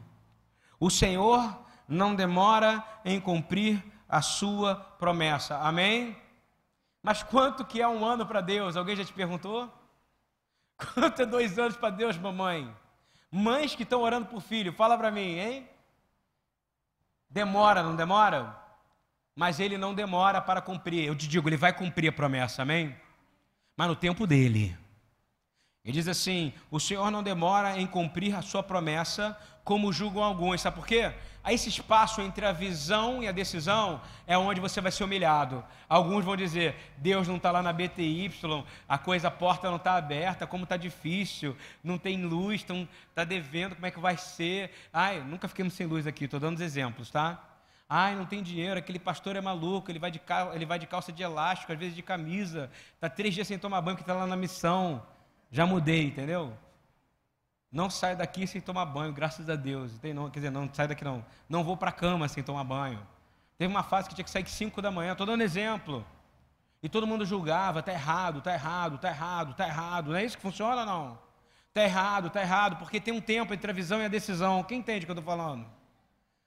O 0.78 0.90
Senhor 0.90 1.60
não 1.88 2.14
demora 2.14 2.84
em 3.04 3.20
cumprir 3.20 3.82
a 4.08 4.22
sua 4.22 4.76
promessa. 4.76 5.58
Amém? 5.58 6.16
Mas 7.02 7.20
quanto 7.20 7.64
que 7.64 7.82
é 7.82 7.88
um 7.88 8.04
ano 8.04 8.24
para 8.24 8.40
Deus? 8.40 8.76
Alguém 8.76 8.94
já 8.94 9.04
te 9.04 9.12
perguntou? 9.12 9.68
Quanto 10.94 11.22
é 11.22 11.26
dois 11.26 11.58
anos 11.58 11.76
para 11.76 11.90
Deus, 11.90 12.16
mamãe? 12.16 12.74
Mães 13.30 13.74
que 13.74 13.82
estão 13.82 14.00
orando 14.02 14.26
por 14.26 14.40
filho, 14.40 14.72
fala 14.72 14.96
para 14.96 15.10
mim, 15.10 15.38
hein? 15.38 15.68
Demora, 17.28 17.82
não 17.82 17.96
demora? 17.96 18.56
Mas 19.34 19.58
ele 19.58 19.76
não 19.76 19.92
demora 19.92 20.40
para 20.40 20.60
cumprir. 20.60 21.04
Eu 21.04 21.16
te 21.16 21.26
digo, 21.26 21.48
ele 21.48 21.56
vai 21.56 21.72
cumprir 21.72 22.08
a 22.08 22.12
promessa, 22.12 22.62
amém? 22.62 22.94
Mas 23.76 23.88
no 23.88 23.96
tempo 23.96 24.26
dele. 24.26 24.76
Ele 25.84 25.92
diz 25.92 26.06
assim: 26.06 26.52
O 26.70 26.78
Senhor 26.78 27.10
não 27.10 27.22
demora 27.22 27.78
em 27.78 27.86
cumprir 27.86 28.34
a 28.34 28.42
sua 28.42 28.62
promessa, 28.62 29.36
como 29.64 29.92
julgam 29.92 30.22
alguns. 30.22 30.60
Sabe 30.60 30.76
por 30.76 30.86
quê? 30.86 31.12
Esse 31.46 31.68
espaço 31.68 32.22
entre 32.22 32.46
a 32.46 32.52
visão 32.52 33.22
e 33.22 33.28
a 33.28 33.32
decisão 33.32 34.00
é 34.26 34.36
onde 34.36 34.60
você 34.60 34.80
vai 34.80 34.90
ser 34.90 35.04
humilhado. 35.04 35.62
Alguns 35.88 36.24
vão 36.24 36.36
dizer: 36.36 36.74
Deus 36.96 37.28
não 37.28 37.36
está 37.36 37.50
lá 37.50 37.62
na 37.62 37.72
BTY, 37.72 38.32
a 38.88 38.96
coisa, 38.96 39.28
a 39.28 39.30
porta 39.30 39.68
não 39.68 39.76
está 39.76 39.94
aberta, 39.94 40.46
como 40.46 40.64
está 40.64 40.76
difícil, 40.76 41.56
não 41.82 41.98
tem 41.98 42.24
luz, 42.24 42.64
está 43.08 43.24
devendo, 43.24 43.74
como 43.74 43.86
é 43.86 43.90
que 43.90 44.00
vai 44.00 44.16
ser? 44.16 44.70
Ai, 44.92 45.20
nunca 45.20 45.46
fiquemos 45.46 45.74
sem 45.74 45.86
luz 45.86 46.06
aqui, 46.06 46.24
estou 46.24 46.40
dando 46.40 46.56
os 46.56 46.62
exemplos, 46.62 47.10
tá? 47.10 47.42
Ai, 47.88 48.14
não 48.14 48.24
tem 48.24 48.42
dinheiro, 48.42 48.78
aquele 48.78 48.98
pastor 48.98 49.36
é 49.36 49.40
maluco, 49.40 49.90
ele 49.90 49.98
vai 49.98 50.10
de, 50.10 50.20
ele 50.54 50.64
vai 50.64 50.78
de 50.78 50.86
calça 50.86 51.12
de 51.12 51.22
elástico, 51.22 51.72
às 51.72 51.78
vezes 51.78 51.94
de 51.94 52.02
camisa, 52.02 52.70
está 52.94 53.10
três 53.10 53.34
dias 53.34 53.46
sem 53.46 53.58
tomar 53.58 53.82
banho, 53.82 53.96
porque 53.96 54.10
está 54.10 54.18
lá 54.18 54.26
na 54.26 54.36
missão. 54.36 55.02
Já 55.50 55.66
mudei, 55.66 56.06
entendeu? 56.06 56.56
Não 57.74 57.90
saio 57.90 58.16
daqui 58.16 58.46
sem 58.46 58.60
tomar 58.60 58.86
banho, 58.86 59.12
graças 59.12 59.50
a 59.50 59.56
Deus. 59.56 59.90
Não, 60.14 60.30
quer 60.30 60.38
dizer, 60.38 60.50
não 60.50 60.72
saio 60.72 60.88
daqui 60.88 61.02
não. 61.02 61.26
Não 61.48 61.64
vou 61.64 61.76
para 61.76 61.90
a 61.90 61.92
cama 61.92 62.28
sem 62.28 62.40
tomar 62.40 62.62
banho. 62.62 63.04
Teve 63.58 63.68
uma 63.68 63.82
fase 63.82 64.08
que 64.08 64.14
tinha 64.14 64.24
que 64.24 64.30
sair 64.30 64.46
5 64.46 64.80
da 64.80 64.92
manhã, 64.92 65.10
estou 65.10 65.26
dando 65.26 65.42
exemplo. 65.42 66.06
E 66.80 66.88
todo 66.88 67.04
mundo 67.04 67.26
julgava, 67.26 67.80
está 67.80 67.92
errado, 67.92 68.38
está 68.38 68.54
errado, 68.54 68.94
está 68.94 69.08
errado, 69.08 69.50
está 69.50 69.66
errado. 69.66 70.10
Não 70.12 70.16
é 70.16 70.24
isso 70.24 70.36
que 70.36 70.42
funciona, 70.42 70.86
não? 70.86 71.18
Está 71.70 71.82
errado, 71.82 72.28
está 72.28 72.40
errado, 72.40 72.76
porque 72.76 73.00
tem 73.00 73.12
um 73.12 73.20
tempo 73.20 73.52
entre 73.52 73.68
a 73.68 73.74
visão 73.74 74.00
e 74.00 74.04
a 74.04 74.08
decisão. 74.08 74.62
Quem 74.62 74.78
entende 74.78 75.04
o 75.04 75.06
que 75.06 75.10
eu 75.10 75.18
estou 75.18 75.36
falando? 75.36 75.66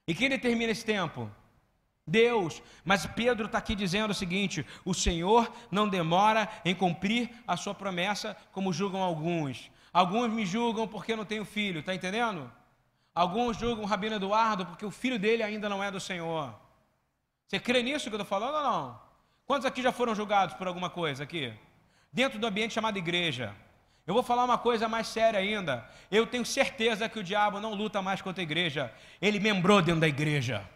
E 0.07 0.15
quem 0.15 0.29
determina 0.29 0.71
esse 0.71 0.85
tempo? 0.85 1.29
Deus. 2.07 2.63
Mas 2.85 3.05
Pedro 3.05 3.47
está 3.47 3.57
aqui 3.57 3.75
dizendo 3.75 4.11
o 4.11 4.15
seguinte: 4.15 4.65
o 4.85 4.93
Senhor 4.93 5.51
não 5.69 5.89
demora 5.89 6.47
em 6.63 6.73
cumprir 6.73 7.29
a 7.45 7.57
sua 7.57 7.75
promessa, 7.75 8.37
como 8.53 8.71
julgam 8.71 9.01
alguns. 9.01 9.69
Alguns 9.93 10.31
me 10.31 10.45
julgam 10.45 10.87
porque 10.87 11.13
eu 11.13 11.17
não 11.17 11.25
tenho 11.25 11.45
filho, 11.45 11.79
está 11.79 11.93
entendendo? 11.93 12.51
Alguns 13.13 13.57
julgam 13.57 13.83
o 13.83 13.87
Rabino 13.87 14.15
Eduardo 14.15 14.65
porque 14.65 14.85
o 14.85 14.91
filho 14.91 15.17
dele 15.17 15.41
ainda 15.41 15.67
não 15.67 15.83
é 15.83 15.89
do 15.89 15.99
Senhor. 15.99 16.53
Você 17.47 17.59
crê 17.59 17.81
nisso 17.81 18.09
que 18.09 18.15
eu 18.15 18.21
estou 18.21 18.25
falando 18.25 18.55
ou 18.55 18.63
não? 18.63 19.01
Quantos 19.45 19.65
aqui 19.65 19.81
já 19.81 19.91
foram 19.91 20.13
julgados 20.13 20.55
por 20.55 20.67
alguma 20.67 20.89
coisa 20.89 21.23
aqui? 21.23 21.53
Dentro 22.11 22.37
do 22.37 22.45
ambiente 22.45 22.73
chamado 22.73 22.97
igreja. 22.97 23.55
Eu 24.05 24.13
vou 24.13 24.21
falar 24.21 24.43
uma 24.43 24.57
coisa 24.57 24.87
mais 24.87 25.07
séria 25.07 25.39
ainda. 25.39 25.89
Eu 26.11 26.27
tenho 26.27 26.45
certeza 26.45 27.09
que 27.09 27.19
o 27.19 27.23
diabo 27.23 27.59
não 27.59 27.73
luta 27.73 28.01
mais 28.01 28.21
contra 28.21 28.41
a 28.41 28.43
igreja. 28.43 28.93
Ele 29.21 29.39
membrou 29.39 29.81
dentro 29.81 30.01
da 30.01 30.07
igreja. 30.07 30.69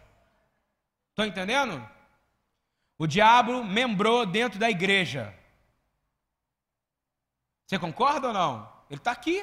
Estão 1.10 1.26
entendendo? 1.26 1.86
O 2.98 3.06
diabo 3.06 3.62
membrou 3.62 4.24
dentro 4.24 4.58
da 4.58 4.70
igreja. 4.70 5.34
Você 7.66 7.78
concorda 7.78 8.28
ou 8.28 8.34
não? 8.34 8.71
Ele 8.92 8.98
está 8.98 9.10
aqui. 9.10 9.42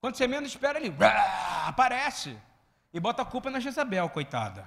Quando 0.00 0.16
você 0.16 0.26
menos 0.26 0.48
espera, 0.48 0.78
ele 0.78 0.94
aparece 1.66 2.38
e 2.90 2.98
bota 2.98 3.20
a 3.20 3.24
culpa 3.26 3.50
na 3.50 3.60
Jezabel, 3.60 4.08
coitada. 4.08 4.66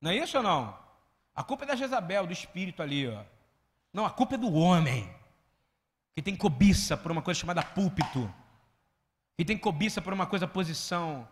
Não 0.00 0.10
é 0.10 0.16
isso 0.16 0.36
ou 0.36 0.42
não? 0.42 0.76
A 1.32 1.44
culpa 1.44 1.62
é 1.62 1.68
da 1.68 1.76
Jezabel, 1.76 2.26
do 2.26 2.32
espírito 2.32 2.82
ali, 2.82 3.06
ó. 3.06 3.22
Não, 3.92 4.04
a 4.04 4.10
culpa 4.10 4.34
é 4.34 4.38
do 4.38 4.52
homem 4.52 5.08
que 6.16 6.20
tem 6.20 6.34
cobiça 6.34 6.96
por 6.96 7.12
uma 7.12 7.22
coisa 7.22 7.38
chamada 7.38 7.62
púlpito, 7.62 8.32
que 9.36 9.44
tem 9.44 9.56
cobiça 9.56 10.02
por 10.02 10.12
uma 10.12 10.26
coisa 10.26 10.48
posição, 10.48 11.28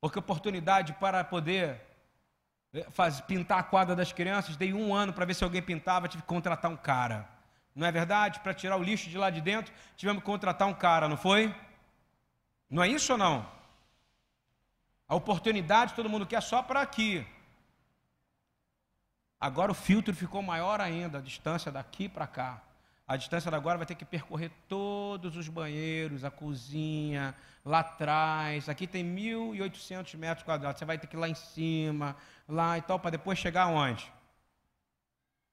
porque 0.00 0.18
oportunidade 0.18 0.94
para 0.94 1.22
poder 1.22 1.80
eh, 2.72 2.88
faz, 2.90 3.20
pintar 3.20 3.60
a 3.60 3.62
quadra 3.62 3.94
das 3.94 4.12
crianças, 4.12 4.56
dei 4.56 4.72
um 4.72 4.92
ano 4.92 5.12
para 5.12 5.24
ver 5.24 5.34
se 5.34 5.44
alguém 5.44 5.62
pintava, 5.62 6.08
tive 6.08 6.24
que 6.24 6.28
contratar 6.28 6.68
um 6.68 6.76
cara. 6.76 7.39
Não 7.74 7.86
é 7.86 7.92
verdade? 7.92 8.40
Para 8.40 8.54
tirar 8.54 8.76
o 8.76 8.82
lixo 8.82 9.08
de 9.08 9.16
lá 9.16 9.30
de 9.30 9.40
dentro, 9.40 9.72
tivemos 9.96 10.22
que 10.22 10.26
contratar 10.26 10.68
um 10.68 10.74
cara, 10.74 11.08
não 11.08 11.16
foi? 11.16 11.54
Não 12.68 12.82
é 12.82 12.88
isso 12.88 13.12
ou 13.12 13.18
não? 13.18 13.46
A 15.08 15.14
oportunidade 15.14 15.94
todo 15.94 16.08
mundo 16.08 16.26
quer 16.26 16.40
só 16.40 16.62
para 16.62 16.80
aqui. 16.80 17.26
Agora 19.40 19.72
o 19.72 19.74
filtro 19.74 20.14
ficou 20.14 20.42
maior 20.42 20.80
ainda, 20.80 21.18
a 21.18 21.22
distância 21.22 21.72
daqui 21.72 22.08
para 22.08 22.26
cá. 22.26 22.62
A 23.08 23.16
distância 23.16 23.52
agora 23.52 23.76
vai 23.76 23.86
ter 23.86 23.96
que 23.96 24.04
percorrer 24.04 24.52
todos 24.68 25.36
os 25.36 25.48
banheiros, 25.48 26.24
a 26.24 26.30
cozinha, 26.30 27.34
lá 27.64 27.80
atrás. 27.80 28.68
Aqui 28.68 28.86
tem 28.86 29.04
1.800 29.04 30.16
metros 30.16 30.44
quadrados. 30.44 30.78
Você 30.78 30.84
vai 30.84 30.96
ter 30.96 31.08
que 31.08 31.16
ir 31.16 31.18
lá 31.18 31.28
em 31.28 31.34
cima, 31.34 32.14
lá 32.48 32.78
e 32.78 32.82
tal, 32.82 33.00
para 33.00 33.10
depois 33.10 33.36
chegar 33.36 33.66
onde? 33.66 34.12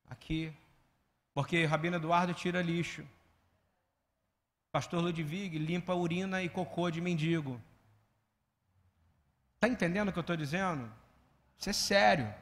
Aqui. 0.07 0.53
Porque 1.37 1.65
Rabino 1.65 1.97
Eduardo 1.97 2.33
tira 2.33 2.63
lixo. 2.63 3.05
Pastor 4.71 5.03
Ludwig 5.03 5.59
limpa 5.59 5.93
urina 5.93 6.41
e 6.41 6.49
cocô 6.49 6.89
de 6.89 6.99
mendigo. 6.99 7.61
Está 9.53 9.67
entendendo 9.67 10.09
o 10.09 10.11
que 10.11 10.17
eu 10.17 10.21
estou 10.21 10.35
dizendo? 10.35 10.91
Isso 11.55 11.69
é 11.69 11.73
sério. 11.73 12.33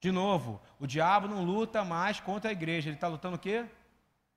De 0.00 0.10
novo, 0.10 0.60
o 0.80 0.88
diabo 0.88 1.28
não 1.28 1.44
luta 1.44 1.84
mais 1.84 2.18
contra 2.18 2.50
a 2.50 2.52
igreja. 2.52 2.88
Ele 2.88 2.96
está 2.96 3.06
lutando 3.06 3.36
o 3.36 3.38
quê? 3.38 3.64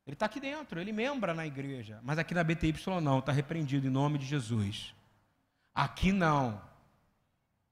Ele 0.05 0.13
está 0.13 0.27
aqui 0.27 0.39
dentro, 0.39 0.79
ele 0.79 0.91
membra 0.91 1.33
na 1.33 1.47
igreja. 1.47 1.99
Mas 2.03 2.19
aqui 2.19 2.35
na 2.35 2.43
BTY 2.43 2.75
não, 3.01 3.17
está 3.17 3.31
repreendido 3.31 3.87
em 3.87 3.89
nome 3.89 4.19
de 4.19 4.25
Jesus. 4.27 4.93
Aqui 5.73 6.11
não. 6.11 6.61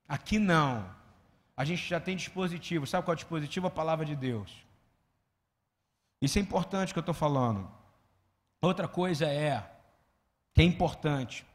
Aqui 0.08 0.40
não. 0.40 0.90
A 1.56 1.64
gente 1.64 1.88
já 1.88 2.00
tem 2.00 2.16
dispositivo. 2.16 2.88
Sabe 2.88 3.06
qual 3.06 3.14
é 3.14 3.18
o 3.18 3.18
dispositivo? 3.18 3.68
A 3.68 3.70
palavra 3.70 4.04
de 4.04 4.16
Deus. 4.16 4.66
Isso 6.22 6.40
é 6.40 6.42
importante 6.42 6.94
que 6.94 7.00
eu 7.00 7.02
estou 7.02 7.14
falando. 7.14 7.70
Outra 8.62 8.88
coisa 8.88 9.26
é, 9.28 9.64
que 10.54 10.62
é 10.62 10.66
importante. 10.66 11.46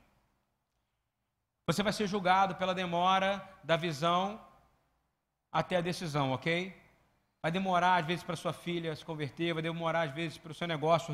Você 1.67 1.83
vai 1.83 1.93
ser 1.93 2.07
julgado 2.07 2.55
pela 2.55 2.75
demora 2.75 3.47
da 3.65 3.77
visão 3.77 4.41
até 5.51 5.77
a 5.77 5.81
decisão, 5.81 6.33
ok? 6.33 6.75
Vai 7.41 7.51
demorar 7.51 7.97
às 7.97 8.07
vezes 8.07 8.23
para 8.23 8.37
sua 8.37 8.53
filha 8.53 8.95
se 8.95 9.05
converter, 9.05 9.53
vai 9.53 9.63
demorar 9.63 10.03
às 10.03 10.15
vezes 10.15 10.39
para 10.39 10.53
o 10.53 10.55
seu 10.55 10.69
negócio 10.69 11.13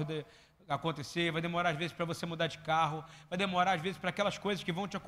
acontecer, 0.68 1.32
vai 1.32 1.40
demorar 1.40 1.70
às 1.70 1.76
vezes 1.76 1.92
para 1.92 2.04
você 2.04 2.26
mudar 2.26 2.46
de 2.46 2.58
carro, 2.58 3.02
vai 3.30 3.38
demorar 3.38 3.72
às 3.72 3.80
vezes 3.80 3.96
para 3.96 4.10
aquelas 4.10 4.36
coisas 4.36 4.62
que 4.62 4.70
vão 4.70 4.86
te, 4.86 4.98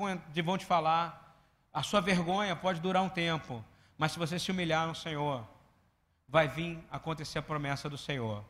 vão 0.42 0.56
te 0.56 0.64
falar. 0.64 1.36
A 1.72 1.82
sua 1.82 2.00
vergonha 2.00 2.56
pode 2.56 2.80
durar 2.80 3.02
um 3.02 3.08
tempo, 3.08 3.62
mas 3.98 4.12
se 4.12 4.18
você 4.18 4.38
se 4.38 4.50
humilhar 4.50 4.86
no 4.86 4.94
Senhor, 4.94 5.46
vai 6.30 6.46
vir 6.46 6.82
acontecer 6.90 7.40
a 7.40 7.42
promessa 7.42 7.90
do 7.90 7.98
Senhor. 7.98 8.44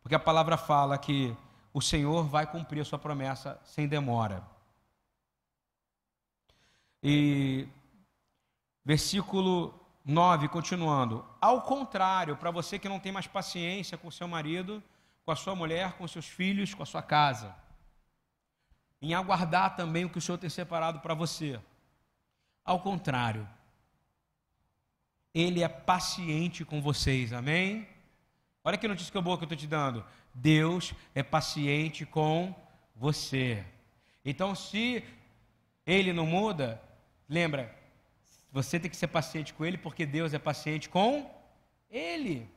Porque 0.00 0.14
a 0.14 0.20
palavra 0.20 0.56
fala 0.56 0.96
que 0.96 1.36
o 1.72 1.80
Senhor 1.80 2.24
vai 2.24 2.46
cumprir 2.46 2.80
a 2.80 2.84
sua 2.84 2.98
promessa 2.98 3.60
sem 3.64 3.88
demora. 3.88 4.46
E 7.02 7.68
versículo 8.84 9.74
9, 10.04 10.48
continuando. 10.48 11.26
Ao 11.40 11.60
contrário, 11.62 12.36
para 12.36 12.52
você 12.52 12.78
que 12.78 12.88
não 12.88 13.00
tem 13.00 13.10
mais 13.10 13.26
paciência 13.26 13.98
com 13.98 14.10
seu 14.12 14.28
marido, 14.28 14.80
com 15.24 15.32
a 15.32 15.36
sua 15.36 15.56
mulher, 15.56 15.94
com 15.94 16.06
seus 16.06 16.26
filhos, 16.26 16.72
com 16.72 16.84
a 16.84 16.86
sua 16.86 17.02
casa, 17.02 17.52
em 19.02 19.12
aguardar 19.12 19.74
também 19.74 20.04
o 20.04 20.10
que 20.10 20.18
o 20.18 20.22
Senhor 20.22 20.38
tem 20.38 20.48
separado 20.48 21.00
para 21.00 21.14
você. 21.14 21.60
Ao 22.64 22.78
contrário, 22.78 23.48
Ele 25.34 25.62
é 25.62 25.68
paciente 25.68 26.64
com 26.64 26.80
vocês, 26.80 27.32
amém? 27.32 27.88
Olha 28.62 28.78
que 28.78 28.86
notícia 28.86 29.20
boa 29.20 29.36
que 29.36 29.42
eu 29.42 29.46
estou 29.46 29.58
te 29.58 29.66
dando. 29.66 30.04
Deus 30.32 30.94
é 31.14 31.22
paciente 31.22 32.06
com 32.06 32.54
você. 32.94 33.64
Então, 34.24 34.54
se 34.54 35.04
Ele 35.84 36.12
não 36.12 36.24
muda, 36.24 36.80
lembra, 37.28 37.74
você 38.52 38.78
tem 38.78 38.90
que 38.90 38.96
ser 38.96 39.08
paciente 39.08 39.52
com 39.52 39.64
Ele, 39.64 39.76
porque 39.76 40.06
Deus 40.06 40.32
é 40.32 40.38
paciente 40.38 40.88
com 40.88 41.28
Ele. 41.90 42.48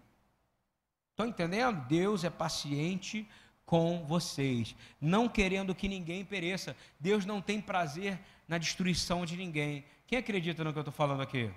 Estão 1.10 1.26
entendendo? 1.26 1.84
Deus 1.88 2.24
é 2.24 2.30
paciente 2.30 3.28
com 3.66 4.06
vocês, 4.06 4.76
não 5.02 5.28
querendo 5.28 5.76
que 5.76 5.90
ninguém 5.90 6.24
pereça. 6.24 6.78
Deus 7.00 7.26
não 7.26 7.42
tem 7.42 7.60
prazer 7.60 8.18
na 8.48 8.58
destruição 8.58 9.26
de 9.26 9.36
ninguém. 9.36 9.84
Quem 10.06 10.20
acredita 10.20 10.64
no 10.64 10.72
que 10.72 10.78
eu 10.78 10.82
estou 10.82 10.94
falando 10.94 11.22
aqui? 11.22 11.52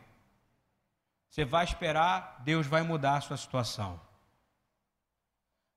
Você 1.30 1.44
vai 1.44 1.64
esperar, 1.64 2.40
Deus 2.44 2.66
vai 2.66 2.82
mudar 2.82 3.18
a 3.18 3.20
sua 3.20 3.36
situação. 3.36 4.00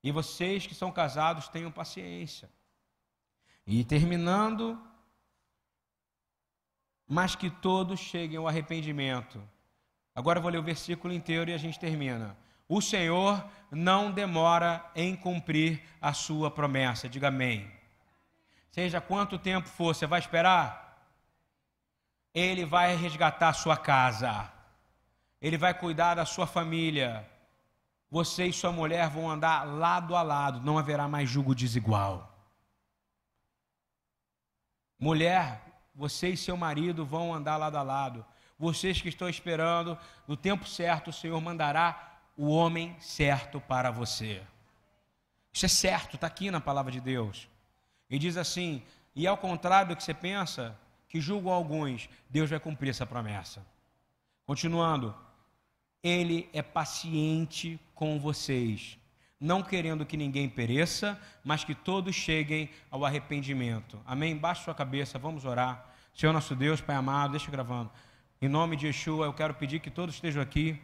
E 0.04 0.12
vocês 0.12 0.66
que 0.66 0.74
são 0.74 0.92
casados, 0.92 1.48
tenham 1.48 1.72
paciência. 1.72 2.50
E 3.66 3.84
terminando, 3.84 4.82
mas 7.08 7.36
que 7.36 7.50
todos 7.50 8.00
cheguem 8.00 8.38
ao 8.38 8.48
arrependimento. 8.48 9.42
Agora 10.16 10.40
vou 10.40 10.52
ler 10.52 10.58
o 10.58 10.64
versículo 10.64 11.14
inteiro 11.14 11.52
e 11.52 11.54
a 11.54 11.58
gente 11.58 11.80
termina. 11.80 12.36
O 12.68 12.82
Senhor 12.82 13.48
não 13.70 14.12
demora 14.12 14.84
em 14.96 15.16
cumprir 15.16 15.84
a 16.02 16.14
sua 16.14 16.50
promessa. 16.50 17.08
Diga 17.08 17.28
amém. 17.28 17.72
Seja 18.72 19.00
quanto 19.00 19.38
tempo 19.38 19.68
for, 19.68 19.94
você 19.94 20.08
vai 20.08 20.20
esperar? 20.20 21.08
Ele 22.34 22.66
vai 22.66 22.96
resgatar 22.96 23.50
a 23.50 23.54
sua 23.54 23.78
casa. 23.78 24.53
Ele 25.44 25.58
vai 25.58 25.74
cuidar 25.74 26.16
da 26.16 26.26
sua 26.26 26.48
família. 26.48 27.30
Você 28.10 28.46
e 28.46 28.54
sua 28.54 28.72
mulher 28.72 29.10
vão 29.10 29.30
andar 29.30 29.66
lado 29.66 30.16
a 30.16 30.22
lado, 30.22 30.62
não 30.62 30.78
haverá 30.78 31.06
mais 31.06 31.30
jugo 31.30 31.54
desigual. 31.54 32.34
Mulher, 34.98 35.62
você 35.94 36.30
e 36.30 36.38
seu 36.38 36.56
marido 36.56 37.06
vão 37.06 37.34
andar 37.34 37.58
lado 37.58 37.78
a 37.78 37.82
lado. 37.82 38.26
Vocês 38.58 39.02
que 39.02 39.10
estão 39.10 39.28
esperando, 39.28 39.98
no 40.26 40.38
tempo 40.38 40.66
certo, 40.66 41.10
o 41.10 41.14
Senhor 41.14 41.42
mandará 41.42 42.14
o 42.38 42.48
homem 42.48 42.96
certo 43.02 43.60
para 43.60 43.92
você. 43.92 44.42
Isso 45.52 45.66
é 45.66 45.70
certo, 45.70 46.16
está 46.16 46.28
aqui 46.28 46.50
na 46.50 46.62
palavra 46.62 46.90
de 46.90 47.02
Deus. 47.02 47.50
E 48.10 48.18
diz 48.18 48.38
assim: 48.38 48.82
e 49.14 49.28
ao 49.28 49.38
contrário 49.38 49.90
do 49.90 49.96
que 49.98 50.04
você 50.04 50.14
pensa, 50.14 50.80
que 51.10 51.20
julgam 51.20 51.52
alguns, 51.52 52.10
Deus 52.30 52.50
vai 52.50 52.60
cumprir 52.60 52.92
essa 52.92 53.06
promessa. 53.06 53.66
Continuando, 54.46 55.14
Ele 56.04 56.50
é 56.52 56.62
paciente 56.62 57.80
com 57.96 58.20
vocês, 58.20 58.98
não 59.40 59.64
querendo 59.64 60.06
que 60.06 60.18
ninguém 60.18 60.50
pereça, 60.50 61.20
mas 61.44 61.64
que 61.64 61.74
todos 61.74 62.14
cheguem 62.14 62.70
ao 62.92 63.06
arrependimento. 63.06 64.00
Amém? 64.06 64.36
Baixe 64.36 64.64
sua 64.64 64.76
cabeça, 64.76 65.18
vamos 65.18 65.46
orar. 65.46 65.90
Senhor 66.14 66.34
nosso 66.34 66.56
Deus, 66.56 66.82
Pai 66.82 66.96
amado, 66.96 67.32
deixa 67.32 67.50
gravando. 67.50 67.90
Em 68.42 68.50
nome 68.50 68.76
de 68.76 68.88
Yeshua, 68.88 69.26
eu 69.26 69.34
quero 69.34 69.54
pedir 69.54 69.80
que 69.80 69.90
todos 69.90 70.16
estejam 70.16 70.44
aqui 70.44 70.80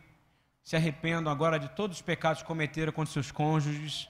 se 0.64 0.76
arrependam 0.76 1.32
agora 1.32 1.60
de 1.60 1.68
todos 1.70 1.98
os 1.98 2.02
pecados 2.02 2.42
que 2.42 2.48
cometeram 2.48 2.94
contra 2.94 3.12
seus 3.12 3.32
cônjuges, 3.32 4.08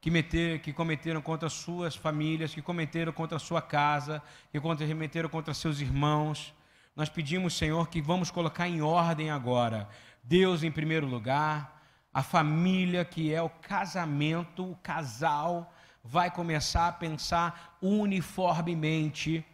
que, 0.00 0.10
meter, 0.10 0.60
que 0.60 0.72
cometeram 0.72 1.22
contra 1.22 1.48
suas 1.48 1.96
famílias, 1.96 2.54
que 2.54 2.62
cometeram 2.62 3.12
contra 3.12 3.38
sua 3.38 3.62
casa, 3.62 4.22
que 4.50 4.60
cometeram 4.60 5.28
contra 5.28 5.54
seus 5.54 5.80
irmãos. 5.80 6.54
Nós 6.94 7.08
pedimos, 7.08 7.54
Senhor, 7.54 7.88
que 7.88 8.02
vamos 8.02 8.30
colocar 8.30 8.68
em 8.68 8.82
ordem 8.82 9.30
agora. 9.30 9.88
Deus 10.22 10.62
em 10.62 10.70
primeiro 10.70 11.06
lugar, 11.06 11.82
a 12.14 12.22
família 12.22 13.04
que 13.04 13.34
é 13.34 13.42
o 13.42 13.48
casamento, 13.48 14.70
o 14.70 14.76
casal, 14.76 15.72
vai 16.04 16.30
começar 16.30 16.88
a 16.88 16.92
pensar 16.92 17.76
uniformemente. 17.80 19.44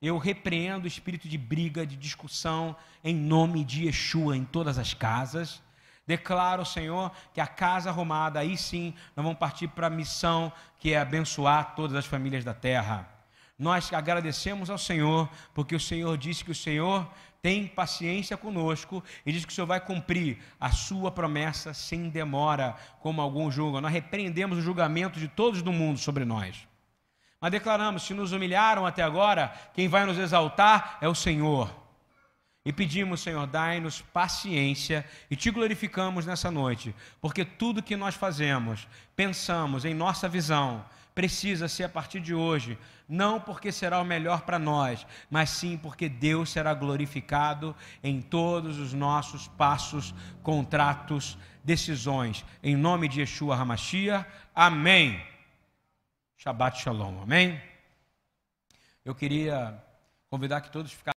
Eu 0.00 0.18
repreendo 0.18 0.84
o 0.84 0.88
espírito 0.88 1.28
de 1.28 1.36
briga, 1.38 1.86
de 1.86 1.96
discussão, 1.96 2.76
em 3.02 3.14
nome 3.14 3.64
de 3.64 3.86
Yeshua, 3.86 4.36
em 4.36 4.44
todas 4.44 4.78
as 4.78 4.94
casas. 4.94 5.62
Declaro, 6.06 6.64
Senhor, 6.64 7.12
que 7.34 7.40
a 7.40 7.46
casa 7.46 7.90
arrumada, 7.90 8.40
aí 8.40 8.56
sim, 8.56 8.94
nós 9.14 9.22
vamos 9.22 9.38
partir 9.38 9.68
para 9.68 9.88
a 9.88 9.90
missão 9.90 10.50
que 10.78 10.94
é 10.94 10.98
abençoar 10.98 11.74
todas 11.74 11.96
as 11.96 12.06
famílias 12.06 12.44
da 12.44 12.54
terra. 12.54 13.06
Nós 13.58 13.92
agradecemos 13.92 14.70
ao 14.70 14.78
Senhor, 14.78 15.28
porque 15.52 15.74
o 15.74 15.80
Senhor 15.80 16.16
disse 16.16 16.44
que 16.44 16.52
o 16.52 16.54
Senhor 16.54 17.06
tem 17.40 17.66
paciência 17.66 18.36
conosco 18.36 19.02
e 19.24 19.32
diz 19.32 19.44
que 19.44 19.52
o 19.52 19.54
Senhor 19.54 19.66
vai 19.66 19.80
cumprir 19.80 20.38
a 20.58 20.70
sua 20.70 21.10
promessa 21.10 21.72
sem 21.72 22.08
demora, 22.08 22.76
como 23.00 23.20
alguns 23.20 23.54
julgam. 23.54 23.80
Nós 23.80 23.92
repreendemos 23.92 24.58
o 24.58 24.62
julgamento 24.62 25.20
de 25.20 25.28
todos 25.28 25.62
do 25.62 25.72
mundo 25.72 25.98
sobre 25.98 26.24
nós. 26.24 26.66
Mas 27.40 27.52
declaramos: 27.52 28.02
se 28.02 28.14
nos 28.14 28.32
humilharam 28.32 28.84
até 28.84 29.02
agora, 29.02 29.52
quem 29.72 29.88
vai 29.88 30.04
nos 30.04 30.18
exaltar 30.18 30.98
é 31.00 31.08
o 31.08 31.14
Senhor. 31.14 31.72
E 32.64 32.72
pedimos, 32.72 33.22
Senhor, 33.22 33.46
dai-nos 33.46 34.02
paciência 34.02 35.04
e 35.30 35.36
te 35.36 35.50
glorificamos 35.50 36.26
nessa 36.26 36.50
noite, 36.50 36.94
porque 37.20 37.44
tudo 37.44 37.82
que 37.82 37.96
nós 37.96 38.14
fazemos, 38.14 38.86
pensamos 39.16 39.86
em 39.86 39.94
nossa 39.94 40.28
visão, 40.28 40.84
precisa 41.18 41.66
ser 41.66 41.82
a 41.82 41.88
partir 41.88 42.20
de 42.20 42.32
hoje, 42.32 42.78
não 43.08 43.40
porque 43.40 43.72
será 43.72 44.00
o 44.00 44.04
melhor 44.04 44.42
para 44.42 44.56
nós, 44.56 45.04
mas 45.28 45.50
sim 45.50 45.76
porque 45.76 46.08
Deus 46.08 46.48
será 46.48 46.72
glorificado 46.72 47.74
em 48.04 48.22
todos 48.22 48.78
os 48.78 48.92
nossos 48.92 49.48
passos, 49.48 50.14
contratos, 50.44 51.36
decisões. 51.64 52.44
Em 52.62 52.76
nome 52.76 53.08
de 53.08 53.18
Yeshua 53.18 53.56
Hamashia, 53.56 54.24
amém. 54.54 55.20
Shabbat 56.36 56.80
Shalom, 56.80 57.20
amém. 57.20 57.60
Eu 59.04 59.12
queria 59.12 59.76
convidar 60.30 60.60
que 60.60 60.70
todos 60.70 60.92
ficassem. 60.92 61.04